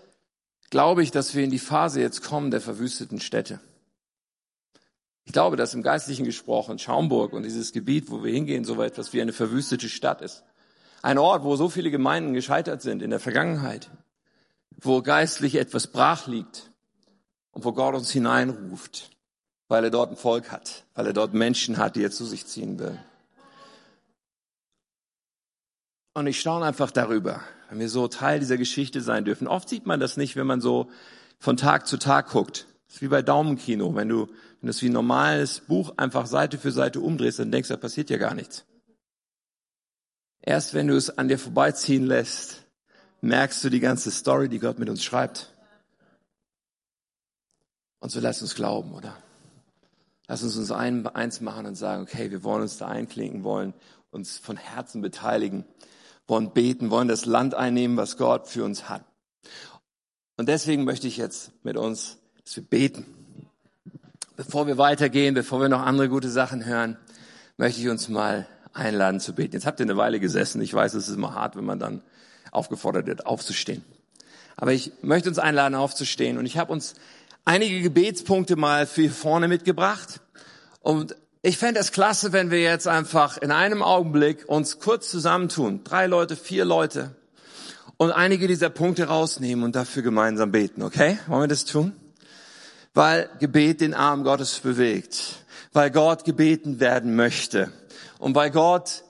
glaube 0.69 1.01
ich, 1.01 1.11
dass 1.11 1.33
wir 1.33 1.45
in 1.45 1.49
die 1.49 1.59
Phase 1.59 2.01
jetzt 2.01 2.23
kommen 2.23 2.51
der 2.51 2.59
verwüsteten 2.59 3.21
Städte. 3.21 3.61
Ich 5.23 5.31
glaube, 5.31 5.55
dass 5.55 5.73
im 5.73 5.81
Geistlichen 5.81 6.25
gesprochen 6.25 6.77
Schaumburg 6.77 7.31
und 7.31 7.43
dieses 7.43 7.71
Gebiet, 7.71 8.11
wo 8.11 8.21
wir 8.21 8.33
hingehen, 8.33 8.65
so 8.65 8.81
etwas 8.81 9.13
wie 9.13 9.21
eine 9.21 9.31
verwüstete 9.31 9.87
Stadt 9.87 10.21
ist. 10.21 10.43
Ein 11.01 11.17
Ort, 11.17 11.45
wo 11.45 11.55
so 11.55 11.69
viele 11.69 11.89
Gemeinden 11.89 12.33
gescheitert 12.33 12.81
sind 12.81 13.01
in 13.01 13.11
der 13.11 13.21
Vergangenheit, 13.21 13.89
wo 14.77 15.01
geistlich 15.01 15.55
etwas 15.55 15.87
brach 15.87 16.27
liegt 16.27 16.71
und 17.51 17.65
wo 17.65 17.73
Gott 17.73 17.95
uns 17.95 18.11
hineinruft, 18.11 19.09
weil 19.67 19.83
er 19.83 19.89
dort 19.89 20.11
ein 20.11 20.17
Volk 20.17 20.51
hat, 20.51 20.85
weil 20.93 21.07
er 21.07 21.13
dort 21.13 21.33
Menschen 21.33 21.77
hat, 21.77 21.95
die 21.95 22.03
er 22.03 22.11
zu 22.11 22.25
sich 22.25 22.45
ziehen 22.45 22.79
will. 22.79 22.97
Und 26.13 26.25
ich 26.25 26.39
staune 26.39 26.65
einfach 26.65 26.91
darüber, 26.91 27.41
wenn 27.69 27.79
wir 27.79 27.89
so 27.89 28.07
Teil 28.07 28.39
dieser 28.39 28.57
Geschichte 28.57 29.01
sein 29.01 29.25
dürfen. 29.25 29.47
Oft 29.47 29.69
sieht 29.69 29.85
man 29.85 29.99
das 29.99 30.17
nicht, 30.17 30.35
wenn 30.35 30.47
man 30.47 30.61
so 30.61 30.89
von 31.37 31.57
Tag 31.57 31.85
zu 31.85 31.97
Tag 31.97 32.29
guckt. 32.29 32.65
Das 32.87 32.95
ist 32.95 33.01
wie 33.01 33.07
bei 33.07 33.21
Daumenkino. 33.21 33.93
Wenn 33.93 34.09
du, 34.09 34.21
wenn 34.21 34.27
du 34.61 34.67
das 34.67 34.81
wie 34.81 34.89
ein 34.89 34.93
normales 34.93 35.59
Buch 35.59 35.93
einfach 35.97 36.25
Seite 36.25 36.57
für 36.57 36.71
Seite 36.71 37.01
umdrehst, 37.01 37.39
dann 37.39 37.51
denkst 37.51 37.67
du, 37.67 37.75
da 37.75 37.79
passiert 37.79 38.09
ja 38.09 38.17
gar 38.17 38.33
nichts. 38.33 38.65
Erst 40.41 40.73
wenn 40.73 40.87
du 40.87 40.95
es 40.95 41.15
an 41.17 41.27
dir 41.27 41.37
vorbeiziehen 41.37 42.07
lässt, 42.07 42.63
merkst 43.21 43.63
du 43.63 43.69
die 43.69 43.79
ganze 43.79 44.11
Story, 44.11 44.49
die 44.49 44.59
Gott 44.59 44.79
mit 44.79 44.89
uns 44.89 45.03
schreibt. 45.03 45.53
Und 47.99 48.09
so 48.09 48.19
lass 48.19 48.41
uns 48.41 48.55
glauben, 48.55 48.93
oder? 48.93 49.17
Lass 50.27 50.43
uns 50.43 50.57
uns 50.57 50.71
ein, 50.71 51.07
eins 51.07 51.41
machen 51.41 51.65
und 51.65 51.75
sagen, 51.75 52.03
okay, 52.03 52.31
wir 52.31 52.43
wollen 52.43 52.61
uns 52.61 52.77
da 52.77 52.87
einklinken, 52.87 53.43
wollen 53.43 53.73
uns 54.11 54.37
von 54.37 54.57
Herzen 54.57 55.01
beteiligen 55.01 55.65
wollen 56.27 56.51
beten, 56.51 56.89
wollen 56.89 57.07
das 57.07 57.25
Land 57.25 57.55
einnehmen, 57.55 57.97
was 57.97 58.17
Gott 58.17 58.47
für 58.47 58.63
uns 58.63 58.89
hat. 58.89 59.03
Und 60.35 60.49
deswegen 60.49 60.83
möchte 60.83 61.07
ich 61.07 61.17
jetzt 61.17 61.51
mit 61.63 61.77
uns, 61.77 62.17
dass 62.43 62.55
wir 62.55 62.63
beten. 62.63 63.05
Bevor 64.35 64.67
wir 64.67 64.77
weitergehen, 64.77 65.33
bevor 65.33 65.61
wir 65.61 65.69
noch 65.69 65.81
andere 65.81 66.09
gute 66.09 66.29
Sachen 66.29 66.65
hören, 66.65 66.97
möchte 67.55 67.81
ich 67.81 67.89
uns 67.89 68.07
mal 68.07 68.47
einladen 68.73 69.19
zu 69.19 69.33
beten. 69.33 69.53
Jetzt 69.53 69.65
habt 69.65 69.79
ihr 69.79 69.85
eine 69.85 69.97
Weile 69.97 70.19
gesessen. 70.19 70.61
Ich 70.61 70.73
weiß, 70.73 70.93
es 70.93 71.07
ist 71.07 71.15
immer 71.15 71.33
hart, 71.33 71.55
wenn 71.55 71.65
man 71.65 71.79
dann 71.79 72.03
aufgefordert 72.51 73.07
wird, 73.07 73.25
aufzustehen. 73.25 73.83
Aber 74.55 74.73
ich 74.73 74.91
möchte 75.01 75.29
uns 75.29 75.39
einladen, 75.39 75.75
aufzustehen. 75.75 76.37
Und 76.37 76.45
ich 76.45 76.57
habe 76.57 76.71
uns 76.71 76.95
einige 77.45 77.81
Gebetspunkte 77.81 78.55
mal 78.55 78.87
für 78.87 79.01
hier 79.01 79.11
vorne 79.11 79.47
mitgebracht. 79.47 80.19
Und 80.81 81.15
ich 81.43 81.57
fände 81.57 81.79
es 81.79 81.91
klasse, 81.91 82.33
wenn 82.33 82.51
wir 82.51 82.61
jetzt 82.61 82.87
einfach 82.87 83.37
in 83.37 83.51
einem 83.51 83.83
Augenblick 83.83 84.49
uns 84.49 84.79
kurz 84.79 85.09
zusammentun. 85.09 85.83
Drei 85.83 86.07
Leute, 86.07 86.35
vier 86.35 86.65
Leute. 86.65 87.15
Und 87.97 88.11
einige 88.11 88.47
dieser 88.47 88.69
Punkte 88.69 89.05
rausnehmen 89.05 89.63
und 89.63 89.75
dafür 89.75 90.03
gemeinsam 90.03 90.51
beten, 90.51 90.83
okay? 90.83 91.17
Wollen 91.27 91.43
wir 91.43 91.47
das 91.47 91.65
tun? 91.65 91.93
Weil 92.93 93.29
Gebet 93.39 93.81
den 93.81 93.93
Arm 93.93 94.23
Gottes 94.23 94.59
bewegt. 94.59 95.35
Weil 95.73 95.91
Gott 95.91 96.25
gebeten 96.25 96.79
werden 96.79 97.15
möchte. 97.15 97.71
Und 98.19 98.35
weil 98.35 98.49
Gott 98.51 99.03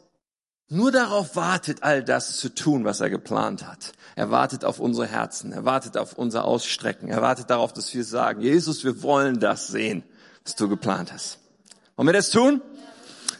nur 0.69 0.91
darauf 0.91 1.35
wartet, 1.35 1.83
all 1.83 2.03
das 2.03 2.37
zu 2.37 2.53
tun, 2.53 2.83
was 2.83 2.99
er 2.99 3.09
geplant 3.09 3.65
hat. 3.65 3.93
Er 4.15 4.31
wartet 4.31 4.65
auf 4.65 4.79
unsere 4.79 5.07
Herzen. 5.07 5.53
Er 5.53 5.63
wartet 5.63 5.95
auf 5.97 6.13
unser 6.13 6.43
Ausstrecken. 6.43 7.09
Er 7.09 7.21
wartet 7.21 7.49
darauf, 7.49 7.71
dass 7.71 7.93
wir 7.93 8.03
sagen, 8.03 8.41
Jesus, 8.41 8.83
wir 8.83 9.01
wollen 9.01 9.39
das 9.39 9.67
sehen, 9.67 10.03
was 10.43 10.55
du 10.55 10.67
geplant 10.67 11.13
hast. 11.13 11.39
Wollen 11.95 12.07
wir 12.07 12.13
das 12.13 12.31
tun? 12.31 12.61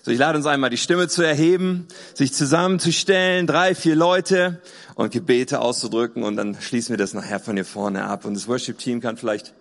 So, 0.04 0.12
ich 0.12 0.20
lade 0.20 0.38
uns 0.38 0.46
einmal, 0.46 0.70
die 0.70 0.78
Stimme 0.78 1.10
zu 1.10 1.22
erheben, 1.22 1.88
sich 2.14 2.34
zusammenzustellen, 2.34 3.46
drei, 3.46 3.76
vier 3.76 3.96
Leute 3.96 4.62
und 4.96 5.12
Gebete 5.12 5.60
auszudrücken 5.60 6.24
und 6.24 6.38
dann 6.38 6.56
schließen 6.62 6.94
wir 6.94 6.98
das 6.98 7.14
nachher 7.14 7.42
von 7.42 7.56
hier 7.56 7.66
vorne 7.66 8.06
ab. 8.06 8.24
Und 8.24 8.34
das 8.34 8.48
Worship-Team 8.48 9.02
kann 9.02 9.18
vielleicht 9.18 9.54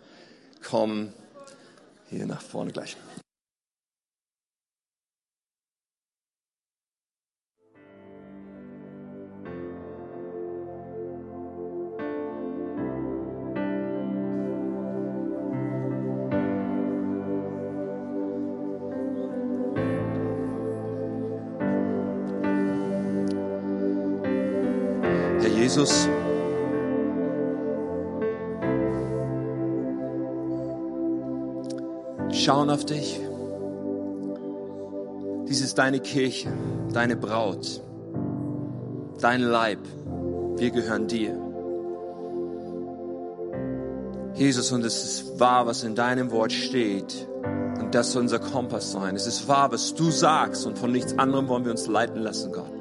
kommen, 0.62 1.12
hier 2.11 2.26
nach 2.26 2.42
vorne 2.42 2.70
gleich. 2.70 2.96
Jesus. 25.66 26.09
Schauen 32.31 32.70
auf 32.70 32.85
dich. 32.85 33.20
Dies 35.48 35.61
ist 35.62 35.76
deine 35.76 35.98
Kirche, 35.98 36.52
deine 36.92 37.16
Braut, 37.16 37.83
dein 39.20 39.40
Leib. 39.40 39.81
Wir 40.57 40.70
gehören 40.70 41.09
dir. 41.09 41.37
Jesus, 44.35 44.70
und 44.70 44.85
es 44.85 45.05
ist 45.05 45.40
wahr, 45.40 45.66
was 45.66 45.83
in 45.83 45.96
deinem 45.96 46.31
Wort 46.31 46.52
steht. 46.52 47.26
Und 47.81 47.92
das 47.92 48.12
soll 48.12 48.22
unser 48.22 48.38
Kompass 48.38 48.92
sein. 48.92 49.16
Es 49.16 49.26
ist 49.26 49.48
wahr, 49.48 49.72
was 49.72 49.96
du 49.96 50.12
sagst. 50.12 50.64
Und 50.64 50.79
von 50.79 50.92
nichts 50.92 51.18
anderem 51.18 51.48
wollen 51.48 51.64
wir 51.64 51.72
uns 51.72 51.88
leiten 51.88 52.20
lassen, 52.22 52.52
Gott 52.52 52.76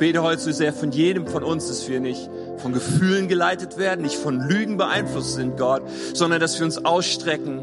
bete 0.00 0.22
heute 0.22 0.40
so 0.40 0.50
sehr 0.50 0.72
von 0.72 0.90
jedem 0.92 1.26
von 1.26 1.44
uns, 1.44 1.68
dass 1.68 1.86
wir 1.86 2.00
nicht 2.00 2.30
von 2.56 2.72
Gefühlen 2.72 3.28
geleitet 3.28 3.76
werden, 3.76 4.00
nicht 4.00 4.16
von 4.16 4.40
Lügen 4.40 4.78
beeinflusst 4.78 5.34
sind, 5.34 5.58
Gott, 5.58 5.82
sondern 6.14 6.40
dass 6.40 6.58
wir 6.58 6.64
uns 6.64 6.82
ausstrecken 6.84 7.60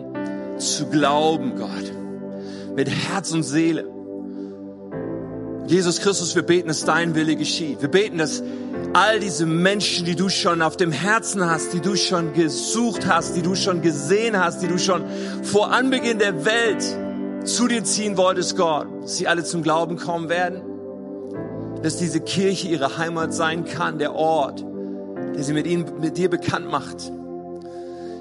zu 0.60 0.86
glauben, 0.86 1.56
Gott, 1.58 1.91
mit 2.76 2.89
Herz 2.89 3.32
und 3.32 3.41
Seele. 3.41 3.86
Jesus 5.65 6.00
Christus, 6.00 6.36
wir 6.36 6.43
beten, 6.43 6.67
dass 6.67 6.86
dein 6.86 7.15
Wille 7.15 7.36
geschieht. 7.36 7.82
Wir 7.82 7.89
beten, 7.89 8.19
dass 8.19 8.43
all 8.93 9.19
diese 9.19 9.47
Menschen, 9.47 10.06
die 10.06 10.15
du 10.15 10.30
schon 10.30 10.62
auf 10.62 10.78
dem 10.78 10.91
Herzen 10.91 11.43
hast, 11.43 11.73
die 11.73 11.82
du 11.82 11.95
schon 11.95 12.34
gesucht 12.34 13.08
hast, 13.08 13.36
die 13.36 13.41
du 13.41 13.56
schon 13.56 13.82
gesehen 13.82 14.38
hast, 14.38 14.62
die 14.62 14.67
du 14.67 14.78
schon 14.78 15.04
vor 15.41 15.73
Anbeginn 15.73 16.19
der 16.19 16.45
Welt 16.45 16.86
zu 17.45 17.67
dir 17.67 17.84
ziehen 17.84 18.15
wolltest, 18.15 18.56
Gott, 18.56 18.88
sie 19.06 19.28
alle 19.28 19.43
zum 19.43 19.63
Glauben 19.63 19.97
kommen 19.97 20.30
werden 20.30 20.77
dass 21.88 21.95
diese 21.95 22.19
Kirche 22.19 22.67
ihre 22.67 22.97
Heimat 22.97 23.34
sein 23.34 23.63
kann, 23.63 23.97
der 23.97 24.13
Ort, 24.13 24.62
der 25.36 25.41
sie 25.41 25.54
mit 25.54 25.65
ihnen, 25.65 26.02
mit 26.02 26.17
dir 26.17 26.30
bekannt 26.30 26.69
macht. 26.69 27.13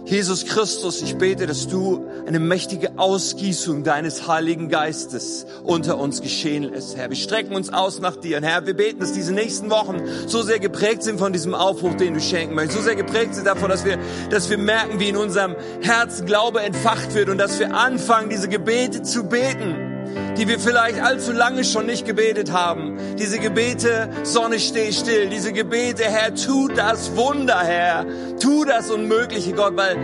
Jesus 0.04 0.46
Christus, 0.46 1.02
ich 1.02 1.18
bete, 1.18 1.48
dass 1.48 1.66
du 1.66 2.06
eine 2.28 2.38
mächtige 2.38 2.96
Ausgießung 2.96 3.82
deines 3.82 4.28
Heiligen 4.28 4.68
Geistes 4.68 5.46
unter 5.64 5.98
uns 5.98 6.22
geschehen 6.22 6.62
lässt, 6.62 6.96
Herr. 6.96 7.10
Wir 7.10 7.16
strecken 7.16 7.56
uns 7.56 7.72
aus 7.72 7.98
nach 7.98 8.14
dir. 8.14 8.36
Und 8.36 8.44
Herr, 8.44 8.64
wir 8.66 8.74
beten, 8.74 9.00
dass 9.00 9.14
diese 9.14 9.34
nächsten 9.34 9.68
Wochen 9.68 9.96
so 10.28 10.42
sehr 10.42 10.60
geprägt 10.60 11.02
sind 11.02 11.18
von 11.18 11.32
diesem 11.32 11.56
Aufbruch, 11.56 11.94
den 11.94 12.14
du 12.14 12.20
schenken 12.20 12.54
möchtest. 12.54 12.78
So 12.78 12.84
sehr 12.84 12.94
geprägt 12.94 13.34
sind 13.34 13.48
davon, 13.48 13.68
dass 13.68 13.84
wir, 13.84 13.98
dass 14.30 14.48
wir 14.48 14.58
merken, 14.58 15.00
wie 15.00 15.08
in 15.08 15.16
unserem 15.16 15.56
Herzen 15.80 16.24
Glaube 16.24 16.60
entfacht 16.60 17.16
wird 17.16 17.28
und 17.30 17.38
dass 17.38 17.58
wir 17.58 17.74
anfangen, 17.74 18.30
diese 18.30 18.48
Gebete 18.48 19.02
zu 19.02 19.24
beten 19.24 19.95
die 20.36 20.48
wir 20.48 20.58
vielleicht 20.58 21.00
allzu 21.00 21.32
lange 21.32 21.64
schon 21.64 21.86
nicht 21.86 22.06
gebetet 22.06 22.52
haben. 22.52 22.98
Diese 23.18 23.38
Gebete, 23.38 24.10
Sonne 24.22 24.58
steh 24.58 24.92
still. 24.92 25.28
Diese 25.28 25.52
Gebete, 25.52 26.04
Herr, 26.04 26.34
tu 26.34 26.68
das 26.68 27.16
Wunder, 27.16 27.60
Herr. 27.60 28.06
Tu 28.40 28.64
das 28.64 28.90
Unmögliche, 28.90 29.52
Gott, 29.52 29.76
weil 29.76 29.96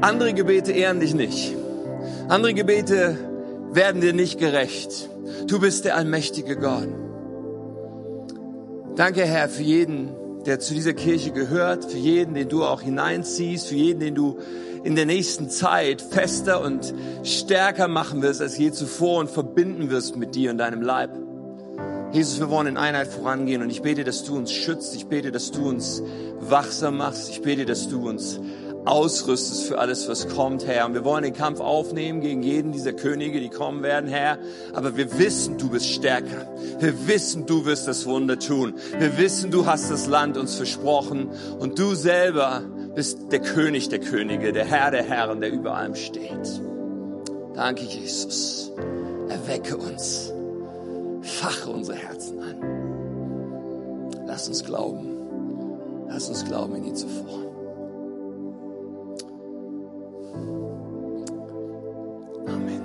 andere 0.00 0.34
Gebete 0.34 0.72
ehren 0.72 1.00
dich 1.00 1.14
nicht. 1.14 1.54
Andere 2.28 2.54
Gebete 2.54 3.16
werden 3.72 4.00
dir 4.00 4.12
nicht 4.12 4.38
gerecht. 4.38 5.08
Du 5.46 5.60
bist 5.60 5.84
der 5.84 5.96
allmächtige 5.96 6.56
Gott. 6.56 6.88
Danke, 8.96 9.24
Herr, 9.24 9.48
für 9.48 9.62
jeden, 9.62 10.10
der 10.46 10.60
zu 10.60 10.72
dieser 10.72 10.92
Kirche 10.92 11.32
gehört, 11.32 11.84
für 11.84 11.98
jeden, 11.98 12.34
den 12.34 12.48
du 12.48 12.64
auch 12.64 12.80
hineinziehst, 12.80 13.66
für 13.66 13.74
jeden, 13.74 14.00
den 14.00 14.14
du 14.14 14.38
in 14.84 14.96
der 14.96 15.06
nächsten 15.06 15.48
Zeit 15.48 16.02
fester 16.02 16.62
und 16.62 16.94
stärker 17.22 17.88
machen 17.88 18.22
wirst 18.22 18.42
als 18.42 18.58
je 18.58 18.70
zuvor 18.70 19.18
und 19.18 19.30
verbinden 19.30 19.90
wirst 19.90 20.16
mit 20.16 20.34
dir 20.34 20.50
und 20.50 20.58
deinem 20.58 20.82
Leib. 20.82 21.10
Jesus, 22.12 22.38
wir 22.38 22.48
wollen 22.50 22.68
in 22.68 22.76
Einheit 22.76 23.08
vorangehen 23.08 23.62
und 23.62 23.70
ich 23.70 23.82
bete, 23.82 24.04
dass 24.04 24.22
du 24.22 24.36
uns 24.36 24.52
schützt. 24.52 24.94
Ich 24.94 25.06
bete, 25.06 25.32
dass 25.32 25.50
du 25.50 25.68
uns 25.68 26.02
wachsam 26.38 26.98
machst. 26.98 27.30
Ich 27.30 27.42
bete, 27.42 27.64
dass 27.64 27.88
du 27.88 28.08
uns 28.08 28.38
ausrüstest 28.84 29.64
für 29.64 29.78
alles, 29.78 30.08
was 30.08 30.28
kommt, 30.28 30.66
Herr. 30.66 30.86
Und 30.86 30.94
wir 30.94 31.04
wollen 31.04 31.24
den 31.24 31.32
Kampf 31.32 31.60
aufnehmen 31.60 32.20
gegen 32.20 32.42
jeden 32.42 32.72
dieser 32.72 32.92
Könige, 32.92 33.40
die 33.40 33.48
kommen 33.48 33.82
werden, 33.82 34.08
Herr. 34.08 34.38
Aber 34.74 34.96
wir 34.96 35.18
wissen, 35.18 35.56
du 35.58 35.70
bist 35.70 35.88
stärker. 35.88 36.46
Wir 36.78 37.08
wissen, 37.08 37.46
du 37.46 37.64
wirst 37.64 37.88
das 37.88 38.06
Wunder 38.06 38.38
tun. 38.38 38.74
Wir 38.98 39.16
wissen, 39.16 39.50
du 39.50 39.66
hast 39.66 39.90
das 39.90 40.06
Land 40.06 40.36
uns 40.36 40.54
versprochen. 40.54 41.30
Und 41.58 41.78
du 41.78 41.94
selber 41.94 42.62
bist 42.94 43.32
der 43.32 43.40
König 43.40 43.88
der 43.88 44.00
Könige, 44.00 44.52
der 44.52 44.64
Herr 44.64 44.90
der 44.90 45.02
Herren, 45.02 45.40
der 45.40 45.50
über 45.52 45.74
allem 45.74 45.94
steht. 45.94 46.60
Danke, 47.54 47.84
Jesus. 47.84 48.72
Erwecke 49.28 49.76
uns. 49.76 50.32
Fache 51.22 51.70
unsere 51.70 51.96
Herzen 51.96 52.38
an. 52.40 52.56
Lass 54.26 54.48
uns 54.48 54.64
glauben. 54.64 55.14
Lass 56.08 56.28
uns 56.28 56.44
glauben 56.44 56.76
wie 56.76 56.80
nie 56.80 56.92
zuvor. 56.92 57.40
Amen. 62.46 62.83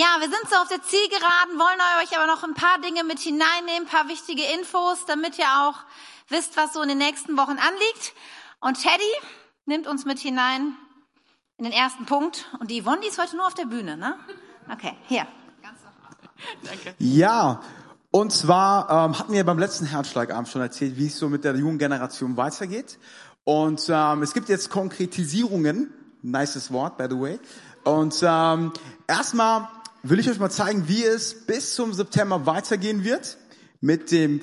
Ja, 0.00 0.16
wir 0.18 0.30
sind 0.30 0.48
so 0.48 0.56
auf 0.56 0.68
der 0.68 0.80
Zielgeraden, 0.80 1.58
wollen 1.58 1.78
euch 2.02 2.16
aber 2.16 2.26
noch 2.26 2.42
ein 2.42 2.54
paar 2.54 2.80
Dinge 2.80 3.04
mit 3.04 3.18
hineinnehmen, 3.18 3.82
ein 3.82 3.86
paar 3.86 4.08
wichtige 4.08 4.42
Infos, 4.58 5.04
damit 5.06 5.38
ihr 5.38 5.44
auch 5.44 5.74
wisst, 6.30 6.56
was 6.56 6.72
so 6.72 6.80
in 6.80 6.88
den 6.88 6.96
nächsten 6.96 7.36
Wochen 7.36 7.58
anliegt. 7.58 8.14
Und 8.60 8.80
Teddy 8.80 9.12
nimmt 9.66 9.86
uns 9.86 10.06
mit 10.06 10.18
hinein 10.18 10.74
in 11.58 11.64
den 11.64 11.74
ersten 11.74 12.06
Punkt. 12.06 12.46
Und 12.60 12.70
die 12.70 12.80
Yvonne, 12.80 13.02
die 13.02 13.08
ist 13.08 13.20
heute 13.20 13.36
nur 13.36 13.46
auf 13.46 13.52
der 13.52 13.66
Bühne, 13.66 13.98
ne? 13.98 14.18
Okay, 14.72 14.96
hier. 15.06 15.26
Danke. 16.64 16.94
Ja, 16.98 17.60
und 18.10 18.32
zwar 18.32 18.88
ähm, 18.88 19.18
hatten 19.18 19.34
wir 19.34 19.44
beim 19.44 19.58
letzten 19.58 19.84
Herzschlagabend 19.84 20.48
schon 20.48 20.62
erzählt, 20.62 20.96
wie 20.96 21.08
es 21.08 21.18
so 21.18 21.28
mit 21.28 21.44
der 21.44 21.54
jungen 21.56 21.78
Generation 21.78 22.38
weitergeht. 22.38 22.98
Und 23.44 23.86
ähm, 23.90 24.22
es 24.22 24.32
gibt 24.32 24.48
jetzt 24.48 24.70
Konkretisierungen, 24.70 25.92
nices 26.22 26.72
Wort, 26.72 26.96
by 26.96 27.04
the 27.10 27.20
way. 27.20 27.38
Und 27.84 28.18
ähm, 28.22 28.72
erstmal 29.06 29.68
will 30.02 30.18
ich 30.18 30.28
euch 30.28 30.38
mal 30.38 30.50
zeigen, 30.50 30.88
wie 30.88 31.04
es 31.04 31.46
bis 31.46 31.74
zum 31.74 31.92
September 31.92 32.46
weitergehen 32.46 33.04
wird 33.04 33.36
mit 33.80 34.10
dem 34.10 34.40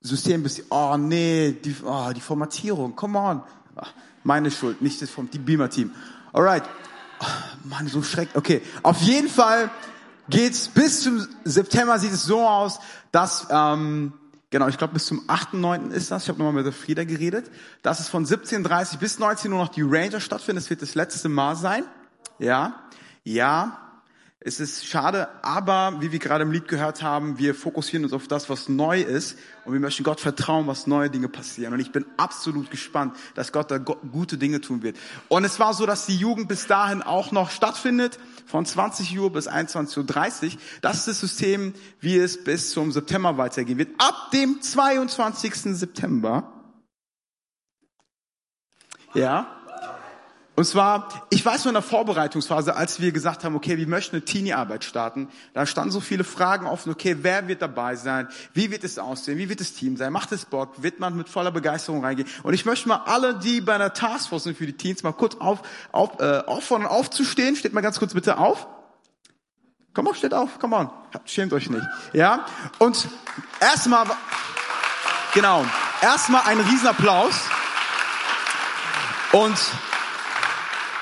System. 0.00 0.42
Bis 0.42 0.62
oh 0.70 0.96
nee, 0.96 1.52
die, 1.52 1.76
oh, 1.84 2.10
die 2.14 2.20
Formatierung, 2.20 2.96
come 2.96 3.18
on. 3.18 3.42
Ach, 3.76 3.92
meine 4.22 4.50
Schuld, 4.50 4.82
nicht 4.82 5.00
das 5.02 5.10
vom 5.10 5.28
Beamer-Team. 5.28 5.92
Alright. 6.32 6.64
Oh, 7.20 7.26
Mann, 7.64 7.88
so 7.88 8.02
schreck. 8.02 8.28
Okay, 8.34 8.62
auf 8.82 9.00
jeden 9.02 9.28
Fall 9.28 9.70
geht's 10.28 10.68
bis 10.68 11.02
zum 11.02 11.26
September 11.44 11.98
sieht 11.98 12.12
es 12.12 12.24
so 12.24 12.46
aus, 12.46 12.80
dass 13.12 13.46
ähm, 13.50 14.12
genau, 14.50 14.68
ich 14.68 14.78
glaube 14.78 14.94
bis 14.94 15.06
zum 15.06 15.20
8.9. 15.28 15.90
ist 15.90 16.10
das. 16.10 16.24
Ich 16.24 16.28
habe 16.28 16.38
nochmal 16.38 16.54
mit 16.54 16.66
der 16.66 16.72
Frieda 16.72 17.04
geredet, 17.04 17.50
dass 17.82 18.00
es 18.00 18.08
von 18.08 18.26
17:30 18.26 18.98
bis 18.98 19.18
19 19.18 19.52
Uhr 19.52 19.58
noch 19.58 19.68
die 19.68 19.82
Ranger 19.82 20.20
stattfindet. 20.20 20.64
Das 20.64 20.70
wird 20.70 20.82
das 20.82 20.94
letzte 20.94 21.28
Mal 21.28 21.56
sein. 21.56 21.84
Ja, 22.38 22.80
ja, 23.22 23.83
es 24.46 24.60
ist 24.60 24.86
schade, 24.86 25.28
aber 25.42 25.96
wie 26.00 26.12
wir 26.12 26.18
gerade 26.18 26.42
im 26.42 26.52
Lied 26.52 26.68
gehört 26.68 27.02
haben, 27.02 27.38
wir 27.38 27.54
fokussieren 27.54 28.04
uns 28.04 28.12
auf 28.12 28.28
das, 28.28 28.50
was 28.50 28.68
neu 28.68 29.00
ist 29.00 29.38
und 29.64 29.72
wir 29.72 29.80
möchten 29.80 30.04
Gott 30.04 30.20
vertrauen, 30.20 30.66
was 30.66 30.86
neue 30.86 31.08
Dinge 31.08 31.30
passieren. 31.30 31.72
Und 31.72 31.80
ich 31.80 31.92
bin 31.92 32.04
absolut 32.18 32.70
gespannt, 32.70 33.16
dass 33.34 33.52
Gott 33.52 33.70
da 33.70 33.78
gute 33.78 34.36
Dinge 34.36 34.60
tun 34.60 34.82
wird. 34.82 34.98
Und 35.28 35.44
es 35.44 35.58
war 35.60 35.72
so, 35.72 35.86
dass 35.86 36.04
die 36.04 36.16
Jugend 36.16 36.48
bis 36.48 36.66
dahin 36.66 37.00
auch 37.00 37.32
noch 37.32 37.48
stattfindet, 37.48 38.18
von 38.44 38.66
20 38.66 39.18
Uhr 39.18 39.32
bis 39.32 39.48
21.30 39.48 39.96
Uhr. 39.96 40.60
Das 40.82 40.98
ist 40.98 41.08
das 41.08 41.20
System, 41.20 41.72
wie 42.00 42.18
es 42.18 42.44
bis 42.44 42.72
zum 42.72 42.92
September 42.92 43.38
weitergehen 43.38 43.78
wird. 43.78 43.92
Ab 43.96 44.30
dem 44.34 44.60
22. 44.60 45.54
September. 45.74 46.52
Ja. 49.14 49.63
Und 50.56 50.64
zwar, 50.64 51.26
ich 51.30 51.44
weiß 51.44 51.64
nur 51.64 51.70
in 51.70 51.74
der 51.74 51.82
Vorbereitungsphase, 51.82 52.76
als 52.76 53.00
wir 53.00 53.10
gesagt 53.10 53.42
haben, 53.42 53.56
okay, 53.56 53.76
wir 53.76 53.88
möchten 53.88 54.14
eine 54.14 54.24
Teenie-Arbeit 54.24 54.84
starten, 54.84 55.28
da 55.52 55.66
standen 55.66 55.90
so 55.90 55.98
viele 55.98 56.22
Fragen 56.22 56.66
offen, 56.66 56.92
okay, 56.92 57.16
wer 57.22 57.48
wird 57.48 57.60
dabei 57.60 57.96
sein? 57.96 58.28
Wie 58.52 58.70
wird 58.70 58.84
es 58.84 59.00
aussehen? 59.00 59.36
Wie 59.38 59.48
wird 59.48 59.58
das 59.58 59.72
Team 59.72 59.96
sein? 59.96 60.12
Macht 60.12 60.30
es 60.30 60.44
Bock? 60.44 60.80
Wird 60.80 61.00
man 61.00 61.16
mit 61.16 61.28
voller 61.28 61.50
Begeisterung 61.50 62.04
reingehen? 62.04 62.28
Und 62.44 62.54
ich 62.54 62.64
möchte 62.64 62.88
mal 62.88 63.02
alle, 63.06 63.34
die 63.34 63.60
bei 63.60 63.74
einer 63.74 63.92
Taskforce 63.92 64.44
sind 64.44 64.56
für 64.56 64.66
die 64.66 64.76
Teens, 64.76 65.02
mal 65.02 65.12
kurz 65.12 65.34
auf, 65.40 65.60
auf, 65.90 66.20
äh, 66.20 66.44
auffordern, 66.46 66.86
aufzustehen. 66.86 67.56
Steht 67.56 67.72
mal 67.72 67.80
ganz 67.80 67.98
kurz 67.98 68.14
bitte 68.14 68.38
auf. 68.38 68.68
Komm 69.92 70.06
auf, 70.06 70.16
steht 70.16 70.34
auf, 70.34 70.60
come 70.60 70.76
on. 70.76 70.90
Schämt 71.24 71.52
euch 71.52 71.68
nicht. 71.68 71.86
Ja? 72.12 72.46
Und 72.78 73.08
erstmal, 73.60 74.06
genau, 75.32 75.64
erstmal 76.00 76.42
einen 76.42 76.60
Riesenapplaus. 76.60 77.40
Und 79.32 79.56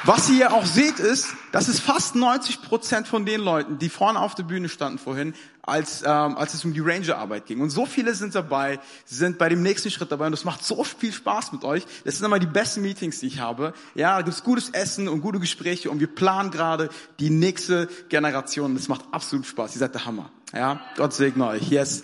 was 0.04 0.28
ihr 0.28 0.36
hier 0.36 0.52
auch 0.52 0.66
seht 0.66 0.98
ist, 0.98 1.28
das 1.52 1.68
ist 1.68 1.80
fast 1.80 2.16
90 2.16 2.62
Prozent 2.62 3.06
von 3.06 3.24
den 3.24 3.40
Leuten, 3.40 3.78
die 3.78 3.88
vorne 3.88 4.18
auf 4.18 4.34
der 4.34 4.42
Bühne 4.42 4.68
standen 4.68 4.98
vorhin, 4.98 5.34
als, 5.62 6.02
ähm, 6.02 6.36
als 6.36 6.54
es 6.54 6.64
um 6.64 6.74
die 6.74 6.80
Ranger-Arbeit 6.80 7.46
ging. 7.46 7.60
Und 7.60 7.70
so 7.70 7.86
viele 7.86 8.14
sind 8.14 8.34
dabei, 8.34 8.80
sind 9.04 9.38
bei 9.38 9.48
dem 9.48 9.62
nächsten 9.62 9.90
Schritt 9.90 10.10
dabei 10.10 10.26
und 10.26 10.32
das 10.32 10.44
macht 10.44 10.64
so 10.64 10.82
viel 10.82 11.12
Spaß 11.12 11.52
mit 11.52 11.62
euch. 11.62 11.84
Das 12.04 12.16
sind 12.16 12.26
immer 12.26 12.40
die 12.40 12.46
besten 12.46 12.82
Meetings, 12.82 13.20
die 13.20 13.28
ich 13.28 13.38
habe. 13.38 13.74
Ja, 13.94 14.16
da 14.16 14.22
gibt's 14.22 14.42
gutes 14.42 14.70
Essen 14.70 15.06
und 15.06 15.20
gute 15.20 15.38
Gespräche 15.38 15.88
und 15.90 16.00
wir 16.00 16.12
planen 16.12 16.50
gerade 16.50 16.88
die 17.20 17.30
nächste 17.30 17.88
Generation. 18.08 18.74
Das 18.74 18.88
macht 18.88 19.04
absolut 19.12 19.46
Spaß. 19.46 19.76
Ihr 19.76 19.78
seid 19.78 19.94
der 19.94 20.04
Hammer. 20.04 20.30
Ja, 20.52 20.80
Gott 20.96 21.14
segne 21.14 21.46
euch. 21.46 21.70
Yes. 21.70 22.02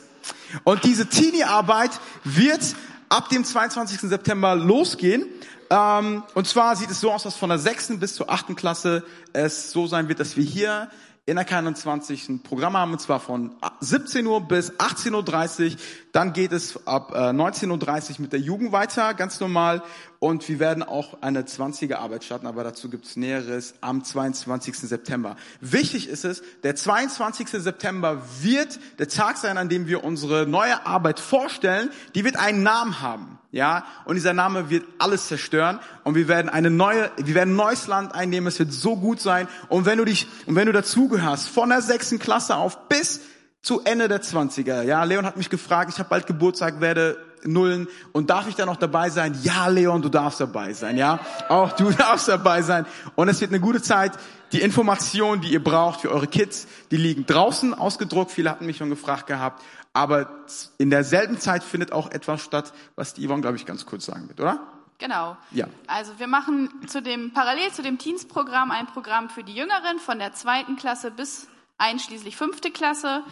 Und 0.63 0.85
diese 0.85 1.07
Teenie-Arbeit 1.07 1.91
wird 2.23 2.77
ab 3.09 3.29
dem 3.29 3.45
22. 3.45 4.01
September 4.01 4.55
losgehen. 4.55 5.27
Ähm, 5.71 6.23
und 6.35 6.47
zwar 6.47 6.77
sieht 6.77 6.91
es 6.91 7.01
so 7.01 7.13
aus, 7.13 7.25
dass 7.25 7.37
von 7.37 7.51
der 7.51 7.59
sechsten 7.59 7.99
bis 7.99 8.15
zur 8.15 8.31
achten 8.31 8.57
Klasse 8.57 9.05
es 9.33 9.71
so 9.71 9.87
sein 9.87 10.09
wird, 10.09 10.21
dass 10.21 10.37
wir 10.37 10.45
hier 10.45 10.89
in 11.29 11.37
der 11.37 11.47
K21 11.47 12.31
ein 12.31 12.43
Programm 12.43 12.75
haben, 12.75 12.93
und 12.93 13.01
zwar 13.01 13.21
von 13.21 13.55
17 13.81 14.27
Uhr 14.27 14.41
bis 14.41 14.73
18.30 14.73 15.73
Uhr. 15.73 15.77
Dann 16.13 16.33
geht 16.33 16.53
es 16.53 16.87
ab 16.87 17.13
äh, 17.15 17.19
19.30 17.19 18.13
Uhr 18.13 18.17
mit 18.21 18.33
der 18.33 18.41
Jugend 18.41 18.73
weiter, 18.73 19.13
ganz 19.13 19.39
normal. 19.39 19.83
Und 20.21 20.49
wir 20.49 20.59
werden 20.59 20.83
auch 20.83 21.23
eine 21.23 21.43
20er 21.43 21.97
Arbeit 21.97 22.25
starten, 22.25 22.49
aber 22.49 22.65
dazu 22.65 22.91
gibt's 22.91 23.15
Näheres 23.15 23.75
am 23.81 24.03
22. 24.03 24.77
September. 24.77 25.37
Wichtig 25.61 26.09
ist 26.09 26.25
es, 26.25 26.43
der 26.65 26.75
22. 26.75 27.49
September 27.51 28.23
wird 28.41 28.81
der 28.99 29.07
Tag 29.09 29.37
sein, 29.37 29.59
an 29.59 29.69
dem 29.69 29.87
wir 29.87 30.03
unsere 30.03 30.47
neue 30.47 30.85
Arbeit 30.87 31.21
vorstellen. 31.21 31.91
Die 32.17 32.25
wird 32.25 32.37
einen 32.37 32.65
Namen 32.65 33.01
haben. 33.01 33.39
Ja, 33.51 33.87
und 34.05 34.17
dieser 34.17 34.35
Name 34.35 34.69
wird 34.69 34.85
alles 34.99 35.29
zerstören 35.29 35.79
und 36.05 36.17
wir 36.17 36.29
werden 36.29 36.51
eine 36.51 36.69
neue, 36.69 37.11
wir 37.17 37.35
werden 37.35 37.55
ein 37.55 37.57
neues 37.57 37.87
Land 37.87 38.15
einnehmen. 38.15 38.47
Es 38.49 38.59
wird 38.59 38.73
so 38.73 38.97
gut 38.97 39.21
sein. 39.21 39.49
Und 39.69 39.87
wenn 39.87 39.97
du 39.97 40.05
dich, 40.05 40.27
und 40.45 40.55
wenn 40.55 40.67
du 40.67 40.73
dazugehörst, 40.73 41.49
von 41.49 41.71
der 41.71 41.81
sechsten 41.81 42.19
Klasse 42.19 42.57
auf 42.57 42.89
bis 42.89 43.21
zu 43.63 43.81
Ende 43.85 44.09
der 44.09 44.23
20er. 44.23 44.83
Ja, 44.83 45.05
Leon 45.05 45.27
hat 45.27 45.37
mich 45.37 45.51
gefragt, 45.51 45.91
ich 45.93 45.99
habe 45.99 46.09
bald 46.09 46.27
Geburtstag, 46.27 46.81
werde 46.81 47.19
Nullen 47.45 47.87
und 48.13 48.31
darf 48.31 48.49
ich 48.49 48.57
da 48.57 48.67
noch 48.67 48.77
dabei 48.77 49.11
sein? 49.11 49.39
Ja, 49.43 49.69
Leon, 49.69 50.03
du 50.03 50.09
darfst 50.09 50.41
dabei 50.41 50.73
sein, 50.73 50.97
ja? 50.97 51.21
Auch 51.49 51.73
du 51.73 51.91
darfst 51.99 52.29
dabei 52.29 52.63
sein 52.63 52.87
und 53.15 53.29
es 53.29 53.41
wird 53.41 53.51
eine 53.51 53.61
gute 53.61 53.83
Zeit. 53.83 54.13
Die 54.53 54.63
Informationen, 54.63 55.43
die 55.43 55.53
ihr 55.53 55.63
braucht 55.63 56.01
für 56.01 56.11
eure 56.11 56.27
Kids, 56.27 56.67
die 56.91 56.97
liegen 56.97 57.27
draußen 57.27 57.75
ausgedruckt. 57.75 58.31
Viele 58.31 58.51
hatten 58.51 58.65
mich 58.65 58.79
schon 58.79 58.89
gefragt 58.89 59.27
gehabt 59.27 59.63
aber 59.99 60.31
in 60.79 60.91
derselben 60.91 61.41
Zeit 61.41 61.65
findet 61.65 61.93
auch 61.93 62.11
etwas 62.13 62.43
statt, 62.43 62.73
was 62.95 63.15
die 63.15 63.27
Yvonne, 63.27 63.43
glaube 63.43 63.57
ich, 63.57 63.67
ganz 63.67 63.85
kurz 63.85 64.07
sagen 64.07 64.29
wird, 64.29 64.41
oder? 64.41 64.61
Genau. 64.99 65.37
Ja. 65.51 65.67
Also 65.89 66.19
wir 66.19 66.29
machen 66.29 66.71
zu 66.87 67.03
dem, 67.03 67.33
parallel 67.33 67.73
zu 67.73 67.83
dem 67.83 67.99
Teensprogramm 67.99 68.71
ein 68.71 68.87
Programm 68.87 69.29
für 69.29 69.43
die 69.43 69.55
Jüngeren 69.55 69.99
von 69.99 70.21
der 70.21 70.35
zweiten 70.35 70.77
Klasse 70.77 71.11
bis 71.11 71.49
einschließlich 71.79 72.37
fünfte 72.37 72.71
Klasse. 72.71 73.23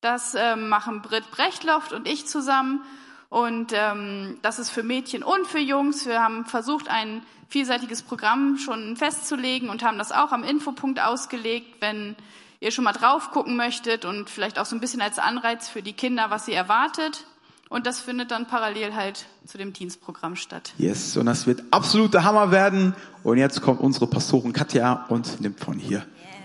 Das 0.00 0.34
ähm, 0.34 0.68
machen 0.68 1.02
Britt 1.02 1.30
Brechtloft 1.30 1.92
und 1.92 2.08
ich 2.08 2.26
zusammen. 2.26 2.82
Und 3.28 3.72
ähm, 3.74 4.38
das 4.42 4.58
ist 4.58 4.70
für 4.70 4.82
Mädchen 4.82 5.22
und 5.22 5.46
für 5.46 5.58
Jungs. 5.58 6.06
Wir 6.06 6.22
haben 6.22 6.44
versucht, 6.44 6.88
ein 6.88 7.22
vielseitiges 7.48 8.02
Programm 8.02 8.56
schon 8.58 8.96
festzulegen 8.96 9.68
und 9.68 9.82
haben 9.82 9.98
das 9.98 10.12
auch 10.12 10.32
am 10.32 10.44
Infopunkt 10.44 11.00
ausgelegt, 11.00 11.76
wenn 11.80 12.16
ihr 12.60 12.70
schon 12.70 12.84
mal 12.84 12.92
drauf 12.92 13.30
gucken 13.30 13.56
möchtet 13.56 14.04
und 14.04 14.30
vielleicht 14.30 14.58
auch 14.58 14.66
so 14.66 14.76
ein 14.76 14.80
bisschen 14.80 15.00
als 15.00 15.18
Anreiz 15.18 15.68
für 15.68 15.82
die 15.82 15.92
Kinder, 15.92 16.30
was 16.30 16.46
sie 16.46 16.54
erwartet. 16.54 17.26
Und 17.68 17.86
das 17.86 18.00
findet 18.00 18.30
dann 18.30 18.46
parallel 18.46 18.94
halt 18.94 19.26
zu 19.44 19.58
dem 19.58 19.72
Dienstprogramm 19.72 20.36
statt. 20.36 20.72
Yes, 20.78 21.16
und 21.16 21.26
das 21.26 21.48
wird 21.48 21.64
absolut 21.72 22.14
der 22.14 22.22
Hammer 22.22 22.52
werden. 22.52 22.94
Und 23.24 23.38
jetzt 23.38 23.60
kommt 23.60 23.80
unsere 23.80 24.06
Pastorin 24.06 24.52
Katja 24.52 25.04
und 25.08 25.40
nimmt 25.40 25.58
von 25.58 25.76
hier. 25.76 25.98
Yes. 25.98 26.35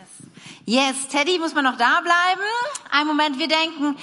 Yes, 0.66 1.08
Teddy 1.08 1.40
muss 1.40 1.54
man 1.54 1.64
noch 1.64 1.78
da 1.78 2.02
bleiben. 2.02 2.42
Ein 2.92 3.08
Moment, 3.08 3.40
wir 3.40 3.48
denken, 3.48 3.96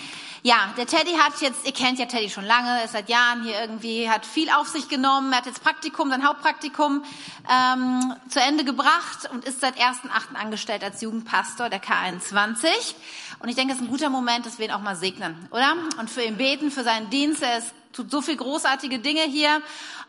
ja, 0.42 0.72
der 0.76 0.86
Teddy 0.86 1.12
hat 1.12 1.40
jetzt, 1.40 1.66
ihr 1.66 1.72
kennt 1.72 1.98
ja 1.98 2.06
Teddy 2.06 2.30
schon 2.30 2.44
lange, 2.44 2.84
ist 2.84 2.92
seit 2.92 3.08
Jahren 3.08 3.42
hier 3.42 3.60
irgendwie, 3.60 4.08
hat 4.08 4.24
viel 4.24 4.50
auf 4.50 4.68
sich 4.68 4.88
genommen, 4.88 5.32
er 5.32 5.38
hat 5.38 5.46
jetzt 5.46 5.62
Praktikum, 5.62 6.10
sein 6.10 6.26
Hauptpraktikum 6.26 7.04
ähm, 7.50 8.14
zu 8.28 8.40
Ende 8.40 8.64
gebracht 8.64 9.28
und 9.32 9.44
ist 9.44 9.60
seit 9.60 9.76
1.8. 9.76 10.34
angestellt 10.34 10.84
als 10.84 11.00
Jugendpastor 11.00 11.68
der 11.68 11.82
K21. 11.82 12.68
Und 13.40 13.48
ich 13.48 13.56
denke, 13.56 13.72
es 13.72 13.80
ist 13.80 13.84
ein 13.84 13.90
guter 13.90 14.10
Moment, 14.10 14.46
dass 14.46 14.58
wir 14.58 14.66
ihn 14.66 14.72
auch 14.72 14.80
mal 14.80 14.96
segnen, 14.96 15.48
oder? 15.50 15.74
Und 15.98 16.08
für 16.08 16.22
ihn 16.22 16.36
beten, 16.36 16.70
für 16.70 16.84
seinen 16.84 17.10
Dienst. 17.10 17.42
Er 17.42 17.58
ist, 17.58 17.72
tut 17.92 18.10
so 18.10 18.20
viel 18.20 18.36
großartige 18.36 19.00
Dinge 19.00 19.22
hier 19.22 19.60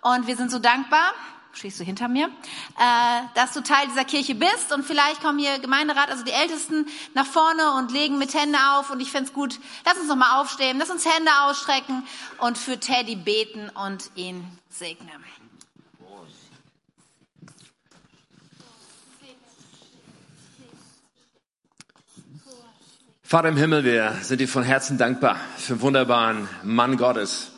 und 0.02 0.28
wir 0.28 0.36
sind 0.36 0.52
so 0.52 0.60
dankbar 0.60 1.14
stehst 1.54 1.80
du 1.80 1.84
hinter 1.84 2.08
mir, 2.08 2.28
äh, 2.28 3.22
dass 3.36 3.54
du 3.54 3.62
Teil 3.62 3.88
dieser 3.88 4.06
Kirche 4.06 4.36
bist 4.36 4.72
und 4.74 4.86
vielleicht 4.86 5.22
kommen 5.22 5.40
hier 5.40 5.60
Gemeinderat, 5.60 6.10
also 6.10 6.24
die 6.24 6.32
Ältesten, 6.32 6.86
nach 7.14 7.26
vorne 7.26 7.74
und 7.78 7.92
legen 7.92 8.18
mit 8.18 8.34
Hände 8.34 8.58
auf 8.74 8.90
und 8.90 9.00
ich 9.00 9.12
fände 9.12 9.32
gut, 9.32 9.60
lass 9.86 9.98
uns 9.98 10.08
nochmal 10.08 10.42
aufstehen, 10.42 10.78
lass 10.80 10.90
uns 10.90 11.06
Hände 11.06 11.32
ausstrecken 11.42 12.04
und 12.40 12.58
für 12.58 12.80
Teddy 12.80 13.16
beten 13.16 13.70
und 13.70 14.12
ihn 14.16 14.46
segnen. 14.70 15.10
Vater 23.30 23.50
im 23.50 23.58
Himmel, 23.58 23.84
wir 23.84 24.16
sind 24.24 24.42
dir 24.42 24.48
von 24.48 24.64
Herzen 24.64 24.98
dankbar 24.98 25.38
für 25.56 25.74
einen 25.74 25.82
wunderbaren 25.84 26.50
Mann 26.64 26.98
Gottes, 26.98 27.52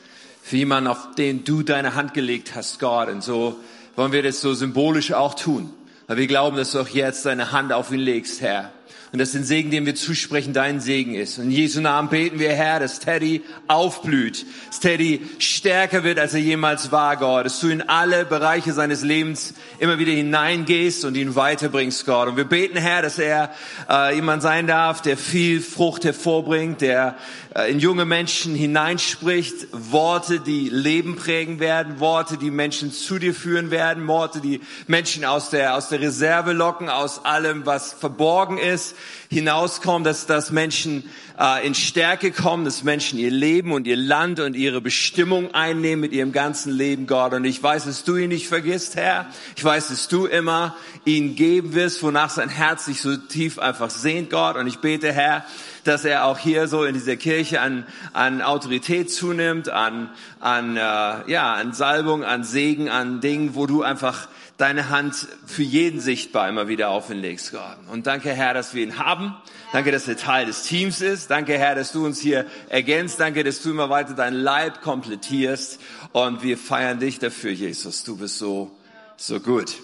für 0.43 0.57
jemanden, 0.57 0.89
auf 0.89 1.15
den 1.15 1.45
du 1.45 1.63
deine 1.63 1.95
Hand 1.95 2.13
gelegt 2.13 2.55
hast, 2.55 2.81
Gott. 2.81 3.07
Und 3.07 3.21
so 3.21 3.57
wollen 3.95 4.11
wir 4.11 4.23
das 4.23 4.41
so 4.41 4.53
symbolisch 4.53 5.13
auch 5.13 5.33
tun, 5.33 5.73
weil 6.07 6.17
wir 6.17 6.27
glauben, 6.27 6.57
dass 6.57 6.71
du 6.71 6.79
auch 6.79 6.87
jetzt 6.87 7.25
deine 7.25 7.51
Hand 7.51 7.73
auf 7.73 7.91
ihn 7.91 7.99
legst, 7.99 8.41
Herr 8.41 8.71
und 9.11 9.19
dass 9.19 9.33
den 9.33 9.43
Segen, 9.43 9.71
den 9.71 9.85
wir 9.85 9.95
zusprechen, 9.95 10.53
dein 10.53 10.79
Segen 10.79 11.15
ist. 11.15 11.37
Und 11.37 11.45
in 11.45 11.51
Jesu 11.51 11.81
Namen 11.81 12.09
beten 12.09 12.39
wir, 12.39 12.53
Herr, 12.53 12.79
dass 12.79 12.99
Teddy 12.99 13.41
aufblüht, 13.67 14.45
dass 14.69 14.79
Teddy 14.79 15.21
stärker 15.37 16.05
wird, 16.05 16.17
als 16.17 16.33
er 16.33 16.39
jemals 16.39 16.93
war, 16.93 17.17
Gott, 17.17 17.45
dass 17.45 17.59
du 17.59 17.67
in 17.67 17.81
alle 17.81 18.23
Bereiche 18.25 18.71
seines 18.71 19.03
Lebens 19.03 19.53
immer 19.79 19.99
wieder 19.99 20.13
hineingehst 20.13 21.03
und 21.03 21.15
ihn 21.15 21.35
weiterbringst, 21.35 22.05
Gott. 22.05 22.29
Und 22.29 22.37
wir 22.37 22.45
beten, 22.45 22.77
Herr, 22.77 23.01
dass 23.01 23.19
er 23.19 23.51
äh, 23.89 24.15
jemand 24.15 24.41
sein 24.43 24.65
darf, 24.65 25.01
der 25.01 25.17
viel 25.17 25.59
Frucht 25.59 26.05
hervorbringt, 26.05 26.79
der 26.79 27.17
äh, 27.53 27.69
in 27.69 27.79
junge 27.79 28.05
Menschen 28.05 28.55
hineinspricht, 28.55 29.67
Worte, 29.73 30.39
die 30.39 30.69
Leben 30.69 31.17
prägen 31.17 31.59
werden, 31.59 31.99
Worte, 31.99 32.37
die 32.37 32.51
Menschen 32.51 32.93
zu 32.93 33.19
dir 33.19 33.33
führen 33.33 33.71
werden, 33.71 34.07
Worte, 34.07 34.39
die 34.39 34.61
Menschen 34.87 35.25
aus 35.25 35.49
der, 35.49 35.75
aus 35.75 35.89
der 35.89 35.99
Reserve 35.99 36.53
locken, 36.53 36.87
aus 36.87 37.25
allem, 37.25 37.65
was 37.65 37.91
verborgen 37.91 38.57
ist, 38.57 38.95
hinauskommen, 39.29 40.03
dass, 40.03 40.25
dass 40.25 40.51
Menschen 40.51 41.09
äh, 41.39 41.65
in 41.65 41.73
Stärke 41.73 42.31
kommen, 42.31 42.65
dass 42.65 42.83
Menschen 42.83 43.17
ihr 43.17 43.31
Leben 43.31 43.71
und 43.71 43.87
ihr 43.87 43.95
Land 43.95 44.39
und 44.39 44.55
ihre 44.55 44.81
Bestimmung 44.81 45.53
einnehmen 45.53 46.01
mit 46.01 46.11
ihrem 46.11 46.31
ganzen 46.31 46.71
Leben, 46.71 47.07
Gott. 47.07 47.33
Und 47.33 47.45
ich 47.45 47.61
weiß, 47.61 47.85
dass 47.85 48.03
du 48.03 48.17
ihn 48.17 48.29
nicht 48.29 48.47
vergisst, 48.47 48.95
Herr. 48.95 49.27
Ich 49.55 49.63
weiß, 49.63 49.87
dass 49.87 50.07
du 50.07 50.25
immer 50.25 50.75
ihn 51.05 51.35
geben 51.35 51.73
wirst, 51.73 52.03
wonach 52.03 52.29
sein 52.29 52.49
Herz 52.49 52.85
sich 52.85 53.01
so 53.01 53.15
tief 53.17 53.57
einfach 53.57 53.89
sehnt, 53.89 54.29
Gott. 54.29 54.55
Und 54.55 54.67
ich 54.67 54.79
bete, 54.79 55.11
Herr, 55.11 55.45
dass 55.83 56.05
er 56.05 56.25
auch 56.25 56.37
hier 56.37 56.67
so 56.67 56.83
in 56.83 56.93
dieser 56.93 57.15
Kirche 57.15 57.61
an, 57.61 57.85
an 58.13 58.41
Autorität 58.41 59.11
zunimmt, 59.11 59.69
an, 59.69 60.09
an, 60.39 60.77
äh, 60.77 60.79
ja, 60.79 61.53
an 61.53 61.73
Salbung, 61.73 62.23
an 62.23 62.43
Segen, 62.43 62.89
an 62.89 63.21
Dingen, 63.21 63.55
wo 63.55 63.65
du 63.65 63.81
einfach 63.81 64.27
deine 64.61 64.89
Hand 64.89 65.27
für 65.45 65.63
jeden 65.63 65.99
sichtbar 65.99 66.47
immer 66.47 66.67
wieder 66.67 66.89
auf 66.89 67.09
ihn 67.09 67.17
legst, 67.17 67.51
Gott. 67.51 67.77
Und 67.89 68.07
danke, 68.07 68.31
Herr, 68.31 68.53
dass 68.53 68.73
wir 68.73 68.83
ihn 68.83 68.99
haben. 68.99 69.35
Danke, 69.73 69.91
dass 69.91 70.07
er 70.07 70.17
Teil 70.17 70.45
des 70.45 70.63
Teams 70.63 71.01
ist. 71.01 71.31
Danke, 71.31 71.57
Herr, 71.57 71.75
dass 71.75 71.91
du 71.91 72.05
uns 72.05 72.19
hier 72.19 72.45
ergänzt. 72.69 73.19
Danke, 73.19 73.43
dass 73.43 73.61
du 73.63 73.71
immer 73.71 73.89
weiter 73.89 74.13
dein 74.13 74.35
Leib 74.35 74.81
komplettierst. 74.81 75.79
Und 76.11 76.43
wir 76.43 76.57
feiern 76.57 76.99
dich 76.99 77.19
dafür, 77.19 77.51
Jesus. 77.51 78.03
Du 78.03 78.17
bist 78.17 78.37
so, 78.37 78.71
so 79.17 79.39
gut. 79.39 79.77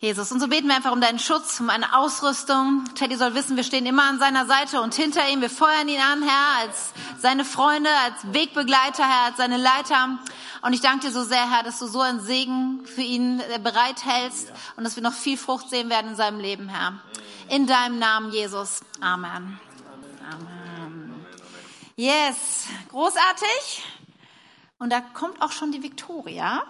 Jesus. 0.00 0.32
Und 0.32 0.40
so 0.40 0.48
beten 0.48 0.66
wir 0.66 0.76
einfach 0.76 0.92
um 0.92 1.02
deinen 1.02 1.18
Schutz, 1.18 1.60
um 1.60 1.68
eine 1.68 1.94
Ausrüstung. 1.94 2.84
Teddy 2.94 3.16
soll 3.16 3.34
wissen, 3.34 3.56
wir 3.56 3.64
stehen 3.64 3.84
immer 3.84 4.04
an 4.04 4.18
seiner 4.18 4.46
Seite 4.46 4.80
und 4.80 4.94
hinter 4.94 5.28
ihm. 5.28 5.42
Wir 5.42 5.50
feuern 5.50 5.88
ihn 5.88 6.00
an, 6.00 6.22
Herr, 6.22 6.60
als 6.60 6.92
seine 7.18 7.44
Freunde, 7.44 7.90
als 8.06 8.32
Wegbegleiter, 8.32 9.06
Herr, 9.06 9.26
als 9.26 9.36
seine 9.36 9.58
Leiter. 9.58 10.18
Und 10.62 10.72
ich 10.72 10.80
danke 10.80 11.06
dir 11.06 11.12
so 11.12 11.22
sehr, 11.22 11.50
Herr, 11.50 11.64
dass 11.64 11.78
du 11.80 11.86
so 11.86 12.00
einen 12.00 12.20
Segen 12.20 12.86
für 12.86 13.02
ihn 13.02 13.40
äh, 13.40 13.58
bereithältst 13.58 14.50
und 14.76 14.84
dass 14.84 14.96
wir 14.96 15.02
noch 15.02 15.12
viel 15.12 15.36
Frucht 15.36 15.68
sehen 15.68 15.90
werden 15.90 16.12
in 16.12 16.16
seinem 16.16 16.40
Leben, 16.40 16.70
Herr. 16.70 16.94
In 17.50 17.66
deinem 17.66 17.98
Namen, 17.98 18.32
Jesus. 18.32 18.80
Amen. 19.02 19.60
Amen. 20.32 21.26
Yes, 21.96 22.68
großartig. 22.88 23.84
Und 24.78 24.90
da 24.90 25.02
kommt 25.02 25.42
auch 25.42 25.52
schon 25.52 25.72
die 25.72 25.82
Victoria. 25.82 26.64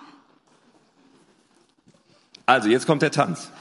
Also, 2.50 2.68
jetzt 2.68 2.84
kommt 2.84 3.00
der 3.00 3.12
Tanz. 3.12 3.48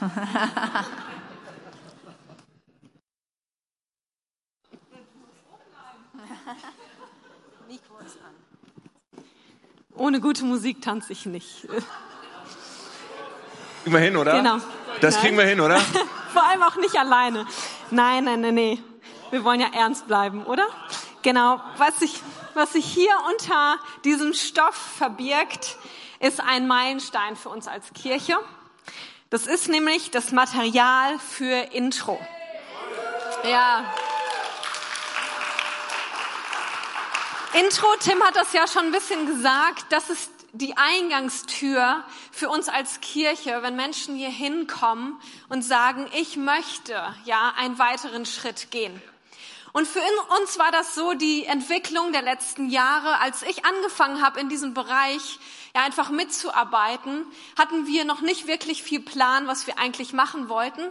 Ohne 9.94 10.20
gute 10.20 10.44
Musik 10.44 10.82
tanze 10.82 11.12
ich 11.12 11.24
nicht. 11.26 11.68
Kriegen 13.84 13.94
wir 13.94 14.00
hin, 14.00 14.16
oder? 14.16 14.32
Genau. 14.32 14.56
Das 15.00 15.14
Nein. 15.14 15.22
kriegen 15.22 15.38
wir 15.38 15.44
hin, 15.44 15.60
oder? 15.60 15.78
Vor 16.32 16.44
allem 16.44 16.64
auch 16.64 16.74
nicht 16.74 16.98
alleine. 16.98 17.46
Nein, 17.92 18.24
nein, 18.24 18.40
nein, 18.40 18.54
nee. 18.54 18.82
Wir 19.30 19.44
wollen 19.44 19.60
ja 19.60 19.68
ernst 19.72 20.08
bleiben, 20.08 20.42
oder? 20.46 20.66
Genau. 21.22 21.60
Was 21.76 22.00
sich, 22.00 22.20
was 22.54 22.72
sich 22.72 22.86
hier 22.86 23.12
unter 23.30 23.76
diesem 24.04 24.34
Stoff 24.34 24.74
verbirgt, 24.74 25.76
ist 26.18 26.40
ein 26.40 26.66
Meilenstein 26.66 27.36
für 27.36 27.50
uns 27.50 27.68
als 27.68 27.92
Kirche. 27.92 28.36
Das 29.30 29.46
ist 29.46 29.68
nämlich 29.68 30.10
das 30.10 30.32
Material 30.32 31.16
für 31.20 31.72
Intro. 31.72 32.18
Ja. 33.44 33.94
Intro, 37.54 37.86
Tim 38.00 38.20
hat 38.24 38.34
das 38.34 38.52
ja 38.52 38.66
schon 38.66 38.86
ein 38.86 38.90
bisschen 38.90 39.26
gesagt, 39.26 39.86
das 39.90 40.10
ist 40.10 40.32
die 40.52 40.76
Eingangstür 40.76 42.02
für 42.32 42.48
uns 42.48 42.68
als 42.68 43.00
Kirche, 43.00 43.62
wenn 43.62 43.76
Menschen 43.76 44.16
hier 44.16 44.30
hinkommen 44.30 45.16
und 45.48 45.62
sagen, 45.62 46.10
ich 46.12 46.36
möchte 46.36 47.00
ja 47.24 47.54
einen 47.56 47.78
weiteren 47.78 48.26
Schritt 48.26 48.72
gehen. 48.72 49.00
Und 49.72 49.86
für 49.86 50.02
uns 50.40 50.58
war 50.58 50.72
das 50.72 50.96
so 50.96 51.14
die 51.14 51.46
Entwicklung 51.46 52.10
der 52.10 52.22
letzten 52.22 52.68
Jahre. 52.68 53.20
Als 53.20 53.42
ich 53.42 53.64
angefangen 53.64 54.22
habe, 54.22 54.40
in 54.40 54.48
diesem 54.48 54.74
Bereich 54.74 55.38
ja 55.74 55.82
einfach 55.82 56.10
mitzuarbeiten, 56.10 57.26
hatten 57.58 57.86
wir 57.86 58.04
noch 58.04 58.20
nicht 58.20 58.46
wirklich 58.46 58.82
viel 58.82 59.00
Plan, 59.00 59.46
was 59.46 59.66
wir 59.66 59.78
eigentlich 59.78 60.12
machen 60.12 60.48
wollten. 60.48 60.82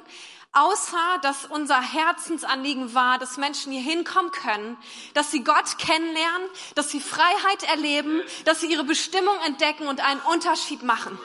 Außer, 0.51 1.19
dass 1.21 1.45
unser 1.45 1.79
Herzensanliegen 1.79 2.95
war, 2.95 3.19
dass 3.19 3.37
Menschen 3.37 3.71
hier 3.71 3.83
hinkommen 3.83 4.31
können, 4.31 4.77
dass 5.13 5.29
sie 5.29 5.43
Gott 5.43 5.77
kennenlernen, 5.77 6.49
dass 6.73 6.89
sie 6.89 6.99
Freiheit 6.99 7.63
erleben, 7.69 8.21
dass 8.45 8.61
sie 8.61 8.71
ihre 8.71 8.83
Bestimmung 8.83 9.35
entdecken 9.45 9.87
und 9.87 10.01
einen 10.01 10.21
Unterschied 10.21 10.81
machen. 10.81 11.19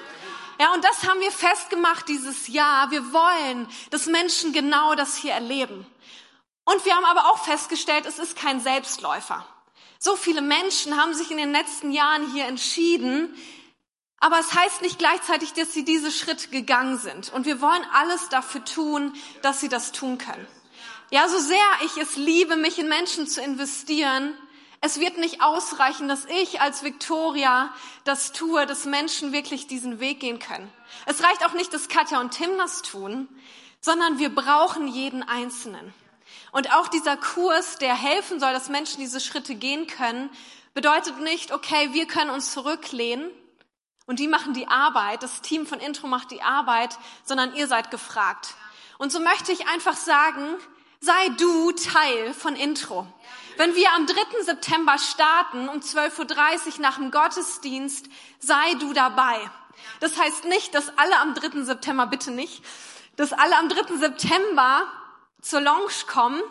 Ja, 0.61 0.72
und 0.74 0.84
das 0.84 1.09
haben 1.09 1.20
wir 1.20 1.32
festgemacht 1.32 2.07
dieses 2.07 2.48
Jahr. 2.48 2.90
Wir 2.90 3.12
wollen, 3.12 3.66
dass 3.90 4.07
Menschen 4.07 4.52
genau 4.52 4.94
das 4.94 5.16
hier 5.16 5.32
erleben. 5.32 5.86
Und 6.64 6.84
wir 6.84 6.94
haben 6.94 7.05
aber 7.07 7.30
auch 7.30 7.44
festgestellt, 7.44 8.07
es 8.07 8.18
ist 8.18 8.36
kein 8.36 8.61
Selbstläufer. 8.61 9.46
So 10.05 10.16
viele 10.16 10.42
Menschen 10.42 11.00
haben 11.00 11.14
sich 11.14 11.30
in 11.30 11.38
den 11.38 11.52
letzten 11.52 11.90
Jahren 11.90 12.30
hier 12.30 12.44
entschieden, 12.44 13.34
aber 14.18 14.38
es 14.38 14.52
heißt 14.52 14.82
nicht 14.82 14.98
gleichzeitig, 14.98 15.55
dass 15.55 15.72
sie 15.72 15.82
diese 15.82 16.12
Schritte 16.12 16.48
gegangen 16.48 16.98
sind. 16.98 17.32
Und 17.32 17.46
wir 17.46 17.62
wollen 17.62 17.82
alles 17.90 18.28
dafür 18.28 18.62
tun, 18.66 19.14
dass 19.40 19.62
sie 19.62 19.70
das 19.70 19.92
tun 19.92 20.18
können. 20.18 20.46
Ja, 21.11 21.26
so 21.26 21.38
sehr 21.38 21.57
ich 21.86 21.96
es 21.96 22.16
liebe, 22.16 22.57
mich 22.57 22.78
in 22.78 22.86
Menschen 22.86 23.26
zu 23.26 23.40
investieren, 23.40 24.36
es 24.82 25.00
wird 25.00 25.16
nicht 25.16 25.40
ausreichen, 25.40 26.07
dass 26.07 26.26
ich 26.26 26.61
als 26.61 26.82
Victoria 26.82 27.74
das 28.05 28.32
tue, 28.32 28.66
dass 28.66 28.84
Menschen 28.84 29.32
wirklich 29.32 29.68
diesen 29.68 30.00
Weg 30.00 30.20
gehen 30.20 30.38
können. 30.38 30.70
Es 31.07 31.22
reicht 31.22 31.46
auch 31.46 31.55
nicht, 31.55 31.72
dass 31.72 31.88
Katja 31.88 32.20
und 32.20 32.32
Tim 32.32 32.59
das 32.59 32.82
tun, 32.82 33.26
sondern 33.80 34.18
wir 34.18 34.34
brauchen 34.34 34.86
jeden 34.86 35.22
Einzelnen. 35.22 35.94
Und 36.53 36.72
auch 36.72 36.89
dieser 36.89 37.16
Kurs, 37.16 37.78
der 37.78 37.95
helfen 37.95 38.41
soll, 38.41 38.53
dass 38.53 38.68
Menschen 38.68 39.01
diese 39.01 39.20
Schritte 39.20 39.55
gehen 39.55 39.87
können, 39.87 40.30
bedeutet 40.74 41.20
nicht, 41.20 41.53
okay, 41.53 41.93
wir 41.93 42.07
können 42.07 42.30
uns 42.30 42.53
zurücklehnen 42.53 43.30
und 44.07 44.18
die 44.18 44.28
machen 44.28 44.55
die 44.55 44.68
Arbeit, 44.68 45.22
das 45.22 45.41
Team 45.41 45.66
von 45.66 45.80
Intro 45.80 46.07
macht 46.07 46.30
die 46.30 46.43
Arbeit, 46.43 46.99
sondern 47.24 47.55
ihr 47.55 47.68
seid 47.68 47.91
gefragt. 47.91 48.55
Und 48.99 49.12
so 49.12 49.20
möchte 49.20 49.53
ich 49.53 49.66
einfach 49.68 49.97
sagen, 49.97 50.57
sei 51.01 51.28
du 51.39 51.72
Teil 51.72 52.35
von 52.35 52.57
Intro. 52.57 53.07
Wenn 53.57 53.74
wir 53.74 53.93
am 53.93 54.07
3. 54.07 54.43
September 54.43 54.99
starten, 54.99 55.68
um 55.68 55.78
12.30 55.78 56.76
Uhr 56.76 56.80
nach 56.80 56.97
dem 56.97 57.11
Gottesdienst, 57.11 58.07
sei 58.41 58.74
du 58.80 58.93
dabei. 58.93 59.39
Das 60.01 60.18
heißt 60.18 60.45
nicht, 60.47 60.74
dass 60.74 60.97
alle 60.99 61.18
am 61.18 61.35
3. 61.35 61.62
September 61.62 62.07
bitte 62.07 62.30
nicht, 62.30 62.64
dass 63.16 63.32
alle 63.32 63.57
am 63.57 63.68
3. 63.68 63.97
September 63.97 64.87
Lounge 65.53 66.07
kommen, 66.07 66.42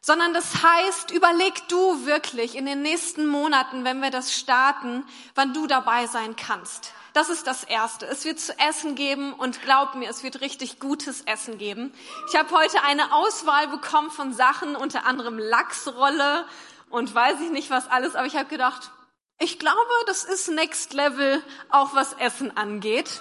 sondern 0.00 0.34
das 0.34 0.62
heißt, 0.62 1.10
überleg 1.12 1.68
du 1.68 2.04
wirklich 2.04 2.56
in 2.56 2.66
den 2.66 2.82
nächsten 2.82 3.26
Monaten, 3.26 3.84
wenn 3.84 4.00
wir 4.00 4.10
das 4.10 4.34
starten, 4.34 5.04
wann 5.34 5.54
du 5.54 5.66
dabei 5.66 6.06
sein 6.06 6.36
kannst. 6.36 6.92
Das 7.14 7.28
ist 7.28 7.46
das 7.46 7.62
Erste. 7.62 8.06
Es 8.06 8.24
wird 8.24 8.40
zu 8.40 8.58
essen 8.58 8.96
geben 8.96 9.32
und 9.32 9.62
glaub 9.62 9.94
mir, 9.94 10.10
es 10.10 10.22
wird 10.22 10.40
richtig 10.40 10.80
gutes 10.80 11.22
Essen 11.22 11.58
geben. 11.58 11.94
Ich 12.28 12.36
habe 12.36 12.50
heute 12.50 12.82
eine 12.82 13.14
Auswahl 13.14 13.68
bekommen 13.68 14.10
von 14.10 14.34
Sachen, 14.34 14.74
unter 14.74 15.06
anderem 15.06 15.38
Lachsrolle 15.38 16.44
und 16.90 17.14
weiß 17.14 17.40
ich 17.40 17.50
nicht 17.50 17.70
was 17.70 17.88
alles, 17.88 18.16
aber 18.16 18.26
ich 18.26 18.36
habe 18.36 18.48
gedacht, 18.48 18.90
ich 19.38 19.58
glaube, 19.58 19.78
das 20.06 20.24
ist 20.24 20.48
Next 20.48 20.92
Level, 20.92 21.42
auch 21.68 21.94
was 21.94 22.14
Essen 22.14 22.56
angeht. 22.56 23.20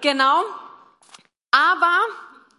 Genau. 0.00 0.42
Aber 1.50 1.98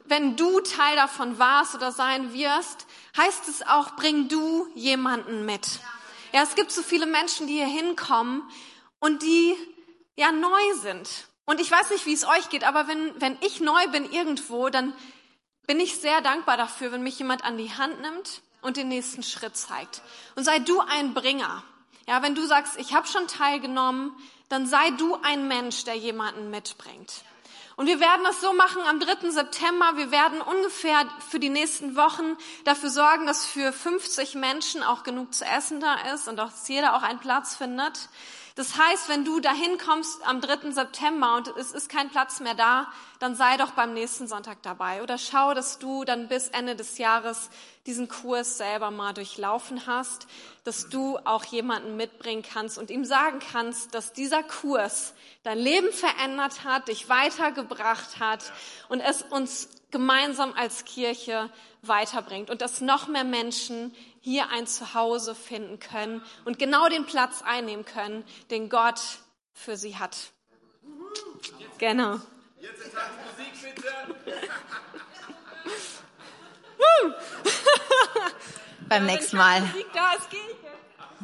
wenn 0.06 0.36
du 0.36 0.60
Teil 0.62 0.96
davon 0.96 1.40
warst 1.40 1.76
oder 1.76 1.92
sein 1.92 2.34
wirst, 2.34 2.86
heißt 3.18 3.48
es 3.48 3.62
auch, 3.62 3.96
bring 3.96 4.28
du 4.28 4.68
jemanden 4.76 5.46
mit. 5.46 5.80
Ja, 6.34 6.44
es 6.44 6.56
gibt 6.56 6.72
so 6.72 6.82
viele 6.82 7.06
Menschen, 7.06 7.48
die 7.48 7.54
hier 7.54 7.68
hinkommen 7.68 8.44
und 9.00 9.22
die 9.24 9.56
ja 10.16 10.32
neu 10.32 10.74
sind. 10.82 11.28
Und 11.46 11.60
ich 11.60 11.70
weiß 11.70 11.90
nicht, 11.92 12.06
wie 12.06 12.14
es 12.14 12.26
euch 12.26 12.50
geht, 12.50 12.64
aber 12.64 12.88
wenn, 12.88 13.20
wenn 13.22 13.38
ich 13.42 13.60
neu 13.60 13.88
bin 13.90 14.10
irgendwo, 14.12 14.70
dann 14.70 14.94
bin 15.68 15.80
ich 15.80 16.00
sehr 16.00 16.22
dankbar 16.22 16.58
dafür, 16.58 16.92
wenn 16.92 17.04
mich 17.04 17.20
jemand 17.20 17.44
an 17.44 17.58
die 17.58 17.72
Hand 17.72 18.02
nimmt 18.02 18.42
und 18.62 18.78
den 18.78 18.88
nächsten 18.88 19.24
Schritt 19.24 19.56
zeigt. 19.56 20.02
Und 20.36 20.44
sei 20.44 20.60
du 20.60 20.80
ein 20.80 21.14
Bringer. 21.14 21.64
Ja, 22.08 22.22
wenn 22.22 22.36
du 22.36 22.46
sagst, 22.46 22.78
ich 22.78 22.94
habe 22.94 23.08
schon 23.08 23.28
teilgenommen, 23.28 24.12
dann 24.50 24.68
sei 24.68 24.92
du 24.92 25.16
ein 25.24 25.48
Mensch, 25.48 25.84
der 25.84 25.96
jemanden 25.96 26.50
mitbringt. 26.50 27.24
Und 27.76 27.88
wir 27.88 28.00
werden 28.00 28.24
das 28.24 28.40
so 28.40 28.54
machen 28.54 28.82
am 28.88 29.00
3. 29.00 29.32
September. 29.32 29.94
Wir 29.96 30.12
werden 30.12 30.42
ungefähr 30.42 31.06
für 31.30 31.40
die 31.40 31.50
nächsten 31.50 31.96
Wochen 31.96 32.38
dafür 32.66 32.90
sorgen, 32.90 33.26
dass 33.26 33.46
für 33.46 33.74
50 33.74 34.36
Menschen 34.36 34.84
auch 34.84 35.04
genug 35.04 35.34
zu 35.34 35.44
essen 35.46 35.80
da 35.80 35.96
ist 36.14 36.28
und 36.28 36.38
dass 36.38 36.68
jeder 36.68 36.96
auch 36.96 37.04
einen 37.04 37.20
Platz 37.20 37.56
findet. 37.56 38.10
Das 38.56 38.78
heißt, 38.78 39.10
wenn 39.10 39.26
du 39.26 39.40
dahin 39.40 39.80
kommst 39.80 40.24
am 40.28 40.40
3. 40.40 40.72
September 40.72 41.38
und 41.38 41.48
es 41.58 41.72
ist 41.72 41.90
kein 41.90 42.12
Platz 42.12 42.40
mehr 42.40 42.54
da, 42.54 42.88
dann 43.18 43.36
sei 43.36 43.58
doch 43.58 43.72
beim 43.72 43.94
nächsten 43.94 44.28
Sonntag 44.28 44.62
dabei 44.62 45.02
oder 45.02 45.18
schau, 45.18 45.56
dass 45.56 45.80
du 45.80 46.04
dann 46.04 46.28
bis 46.28 46.50
Ende 46.50 46.76
des 46.76 47.00
Jahres 47.00 47.50
diesen 47.88 48.08
Kurs 48.08 48.58
selber 48.58 48.92
mal 48.92 49.14
durchlaufen 49.14 49.88
hast, 49.88 50.28
dass 50.66 50.88
du 50.88 51.18
auch 51.26 51.46
jemanden 51.46 51.98
mitbringen 51.98 52.44
kannst 52.44 52.78
und 52.78 52.92
ihm 52.92 53.06
sagen 53.06 53.40
kannst, 53.52 53.96
dass 53.96 54.14
dieser 54.14 54.44
Kurs 54.44 55.16
dein 55.42 55.58
Leben 55.58 55.92
verändert 55.92 56.64
hat, 56.64 56.90
dich 56.90 57.10
weitergebracht 57.10 58.20
hat 58.20 58.54
und 58.88 59.00
es 59.00 59.24
uns 59.24 59.68
gemeinsam 59.90 60.54
als 60.54 60.86
Kirche 60.86 61.50
weiterbringt 61.82 62.52
und 62.52 62.62
dass 62.62 62.82
noch 62.82 63.08
mehr 63.08 63.24
Menschen 63.24 63.96
hier 64.24 64.50
ein 64.50 64.66
Zuhause 64.68 65.36
finden 65.36 65.80
können 65.80 66.24
und 66.46 66.58
genau 66.58 66.88
den 66.88 67.06
Platz 67.06 67.42
einnehmen 67.42 67.84
können, 67.84 68.24
den 68.50 68.70
Gott 68.70 69.02
für 69.54 69.76
sie 69.76 69.98
hat. 69.98 70.16
Genau. 71.78 72.20
Jetzt 72.60 72.80
ist 72.80 72.94
Musik 72.94 73.76
bitte. 73.76 73.94
Beim 78.88 79.06
nächsten 79.06 79.36
Mal. 79.36 79.62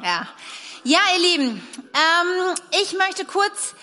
Ja. 0.04 0.28
Ja, 0.84 1.00
ihr 1.14 1.20
Lieben, 1.20 1.68
ähm, 1.94 2.56
ich 2.82 2.94
möchte 2.94 3.24
kurz 3.26 3.76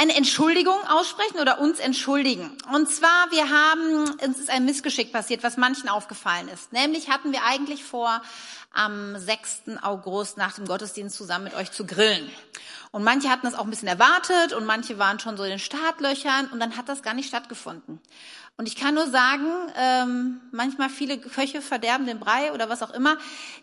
eine 0.00 0.16
Entschuldigung 0.16 0.78
aussprechen 0.88 1.40
oder 1.40 1.60
uns 1.60 1.78
entschuldigen. 1.78 2.56
Und 2.72 2.88
zwar, 2.88 3.30
wir 3.30 3.50
haben, 3.50 4.10
uns 4.24 4.38
ist 4.38 4.48
ein 4.48 4.64
Missgeschick 4.64 5.12
passiert, 5.12 5.42
was 5.42 5.58
manchen 5.58 5.90
aufgefallen 5.90 6.48
ist. 6.48 6.72
Nämlich 6.72 7.10
hatten 7.10 7.32
wir 7.32 7.44
eigentlich 7.44 7.84
vor, 7.84 8.22
am 8.72 9.18
6. 9.18 9.62
August 9.82 10.38
nach 10.38 10.54
dem 10.54 10.66
Gottesdienst 10.66 11.16
zusammen 11.16 11.44
mit 11.44 11.54
euch 11.54 11.70
zu 11.70 11.84
grillen. 11.84 12.30
Und 12.92 13.04
manche 13.04 13.28
hatten 13.28 13.44
das 13.44 13.54
auch 13.54 13.64
ein 13.64 13.70
bisschen 13.70 13.88
erwartet 13.88 14.54
und 14.54 14.64
manche 14.64 14.98
waren 14.98 15.20
schon 15.20 15.36
so 15.36 15.42
in 15.42 15.50
den 15.50 15.58
Startlöchern 15.58 16.46
und 16.46 16.60
dann 16.60 16.76
hat 16.78 16.88
das 16.88 17.02
gar 17.02 17.14
nicht 17.14 17.28
stattgefunden. 17.28 18.00
Und 18.60 18.66
ich 18.66 18.76
kann 18.76 18.94
nur 18.94 19.06
sagen, 19.06 19.46
ähm, 19.74 20.38
manchmal 20.52 20.90
viele 20.90 21.16
Köche 21.16 21.62
verderben 21.62 22.04
den 22.04 22.20
Brei 22.20 22.52
oder 22.52 22.68
was 22.68 22.82
auch 22.82 22.90
immer. 22.90 23.16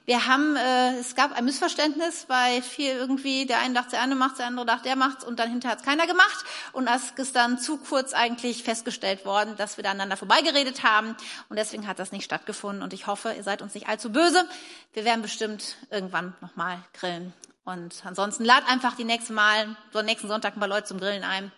Wir 0.06 0.26
haben, 0.26 0.56
äh, 0.56 0.98
es 0.98 1.14
gab 1.14 1.38
ein 1.38 1.46
Missverständnis, 1.46 2.26
weil 2.30 2.64
viel 2.64 2.94
irgendwie, 2.94 3.46
der 3.46 3.60
eine 3.60 3.76
dachte, 3.76 3.92
der 3.92 4.02
eine 4.02 4.16
macht, 4.16 4.40
der 4.40 4.48
andere 4.48 4.66
dachte, 4.66 4.86
der 4.86 4.96
macht's 4.96 5.24
und 5.24 5.38
dann 5.38 5.52
hinterher 5.52 5.78
hat's 5.78 5.86
keiner 5.86 6.08
gemacht. 6.08 6.44
Und 6.72 6.88
es 6.88 7.12
ist 7.12 7.36
dann 7.36 7.60
zu 7.60 7.78
kurz 7.78 8.14
eigentlich 8.14 8.64
festgestellt 8.64 9.24
worden, 9.24 9.56
dass 9.56 9.78
wir 9.78 9.84
da 9.84 9.92
aneinander 9.92 10.18
vorbeigeredet 10.18 10.82
haben. 10.82 11.16
Und 11.48 11.60
deswegen 11.60 11.86
hat 11.86 12.00
das 12.00 12.12
nicht 12.12 12.26
stattgefunden. 12.26 12.82
Und 12.82 12.92
ich 12.92 13.06
hoffe, 13.06 13.34
ihr 13.38 13.44
seid 13.44 13.62
uns 13.62 13.76
nicht 13.76 13.88
allzu 13.88 14.12
böse. 14.12 14.50
Wir 14.94 15.06
werden 15.06 15.22
bestimmt 15.22 15.76
irgendwann 15.92 16.34
nochmal 16.42 16.80
grillen. 16.94 17.34
Und 17.66 18.02
ansonsten 18.04 18.46
lad 18.46 18.68
einfach 18.68 18.96
die 18.96 19.04
nächste 19.04 19.34
Mal, 19.34 19.76
so 19.94 20.02
nächsten 20.02 20.28
Sonntag 20.28 20.56
ein 20.56 20.60
paar 20.60 20.68
Leute 20.68 20.88
zum 20.88 21.00
Grillen 21.00 21.24
ein 21.24 21.52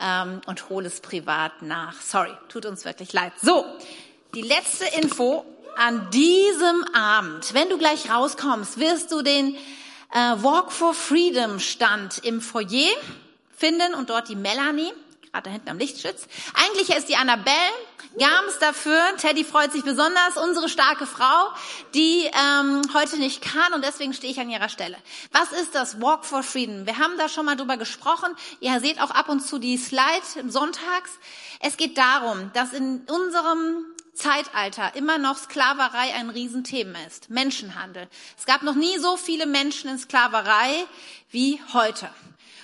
ähm, 0.00 0.40
und 0.46 0.68
hol 0.68 0.86
es 0.86 1.00
privat 1.00 1.62
nach. 1.62 2.00
Sorry, 2.00 2.32
tut 2.48 2.66
uns 2.66 2.84
wirklich 2.84 3.12
leid. 3.12 3.32
So, 3.40 3.64
die 4.34 4.42
letzte 4.42 4.86
Info 5.00 5.44
an 5.76 6.10
diesem 6.10 6.84
Abend. 6.94 7.54
Wenn 7.54 7.68
du 7.68 7.78
gleich 7.78 8.10
rauskommst, 8.10 8.78
wirst 8.78 9.12
du 9.12 9.22
den 9.22 9.54
äh, 10.12 10.18
Walk 10.42 10.72
for 10.72 10.94
Freedom 10.94 11.58
Stand 11.58 12.18
im 12.24 12.40
Foyer 12.40 12.90
finden 13.56 13.94
und 13.94 14.10
dort 14.10 14.28
die 14.28 14.36
Melanie 14.36 14.92
gerade 15.32 15.44
da 15.44 15.50
hinten 15.50 15.68
am 15.68 15.78
Lichtschütz. 15.78 16.26
Eigentlich 16.54 16.96
ist 16.96 17.08
die 17.08 17.16
Annabelle 17.16 17.54
Gams 18.18 18.58
dafür. 18.58 19.00
Teddy 19.18 19.44
freut 19.44 19.72
sich 19.72 19.84
besonders. 19.84 20.36
Unsere 20.36 20.68
starke 20.68 21.06
Frau, 21.06 21.48
die 21.94 22.24
ähm, 22.24 22.82
heute 22.94 23.18
nicht 23.18 23.42
kann 23.42 23.72
und 23.72 23.84
deswegen 23.84 24.12
stehe 24.12 24.32
ich 24.32 24.40
an 24.40 24.50
ihrer 24.50 24.68
Stelle. 24.68 24.96
Was 25.32 25.52
ist 25.52 25.74
das 25.74 26.00
Walk 26.00 26.24
for 26.24 26.42
Freedom? 26.42 26.86
Wir 26.86 26.98
haben 26.98 27.16
da 27.18 27.28
schon 27.28 27.46
mal 27.46 27.56
drüber 27.56 27.76
gesprochen. 27.76 28.34
Ihr 28.60 28.80
seht 28.80 29.00
auch 29.00 29.10
ab 29.10 29.28
und 29.28 29.40
zu 29.40 29.58
die 29.58 29.76
Slide 29.76 30.48
sonntags. 30.48 31.10
Es 31.60 31.76
geht 31.76 31.96
darum, 31.96 32.50
dass 32.54 32.72
in 32.72 33.06
unserem 33.08 33.84
Zeitalter 34.14 34.94
immer 34.96 35.18
noch 35.18 35.38
Sklaverei 35.38 36.14
ein 36.14 36.30
Riesenthema 36.30 36.98
ist. 37.06 37.30
Menschenhandel. 37.30 38.08
Es 38.36 38.44
gab 38.44 38.62
noch 38.62 38.74
nie 38.74 38.98
so 38.98 39.16
viele 39.16 39.46
Menschen 39.46 39.88
in 39.88 39.98
Sklaverei 39.98 40.84
wie 41.30 41.60
heute. 41.72 42.10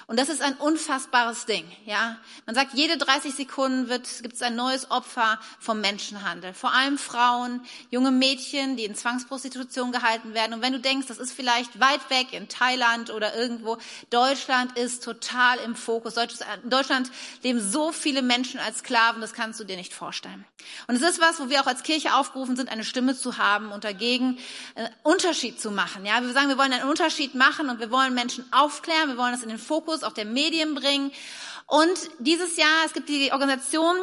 Und 0.09 0.21
das 0.21 0.29
ist 0.29 0.41
ein 0.41 0.55
unfassbares 0.55 1.47
Ding, 1.47 1.65
ja. 1.85 2.17
Man 2.47 2.55
sagt, 2.55 2.75
jede 2.75 2.97
30 2.97 3.35
Sekunden 3.35 3.89
wird, 3.89 4.07
gibt 4.23 4.35
es 4.37 4.43
ein 4.43 4.55
neues 4.55 4.89
Opfer 4.93 5.41
vom 5.59 5.81
Menschenhandel. 5.81 6.55
Vor 6.55 6.73
allem 6.73 6.97
Frauen, 6.97 7.61
junge 7.91 8.13
Mädchen, 8.13 8.77
die 8.77 8.85
in 8.85 8.95
Zwangsprostitution 8.95 9.91
gehalten 9.91 10.33
werden. 10.33 10.55
Und 10.55 10.63
wenn 10.63 10.73
du 10.73 10.79
denkst, 10.79 11.09
das 11.09 11.19
ist 11.19 11.33
vielleicht 11.33 11.81
weit 11.81 12.09
weg 12.09 12.33
in 12.33 12.49
Thailand 12.49 13.11
oder 13.11 13.35
irgendwo, 13.35 13.79
Deutschland 14.11 14.79
ist 14.79 15.03
total 15.03 15.59
im 15.59 15.75
Fokus. 15.75 16.15
In 16.17 16.71
Deutschland 16.71 17.11
leben 17.43 17.61
so 17.61 17.91
viele 17.91 18.23
Menschen 18.23 18.61
als 18.61 18.79
Sklaven, 18.79 19.21
das 19.21 19.33
kannst 19.33 19.59
du 19.59 19.65
dir 19.65 19.77
nicht 19.77 19.93
vorstellen. 19.93 20.45
Und 20.87 20.95
es 20.95 21.03
ist 21.03 21.21
was, 21.21 21.41
wo 21.41 21.49
wir 21.49 21.61
auch 21.61 21.67
als 21.67 21.83
Kirche 21.83 22.15
aufgerufen 22.15 22.55
sind, 22.55 22.71
eine 22.71 22.85
Stimme 22.85 23.17
zu 23.17 23.39
haben 23.39 23.73
und 23.73 23.83
dagegen 23.83 24.39
einen 24.77 24.89
Unterschied 25.03 25.61
zu 25.61 25.73
machen. 25.73 26.07
Ja, 26.07 26.23
wir 26.23 26.33
sagen, 26.33 26.49
wir 26.49 26.59
wollen 26.59 26.73
einen 26.73 26.89
Unterschied 26.89 27.35
machen 27.35 27.69
und 27.71 27.81
wir 27.81 27.91
wollen 27.91 28.15
Menschen 28.15 28.45
aufklären, 28.53 29.09
wir 29.09 29.17
wollen 29.17 29.33
das 29.33 29.43
in 29.43 29.49
den 29.49 29.59
Fokus 29.59 29.96
Fokus 29.97 30.03
auch 30.03 30.15
der 30.15 30.25
Medien 30.25 30.75
bringen. 30.75 31.13
Und 31.67 31.99
dieses 32.19 32.57
Jahr, 32.57 32.85
es 32.85 32.93
gibt 32.93 33.09
die 33.09 33.33
Organisation 33.33 33.97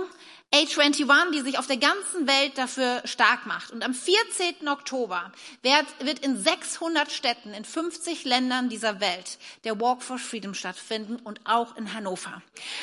A21, 0.54 1.32
die 1.32 1.42
sich 1.42 1.58
auf 1.58 1.66
der 1.66 1.78
ganzen 1.78 2.28
Welt 2.28 2.58
dafür 2.58 3.02
stark 3.06 3.46
macht. 3.46 3.72
Und 3.72 3.84
am 3.84 3.94
14. 3.94 4.68
Oktober 4.68 5.32
wird 5.62 6.20
in 6.20 6.38
600 6.38 7.12
Städten 7.12 7.54
in 7.54 7.66
50 7.66 8.26
Ländern 8.26 8.70
dieser 8.70 9.00
Welt 9.00 9.40
der 9.64 9.80
Walk 9.80 10.04
for 10.04 10.20
Freedom 10.20 10.54
stattfinden 10.54 11.16
und 11.24 11.40
auch 11.46 11.76
in 11.76 11.94
Hannover. 11.94 12.42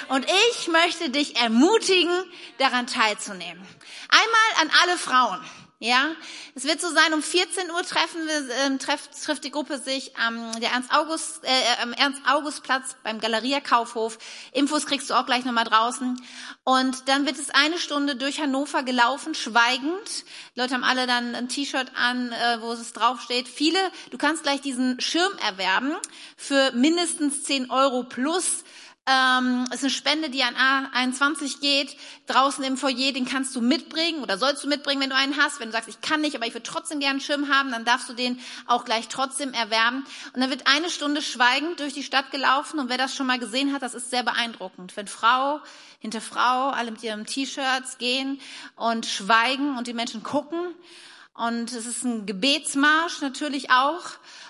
Und 0.08 0.26
ich 0.50 0.68
möchte 0.68 1.10
dich 1.10 1.36
ermutigen, 1.36 2.24
daran 2.58 2.86
teilzunehmen. 2.86 3.64
Einmal 4.08 4.62
an 4.62 4.70
alle 4.82 4.98
Frauen. 4.98 5.40
Ja, 5.82 6.14
es 6.54 6.64
wird 6.64 6.78
so 6.78 6.90
sein, 6.90 7.14
um 7.14 7.22
14 7.22 7.70
Uhr 7.70 7.82
treffen 7.82 8.26
wir, 8.26 8.66
äh, 8.66 8.76
trifft, 8.76 9.24
trifft 9.24 9.44
die 9.44 9.50
Gruppe 9.50 9.78
sich 9.78 10.14
am, 10.14 10.52
der 10.60 10.72
Ernst 10.72 10.92
August, 10.92 11.42
äh, 11.42 11.82
am 11.82 11.94
Ernst 11.94 12.20
August 12.28 12.62
Platz 12.64 12.96
beim 13.02 13.18
Galeria 13.18 13.60
Kaufhof. 13.60 14.18
Infos 14.52 14.84
kriegst 14.84 15.08
du 15.08 15.14
auch 15.14 15.24
gleich 15.24 15.46
nochmal 15.46 15.64
draußen. 15.64 16.20
Und 16.64 17.08
dann 17.08 17.24
wird 17.24 17.38
es 17.38 17.48
eine 17.48 17.78
Stunde 17.78 18.16
durch 18.16 18.42
Hannover 18.42 18.82
gelaufen, 18.82 19.34
schweigend. 19.34 20.26
Die 20.54 20.60
Leute 20.60 20.74
haben 20.74 20.84
alle 20.84 21.06
dann 21.06 21.34
ein 21.34 21.48
T-Shirt 21.48 21.92
an, 21.94 22.30
äh, 22.30 22.60
wo 22.60 22.72
es 22.72 22.92
draufsteht. 22.92 23.48
Viele, 23.48 23.78
du 24.10 24.18
kannst 24.18 24.42
gleich 24.42 24.60
diesen 24.60 25.00
Schirm 25.00 25.32
erwerben 25.38 25.96
für 26.36 26.72
mindestens 26.72 27.44
10 27.44 27.70
Euro 27.70 28.02
plus 28.02 28.64
ähm, 29.10 29.66
ist 29.72 29.82
eine 29.82 29.90
Spende, 29.90 30.30
die 30.30 30.42
an 30.44 30.54
A21 30.54 31.60
geht, 31.60 31.96
draußen 32.26 32.62
im 32.62 32.76
Foyer, 32.76 33.12
den 33.12 33.24
kannst 33.24 33.56
du 33.56 33.60
mitbringen 33.60 34.22
oder 34.22 34.38
sollst 34.38 34.62
du 34.62 34.68
mitbringen, 34.68 35.00
wenn 35.00 35.10
du 35.10 35.16
einen 35.16 35.36
hast. 35.36 35.58
Wenn 35.58 35.68
du 35.68 35.72
sagst, 35.72 35.88
ich 35.88 36.00
kann 36.00 36.20
nicht, 36.20 36.36
aber 36.36 36.46
ich 36.46 36.54
würde 36.54 36.62
trotzdem 36.62 37.00
gerne 37.00 37.12
einen 37.12 37.20
Schirm 37.20 37.48
haben, 37.48 37.72
dann 37.72 37.84
darfst 37.84 38.08
du 38.08 38.12
den 38.12 38.38
auch 38.66 38.84
gleich 38.84 39.08
trotzdem 39.08 39.52
erwerben. 39.52 40.04
Und 40.32 40.40
dann 40.40 40.50
wird 40.50 40.66
eine 40.66 40.90
Stunde 40.90 41.22
schweigend 41.22 41.80
durch 41.80 41.94
die 41.94 42.04
Stadt 42.04 42.30
gelaufen 42.30 42.78
und 42.78 42.88
wer 42.88 42.98
das 42.98 43.14
schon 43.14 43.26
mal 43.26 43.38
gesehen 43.38 43.72
hat, 43.72 43.82
das 43.82 43.94
ist 43.94 44.10
sehr 44.10 44.22
beeindruckend. 44.22 44.96
Wenn 44.96 45.08
Frau 45.08 45.60
hinter 45.98 46.20
Frau, 46.20 46.70
alle 46.70 46.92
mit 46.92 47.02
ihren 47.02 47.26
T-Shirts 47.26 47.98
gehen 47.98 48.40
und 48.76 49.06
schweigen 49.06 49.76
und 49.76 49.86
die 49.86 49.94
Menschen 49.94 50.22
gucken. 50.22 50.74
Und 51.34 51.72
es 51.72 51.86
ist 51.86 52.04
ein 52.04 52.26
Gebetsmarsch 52.26 53.20
natürlich 53.20 53.70
auch. 53.70 54.04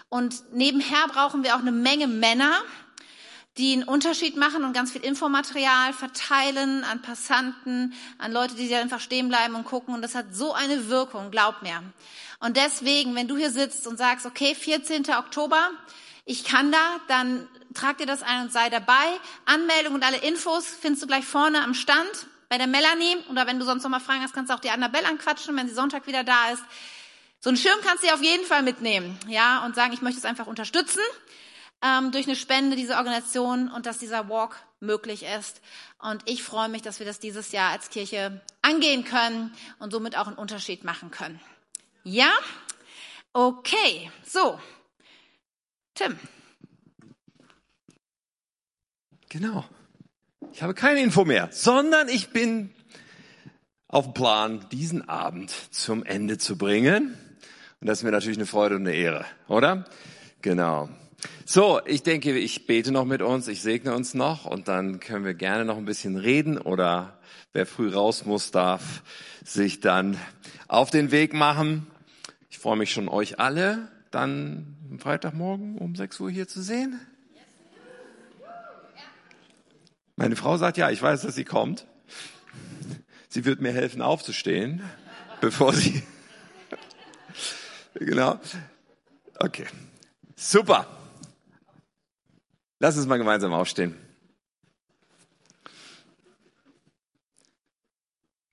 Und 0.09 0.53
nebenher 0.53 1.07
brauchen 1.07 1.45
wir 1.45 1.55
auch 1.55 1.61
eine 1.61 1.71
Menge 1.71 2.09
Männer, 2.09 2.53
die 3.61 3.75
einen 3.75 3.83
Unterschied 3.83 4.37
machen 4.37 4.65
und 4.65 4.73
ganz 4.73 4.91
viel 4.91 5.05
Infomaterial 5.05 5.93
verteilen 5.93 6.83
an 6.83 7.03
Passanten, 7.03 7.93
an 8.17 8.33
Leute, 8.33 8.55
die 8.55 8.75
einfach 8.75 9.01
stehen 9.01 9.29
bleiben 9.29 9.55
und 9.55 9.65
gucken. 9.65 9.95
Und 9.95 10.01
das 10.01 10.15
hat 10.15 10.35
so 10.35 10.55
eine 10.55 10.89
Wirkung, 10.89 11.31
glaub 11.31 11.61
mir. 11.61 11.83
Und 12.39 12.57
deswegen, 12.57 13.15
wenn 13.15 13.29
du 13.29 13.37
hier 13.37 13.51
sitzt 13.51 13.87
und 13.87 13.99
sagst, 13.99 14.25
okay, 14.25 14.55
14. 14.55 15.11
Oktober, 15.11 15.71
ich 16.25 16.45
kann 16.45 16.73
da, 16.73 16.79
dann 17.09 17.47
trag 17.75 17.99
dir 17.99 18.07
das 18.07 18.23
ein 18.23 18.45
und 18.45 18.53
sei 18.53 18.71
dabei. 18.71 18.95
Anmeldung 19.45 19.95
und 19.95 20.05
alle 20.05 20.17
Infos 20.17 20.67
findest 20.67 21.03
du 21.03 21.07
gleich 21.07 21.27
vorne 21.27 21.63
am 21.63 21.75
Stand 21.75 22.27
bei 22.49 22.57
der 22.57 22.67
Melanie. 22.67 23.19
Oder 23.29 23.47
wenn 23.47 23.59
du 23.59 23.67
sonst 23.67 23.83
noch 23.83 23.91
mal 23.91 24.01
Fragen 24.01 24.23
hast, 24.23 24.33
kannst 24.33 24.51
du 24.51 24.55
auch 24.55 24.61
die 24.61 24.71
Annabelle 24.71 25.07
anquatschen, 25.07 25.55
wenn 25.55 25.69
sie 25.69 25.75
Sonntag 25.75 26.07
wieder 26.07 26.25
da 26.25 26.49
ist. 26.51 26.63
So 27.41 27.51
einen 27.51 27.59
Schirm 27.59 27.79
kannst 27.85 28.03
du 28.03 28.07
dir 28.07 28.15
auf 28.15 28.23
jeden 28.23 28.47
Fall 28.47 28.63
mitnehmen, 28.63 29.19
ja, 29.29 29.67
und 29.67 29.75
sagen, 29.75 29.93
ich 29.93 30.01
möchte 30.01 30.19
es 30.19 30.25
einfach 30.25 30.47
unterstützen 30.47 31.01
ähm, 31.83 32.13
durch 32.13 32.27
eine 32.27 32.37
Spende 32.37 32.77
dieser 32.77 32.99
Organisation 32.99 33.71
und 33.71 33.87
dass 33.87 33.99
dieser 33.99 34.29
Walk 34.29 34.57
möglich 34.81 35.25
ist. 35.25 35.61
Und 35.99 36.23
ich 36.27 36.43
freue 36.43 36.69
mich, 36.69 36.83
dass 36.83 36.99
wir 36.99 37.07
das 37.07 37.21
dieses 37.21 37.53
Jahr 37.53 37.71
als 37.71 37.91
Kirche 37.91 38.41
angehen 38.63 39.05
können 39.05 39.53
und 39.79 39.91
somit 39.91 40.17
auch 40.17 40.27
einen 40.27 40.37
Unterschied 40.37 40.85
machen 40.85 41.11
können. 41.11 41.41
Ja? 42.05 42.31
Okay. 43.33 44.11
So. 44.27 44.59
Tim. 45.95 46.19
Genau. 49.29 49.65
Ich 50.53 50.63
habe 50.63 50.75
keine 50.75 51.01
Info 51.01 51.25
mehr, 51.25 51.49
sondern 51.53 52.09
ich 52.09 52.31
bin 52.31 52.75
auf 53.87 54.07
dem 54.07 54.15
Plan, 54.15 54.67
diesen 54.71 55.09
Abend 55.09 55.53
zum 55.71 56.05
Ende 56.05 56.39
zu 56.39 56.57
bringen. 56.57 57.17
Und 57.81 57.87
das 57.87 57.99
ist 57.99 58.05
mir 58.05 58.11
natürlich 58.11 58.39
eine 58.39 58.47
Freude 58.47 58.77
und 58.77 58.83
eine 58.87 58.95
Ehre, 58.95 59.25
oder? 59.49 59.85
Genau. 60.43 60.89
So, 61.45 61.81
ich 61.85 62.03
denke, 62.03 62.37
ich 62.39 62.67
bete 62.67 62.93
noch 62.93 63.05
mit 63.05 63.23
uns, 63.23 63.49
ich 63.49 63.63
segne 63.63 63.95
uns 63.95 64.15
noch 64.15 64.45
und 64.45 64.69
dann 64.69 65.01
können 65.01 65.25
wir 65.25 65.35
gerne 65.35 65.65
noch 65.65 65.77
ein 65.77 65.85
bisschen 65.85 66.17
reden 66.17 66.59
oder 66.59 67.19
wer 67.53 67.67
früh 67.67 67.93
raus 67.93 68.25
muss, 68.25 68.51
darf 68.51 69.03
sich 69.45 69.81
dann 69.81 70.17
auf 70.69 70.91
den 70.91 71.11
Weg 71.11 71.35
machen. 71.35 71.87
Ich 72.51 72.59
freue 72.59 72.77
mich 72.77 72.93
schon, 72.93 73.09
euch 73.09 73.41
alle 73.41 73.89
dann 74.11 74.77
am 74.91 74.99
Freitagmorgen 74.99 75.79
um 75.79 75.95
6 75.95 76.21
Uhr 76.21 76.31
hier 76.31 76.49
zu 76.49 76.63
sehen. 76.63 77.01
Meine 80.17 80.37
Frau 80.37 80.57
sagt 80.57 80.77
ja, 80.77 80.91
ich 80.91 81.01
weiß, 81.01 81.23
dass 81.23 81.35
sie 81.35 81.45
kommt. 81.45 81.87
Sie 83.29 83.45
wird 83.45 83.61
mir 83.61 83.73
helfen 83.73 84.03
aufzustehen, 84.03 84.83
bevor 85.41 85.73
sie. 85.73 86.03
genau. 87.95 88.39
Okay. 89.39 89.67
Super. 90.37 90.87
Lass 92.83 92.97
uns 92.97 93.07
mal 93.07 93.19
gemeinsam 93.19 93.53
aufstehen. 93.53 93.95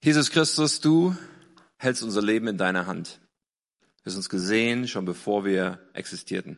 Jesus 0.03 0.29
Christus, 0.29 0.81
du 0.81 1.15
hältst 1.77 2.03
unser 2.03 2.21
Leben 2.21 2.47
in 2.49 2.57
deiner 2.57 2.87
Hand. 2.87 3.21
Du 4.03 4.07
hast 4.07 4.17
uns 4.17 4.27
gesehen, 4.27 4.89
schon 4.89 5.05
bevor 5.05 5.45
wir 5.45 5.79
existierten. 5.93 6.57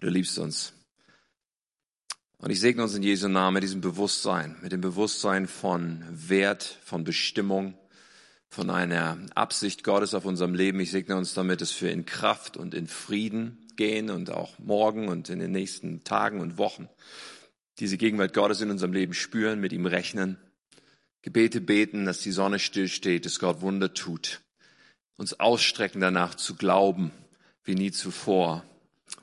Du 0.00 0.08
liebst 0.10 0.38
uns. 0.38 0.74
Und 2.36 2.50
ich 2.50 2.60
segne 2.60 2.82
uns 2.82 2.94
in 2.94 3.02
Jesu 3.02 3.28
Namen 3.28 3.54
mit 3.54 3.62
diesem 3.62 3.80
Bewusstsein, 3.80 4.58
mit 4.60 4.72
dem 4.72 4.82
Bewusstsein 4.82 5.48
von 5.48 6.04
Wert, 6.10 6.78
von 6.84 7.04
Bestimmung, 7.04 7.78
von 8.50 8.68
einer 8.68 9.18
Absicht 9.34 9.82
Gottes 9.82 10.12
auf 10.12 10.26
unserem 10.26 10.52
Leben. 10.52 10.80
Ich 10.80 10.90
segne 10.90 11.16
uns 11.16 11.32
damit, 11.32 11.62
dass 11.62 11.80
wir 11.80 11.90
in 11.90 12.04
Kraft 12.04 12.58
und 12.58 12.74
in 12.74 12.86
Frieden 12.86 13.66
gehen 13.80 14.10
und 14.10 14.30
auch 14.30 14.58
morgen 14.58 15.08
und 15.08 15.30
in 15.30 15.38
den 15.38 15.52
nächsten 15.52 16.04
Tagen 16.04 16.40
und 16.40 16.58
Wochen 16.58 16.86
diese 17.78 17.96
Gegenwart 17.96 18.34
Gottes 18.34 18.60
in 18.60 18.70
unserem 18.70 18.92
Leben 18.92 19.14
spüren, 19.14 19.58
mit 19.58 19.72
ihm 19.72 19.86
rechnen, 19.86 20.36
Gebete 21.22 21.62
beten, 21.62 22.04
dass 22.04 22.18
die 22.20 22.30
Sonne 22.30 22.58
stillsteht, 22.58 23.24
dass 23.24 23.38
Gott 23.38 23.62
Wunder 23.62 23.94
tut, 23.94 24.42
uns 25.16 25.40
ausstrecken 25.40 26.02
danach 26.02 26.34
zu 26.34 26.56
glauben 26.56 27.10
wie 27.64 27.74
nie 27.74 27.90
zuvor 27.90 28.64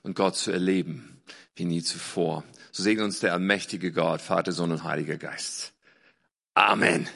und 0.01 0.15
Gott 0.15 0.35
zu 0.35 0.51
erleben 0.51 1.21
wie 1.55 1.65
nie 1.65 1.83
zuvor. 1.83 2.43
So 2.71 2.81
segne 2.81 3.03
uns 3.03 3.19
der 3.19 3.33
allmächtige 3.33 3.91
Gott, 3.91 4.21
Vater, 4.21 4.53
Sohn 4.53 4.71
und 4.71 4.83
Heiliger 4.83 5.17
Geist. 5.17 5.73
Amen. 6.55 7.07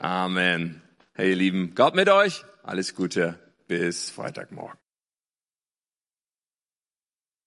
Amen. 0.00 0.82
Hey, 1.12 1.30
ihr 1.30 1.36
Lieben, 1.36 1.76
Gott 1.76 1.94
mit 1.94 2.08
euch. 2.08 2.44
Alles 2.64 2.96
Gute. 2.96 3.38
Bis 3.68 4.10
Freitagmorgen. 4.10 4.87